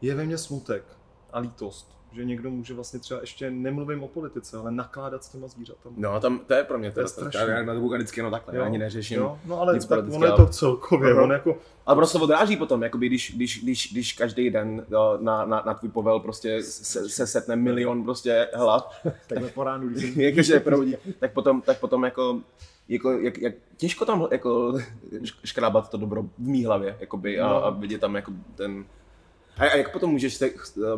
[0.00, 0.84] je ve mně smutek
[1.32, 5.48] a lítost že někdo může vlastně třeba ještě nemluvím o politice, ale nakládat s těma
[5.48, 5.94] zvířatama.
[5.98, 7.40] No, tam to je pro mě to, je strašné.
[7.40, 9.18] Já na to vždycky no takhle, jo, ani neřeším.
[9.18, 11.56] Jo, no ale nic tak ono je to celkově, on jako...
[11.86, 15.74] Ale prostě odráží potom, jakoby, když, když, když, když každý den jo, na, na, na,
[15.74, 19.06] tvůj povel prostě se, se setne milion prostě hlav.
[19.26, 22.40] Takhle po ránu, když jakože proudí, tak potom, tak potom jako
[22.90, 24.78] jako, jak, jak, těžko tam jako
[25.44, 27.64] škrábat to dobro v mý hlavě, jakoby, a, no.
[27.64, 28.84] a vidět tam jako ten,
[29.60, 30.50] a, a jak potom můžeš eh,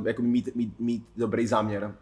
[0.06, 1.94] jako mít, mít, mít dobrý záměr?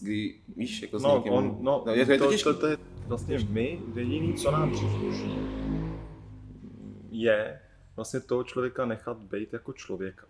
[0.00, 2.52] Kdy, víš, jako s no, někým, on, no, no, je, to, je to, těžké.
[2.52, 5.38] To, to je vlastně my, jediný, co nám přísluší,
[7.10, 7.60] je
[7.96, 10.26] vlastně toho člověka nechat být jako člověka.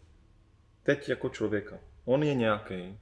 [0.83, 1.79] Teď jako člověka.
[2.05, 2.99] On je nějaký,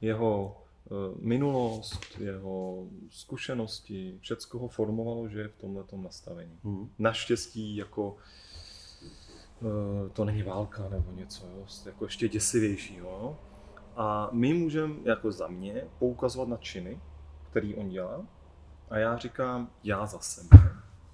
[0.00, 6.58] jeho uh, minulost, jeho zkušenosti, všecko ho formovalo, že je v tomhle nastavení.
[6.64, 6.90] Hmm.
[6.98, 8.51] Naštěstí jako Eh,
[10.12, 13.38] to není válka nebo něco, jo, jako ještě děsivějšího.
[13.96, 17.00] A my můžeme jako za mě poukazovat na činy,
[17.50, 18.26] který on dělá.
[18.90, 20.58] A já říkám, já za sebe,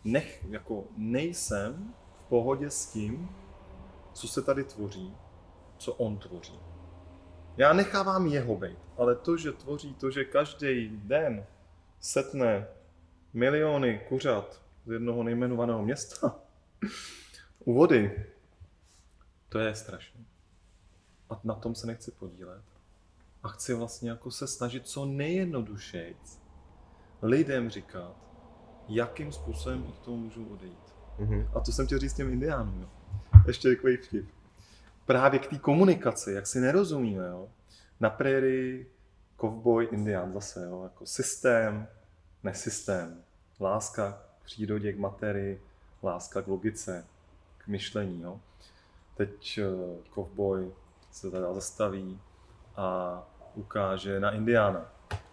[0.04, 3.28] nech, jako nejsem v pohodě s tím,
[4.12, 5.14] co se tady tvoří,
[5.78, 6.58] co on tvoří.
[7.56, 11.46] Já nechávám jeho být, ale to, že tvoří to, že každý den
[12.00, 12.66] setne
[13.32, 16.36] miliony kuřat z jednoho nejmenovaného města
[17.64, 18.26] u vody,
[19.48, 20.20] to je strašné.
[21.30, 22.64] A na tom se nechci podílet.
[23.42, 26.40] A chci vlastně jako se snažit co nejjednodušejc
[27.22, 28.16] lidem říkat,
[28.88, 30.94] jakým způsobem od toho můžou odejít.
[31.18, 31.48] Mm-hmm.
[31.54, 32.80] A to jsem chtěl říct těm indiánům.
[32.80, 32.88] Jo.
[33.46, 34.28] Ještě takový vtip.
[35.06, 37.28] Právě k té komunikaci, jak si nerozumíme.
[37.28, 37.48] Jo.
[38.00, 38.90] Na prérii
[39.36, 41.88] kovboj indián zase, jo, jako systém,
[42.42, 43.22] nesystém.
[43.60, 45.62] Láska k přírodě, k materii,
[46.02, 47.06] láska k logice,
[47.58, 48.22] k myšlení.
[48.22, 48.40] Jo.
[49.18, 50.70] Teď uh, kovboj
[51.10, 52.20] se teda zastaví
[52.76, 53.18] a
[53.54, 54.86] ukáže na Indiána.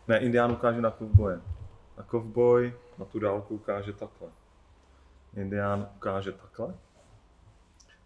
[0.08, 1.42] Ne, Indián ukáže na kovboje.
[1.98, 4.30] A kovboj na tu dálku ukáže takhle.
[5.36, 6.74] Indián ukáže takhle.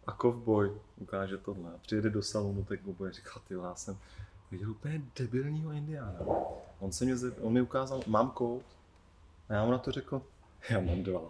[0.08, 1.72] A kovboj ukáže tohle.
[1.72, 3.98] A přijede do salonu, tak kovboj říká, ty já jsem
[4.52, 6.20] viděl úplně debilního indiána.
[6.80, 8.66] On, se mě, on mi ukázal, mám kout.
[9.50, 10.22] A já mu na to řekl,
[10.70, 11.22] já mám dva.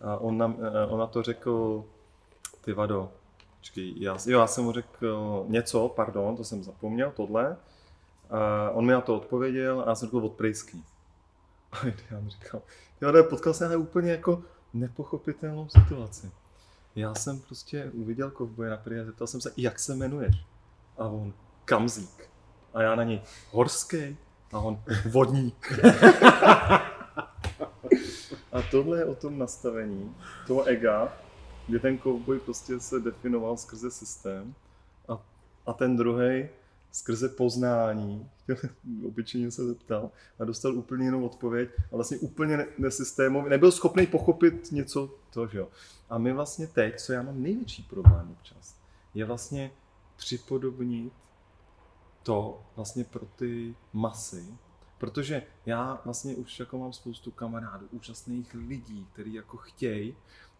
[0.00, 1.84] A on, na, eh, on na to řekl,
[2.66, 3.12] ty vado,
[3.58, 7.56] počkej, já, jo, já jsem mu řekl něco, pardon, to jsem zapomněl, tohle.
[8.30, 10.84] A on mi na to odpověděl a já jsem řekl odprejský.
[11.72, 12.62] A já mu říkal,
[13.00, 14.42] jo, ne, potkal jsem na úplně jako
[14.74, 16.30] nepochopitelnou situaci.
[16.96, 20.44] Já jsem prostě uviděl kovboje na a zeptal jsem se, jak se jmenuješ?
[20.98, 21.32] A on,
[21.64, 22.30] Kamzík.
[22.74, 23.20] A já na něj,
[23.50, 24.16] Horský.
[24.52, 25.84] A on, Vodník.
[28.52, 30.16] a tohle je o tom nastavení
[30.46, 31.12] toho ega,
[31.66, 34.54] kde ten kovboj prostě se definoval skrze systém
[35.08, 35.22] a,
[35.66, 36.48] a ten druhý
[36.92, 38.30] skrze poznání,
[39.06, 44.72] obyčejně se zeptal a dostal úplně jinou odpověď a vlastně úplně nesystémový, nebyl schopný pochopit
[44.72, 45.68] něco to, že jo.
[46.10, 48.76] A my vlastně teď, co já mám největší problém občas,
[49.14, 49.70] je vlastně
[50.16, 51.12] připodobnit
[52.22, 54.44] to vlastně pro ty masy,
[54.98, 60.16] protože já vlastně už jako mám spoustu kamarádů, úžasných lidí, kteří jako chtějí,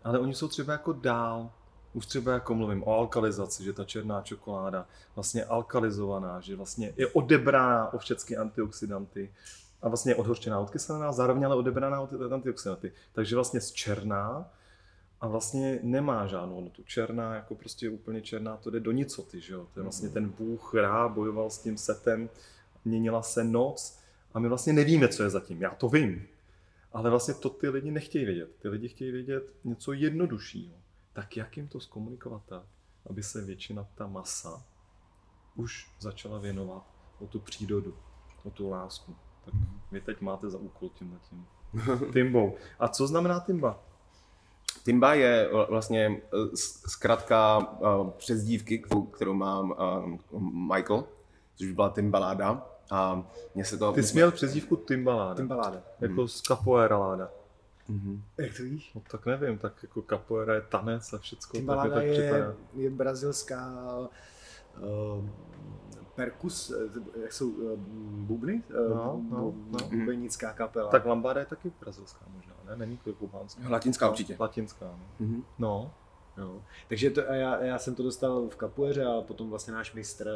[0.06, 1.50] ale oni jsou třeba jako dál,
[1.94, 7.06] už třeba jako mluvím o alkalizaci, že ta černá čokoláda vlastně alkalizovaná, že vlastně je
[7.06, 9.32] odebraná o všechny antioxidanty
[9.82, 12.92] a vlastně je odhořčená, odkyselená, zároveň ale odebraná od antioxidanty.
[13.12, 14.50] Takže vlastně z černá
[15.20, 16.82] a vlastně nemá žádnou hodnotu.
[16.82, 19.66] Černá, jako prostě úplně černá, to jde do nicoty, že jo?
[19.74, 22.28] To je vlastně ten bůh Rá bojoval s tím setem,
[22.84, 23.98] měnila se noc
[24.34, 25.62] a my vlastně nevíme, co je zatím.
[25.62, 26.26] Já to vím.
[26.96, 28.56] Ale vlastně to ty lidi nechtějí vědět.
[28.58, 30.74] Ty lidi chtějí vědět něco jednoduššího.
[31.12, 32.62] Tak jak jim to zkomunikovat tak,
[33.10, 34.64] aby se většina ta masa
[35.54, 36.82] už začala věnovat
[37.18, 37.96] o tu přírodu,
[38.44, 39.16] o tu lásku.
[39.44, 39.54] Tak
[39.92, 41.46] vy teď máte za úkol tím tím.
[42.12, 42.56] Timbou.
[42.78, 43.82] A co znamená timba?
[44.84, 46.56] Timba je vlastně eh,
[46.86, 48.82] zkrátka eh, přezdívky,
[49.12, 50.38] kterou mám eh,
[50.74, 51.04] Michael,
[51.54, 52.75] což byla Timbaláda.
[52.90, 53.22] A
[53.54, 53.92] mě se to...
[53.92, 55.34] Ty jsi měl přezdívku Timbaláda.
[55.34, 55.82] Timbaláda.
[56.00, 56.28] Jako hmm.
[56.28, 57.30] z Capoeira láda.
[57.90, 58.20] Mm-hmm.
[58.38, 58.92] Jak to víš?
[58.94, 61.56] No, tak nevím, tak jako capoeira je tanec a všecko.
[61.56, 63.72] Timbaláda tak je, je, je brazilská
[64.78, 65.28] uh,
[66.14, 66.72] perkus,
[67.22, 67.78] jak jsou uh,
[68.26, 68.62] bubny?
[68.70, 69.88] Uh, no, no, no.
[69.88, 70.90] Bubenická kapela.
[70.90, 72.76] Tak lambada je taky brazilská možná ne?
[72.76, 73.62] Není to kubánská.
[73.68, 74.36] Latinská určitě.
[74.40, 75.26] Latinská, no.
[75.26, 75.42] Mm-hmm.
[75.58, 75.94] no.
[76.36, 76.64] No.
[76.88, 80.30] Takže to, já, já, jsem to dostal v kapueře a potom vlastně náš mistr,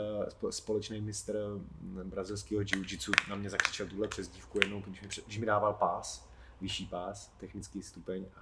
[0.51, 1.61] společný mistr
[2.05, 6.29] brazilského jiu-jitsu na mě zakřičel tuhle přezdívku jednou, když mi, když mi dával pás,
[6.61, 8.41] vyšší pás, technický stupeň a,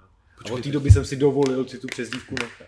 [0.49, 2.67] a od té doby jsem si dovolil si tu přezdívku nechat.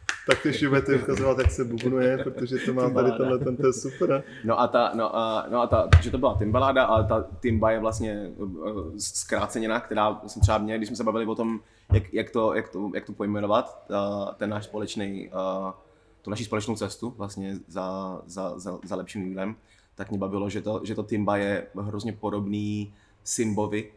[0.26, 3.72] tak ty budete ukazovat, jak se bubnuje, protože to má tady tenhle, ten, to je
[3.72, 4.24] super.
[4.44, 7.70] No a ta, no a, no a ta, že to byla timbaláda, ale ta timba
[7.70, 11.60] je vlastně uh, zkrácenina, která jsem třeba měl, když jsme se bavili o tom,
[11.92, 15.72] jak, jak, to, jak, to, jak to pojmenovat, uh, ten náš společný, uh,
[16.22, 19.56] tu naši společnou cestu vlastně za, za, za, za lepším jídlem,
[19.94, 22.94] tak mě bavilo, že to, že to timba je hrozně podobný
[23.24, 23.92] Simbovi,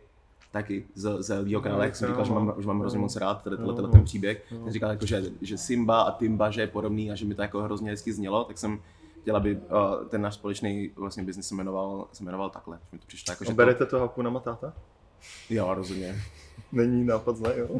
[0.54, 3.44] taky z, z Lvího krále, jak jsem říkal, že mám, že mám hrozně moc rád
[3.44, 4.46] tady tenhle, tenhle ten příběh.
[4.50, 7.42] Jsem říkal, jako, že, že Simba a Timba, že je podobný a že mi to
[7.42, 8.80] jako hrozně hezky znělo, tak jsem
[9.22, 12.80] chtěl, aby uh, ten náš společný vlastně biznis se jmenoval, se jmenoval takhle.
[12.92, 14.74] Mi to přišlo jako, že berete to Hakuna Matata?
[15.50, 16.16] Jo, rozumím.
[16.72, 17.68] Není nápad zlé, jo?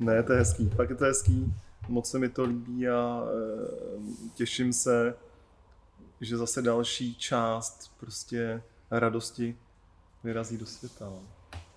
[0.00, 1.54] ne, to je hezký, fakt je to hezký.
[1.88, 5.14] Moc se mi to líbí a e, těším se,
[6.20, 9.56] že zase další část prostě radosti
[10.24, 11.04] vyrazí do světa.
[11.04, 11.22] No.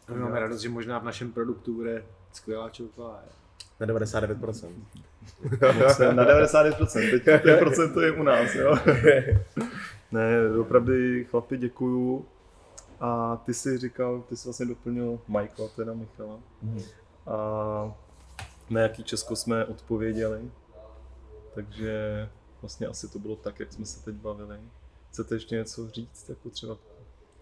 [0.10, 3.28] My máme radost, že možná v našem produktu bude skvělá čokoláda.
[3.80, 4.70] Na 99%.
[6.14, 8.76] na 99%, teď ten procent to je u nás, jo.
[10.12, 10.94] ne, opravdu
[11.30, 12.26] chlapi děkuju.
[13.00, 16.40] A ty jsi říkal, ty jsi vlastně doplnil Michaela, teda Michala.
[16.62, 16.82] Mm.
[17.28, 17.96] A
[18.70, 20.52] na jaký Česko jsme odpověděli.
[21.56, 22.30] Takže
[22.62, 24.60] vlastně asi to bylo tak, jak jsme se teď bavili.
[25.10, 26.78] Chcete ještě něco říct, jako třeba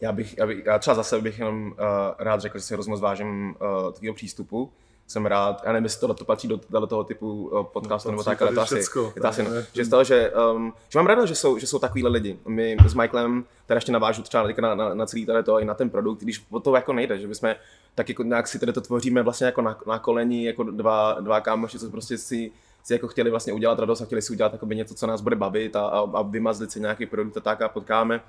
[0.03, 1.75] já bych, já, bych, já třeba zase bych jenom uh,
[2.19, 4.71] rád řekl, že si hrozně vážím uh, tvýho přístupu.
[5.07, 8.11] Jsem rád, já nevím, jestli tohle to patří do, do toho typu uh, podcastu no,
[8.11, 8.75] nebo tak, ale to asi,
[9.15, 11.79] je to asi ne, že toho, že, um, že mám ráda, že jsou, že jsou
[11.79, 12.39] takovýhle lidi.
[12.47, 15.73] My s Michaelem, teda ještě navážu třeba na, na, na celý tady to i na
[15.73, 17.55] ten produkt, když o to jako nejde, že bychom
[17.95, 21.41] tak jako nějak si tady to tvoříme vlastně jako na, na koleni, jako dva, dva
[21.41, 22.51] kámoši, co prostě si
[22.83, 25.75] si jako chtěli vlastně udělat radost a chtěli si udělat něco, co nás bude bavit
[25.75, 28.21] a, a, a vymazlit si nějaký produkt a tak a potkáme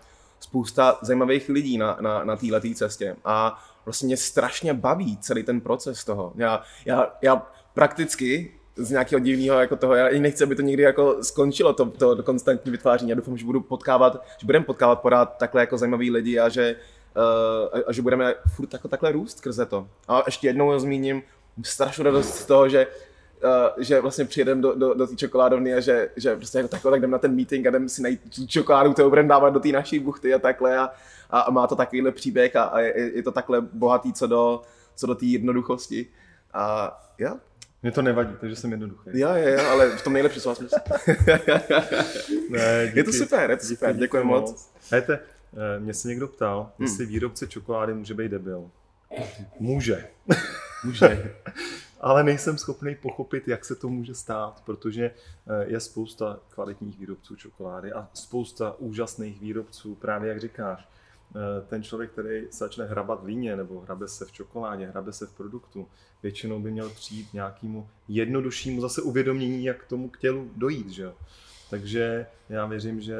[0.45, 5.61] spousta zajímavých lidí na, na, na této cestě a vlastně mě strašně baví celý ten
[5.61, 6.33] proces toho.
[6.37, 11.25] Já, já, já prakticky z nějakého divného jako toho, já nechci, aby to někdy jako
[11.25, 13.11] skončilo, to, to konstantní vytváření.
[13.11, 16.77] Já doufám, že budu potkávat, že budeme potkávat pořád takhle jako zajímavý lidi a že,
[17.16, 19.89] uh, a že budeme furt jako takhle růst skrze to.
[20.09, 21.23] A ještě jednou zmíním
[21.62, 22.87] strašnou radost z toho, že
[23.45, 26.91] Uh, že vlastně přijedeme do, do, do té čokoládovny a že, že prostě jako takhle,
[26.91, 29.61] tak jdem na ten meeting a jdem si najít tu čokoládu, kterou budeme dávat do
[29.61, 30.91] té naší buchty a takhle a,
[31.31, 34.62] a, a má to takovýhle příběh a, a je, je, to takhle bohatý co do,
[34.95, 36.07] co do té jednoduchosti.
[36.53, 37.37] A jo,
[37.83, 39.11] mě to nevadí, takže jsem jednoduchý.
[39.12, 40.79] Jo, jo, jo, ale v tom nejlepší slova smyslu.
[42.51, 44.51] ne, díky, je to super, je to super, díky, děkuji moc.
[44.51, 44.71] moc.
[44.91, 45.19] Hejte,
[45.53, 46.89] eh, mě se někdo ptal, hmm.
[46.89, 48.71] jestli výrobce čokolády může být debil.
[49.61, 50.07] Může.
[50.85, 51.35] může.
[52.05, 57.36] ale nejsem schopný pochopit, jak se to může stát, protože eh, je spousta kvalitních výrobců
[57.36, 60.89] čokolády a spousta úžasných výrobců, právě jak říkáš.
[60.89, 65.26] Eh, ten člověk, který začne hrabat v líně nebo hrabe se v čokoládě, hrabe se
[65.26, 65.89] v produktu,
[66.22, 70.90] většinou by měl přijít nějakému jednoduššímu zase uvědomění, jak k tomu k tělu dojít.
[70.90, 71.12] Že?
[71.70, 73.16] Takže já věřím, že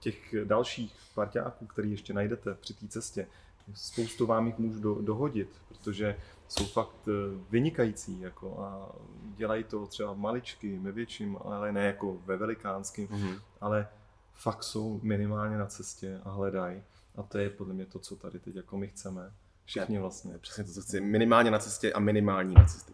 [0.00, 3.26] těch dalších parťáků, který ještě najdete při té cestě,
[3.74, 6.16] spoustu vám jich můžu do, dohodit, protože
[6.48, 7.12] jsou fakt eh,
[7.50, 8.92] vynikající jako a
[9.36, 13.40] dělají to třeba maličky, ve větším, ale ne jako ve velikánským, mm-hmm.
[13.60, 13.88] ale
[14.34, 16.82] fakt jsou minimálně na cestě a hledají.
[17.16, 19.32] A to je podle mě to, co tady teď jako my chceme.
[19.64, 20.38] Všichni vlastně.
[20.38, 21.00] Přesně to, co chci.
[21.00, 22.92] Minimálně na cestě a minimální na cestě.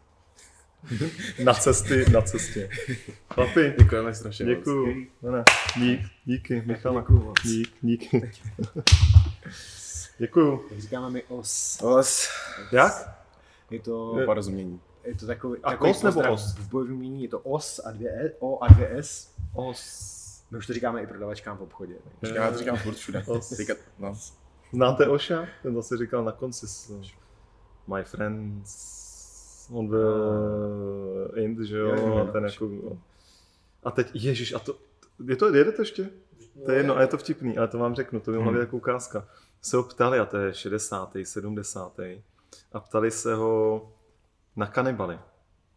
[1.45, 2.71] na cesty, na cestě.
[3.35, 3.75] Chlapi.
[3.79, 5.07] Děkujeme strašně Děkuju.
[5.23, 5.45] Ne,
[5.77, 7.05] dík, díky, Michal.
[7.45, 8.33] Dík, díky.
[10.19, 10.65] Děkuju.
[10.71, 11.79] Jak říkáme mi os.
[11.83, 12.29] Os.
[12.73, 13.22] Jak?
[13.73, 14.19] Je to...
[14.19, 14.81] Je, porozumění.
[15.05, 16.55] Je to takový, a takový kos nebo os?
[16.55, 19.35] V bojovém míní je to os a dvě e, o a dvě s.
[19.55, 20.43] Os.
[20.51, 21.95] My už to říkáme i prodavačkám v obchodě.
[22.35, 23.25] Já to říkám furt všude.
[23.57, 24.15] Říkat, no.
[24.73, 25.47] Znáte Oša?
[25.63, 26.67] Ten zase říkal na konci.
[27.87, 29.97] My friends on the
[31.41, 32.71] Ind, že jo, a ten jako...
[33.85, 34.79] A teď, ježiš, a to,
[35.27, 36.11] je to, jede to ještě?
[36.65, 38.57] To je jedno, a je to vtipný, ale to vám řeknu, to by mohla být
[38.57, 38.67] hmm.
[38.67, 39.29] jako ukázka.
[39.63, 41.17] Se ho ptali, a to je 60.
[41.23, 42.01] 70.
[42.73, 43.83] A ptali se ho
[44.57, 45.19] na kanibaly.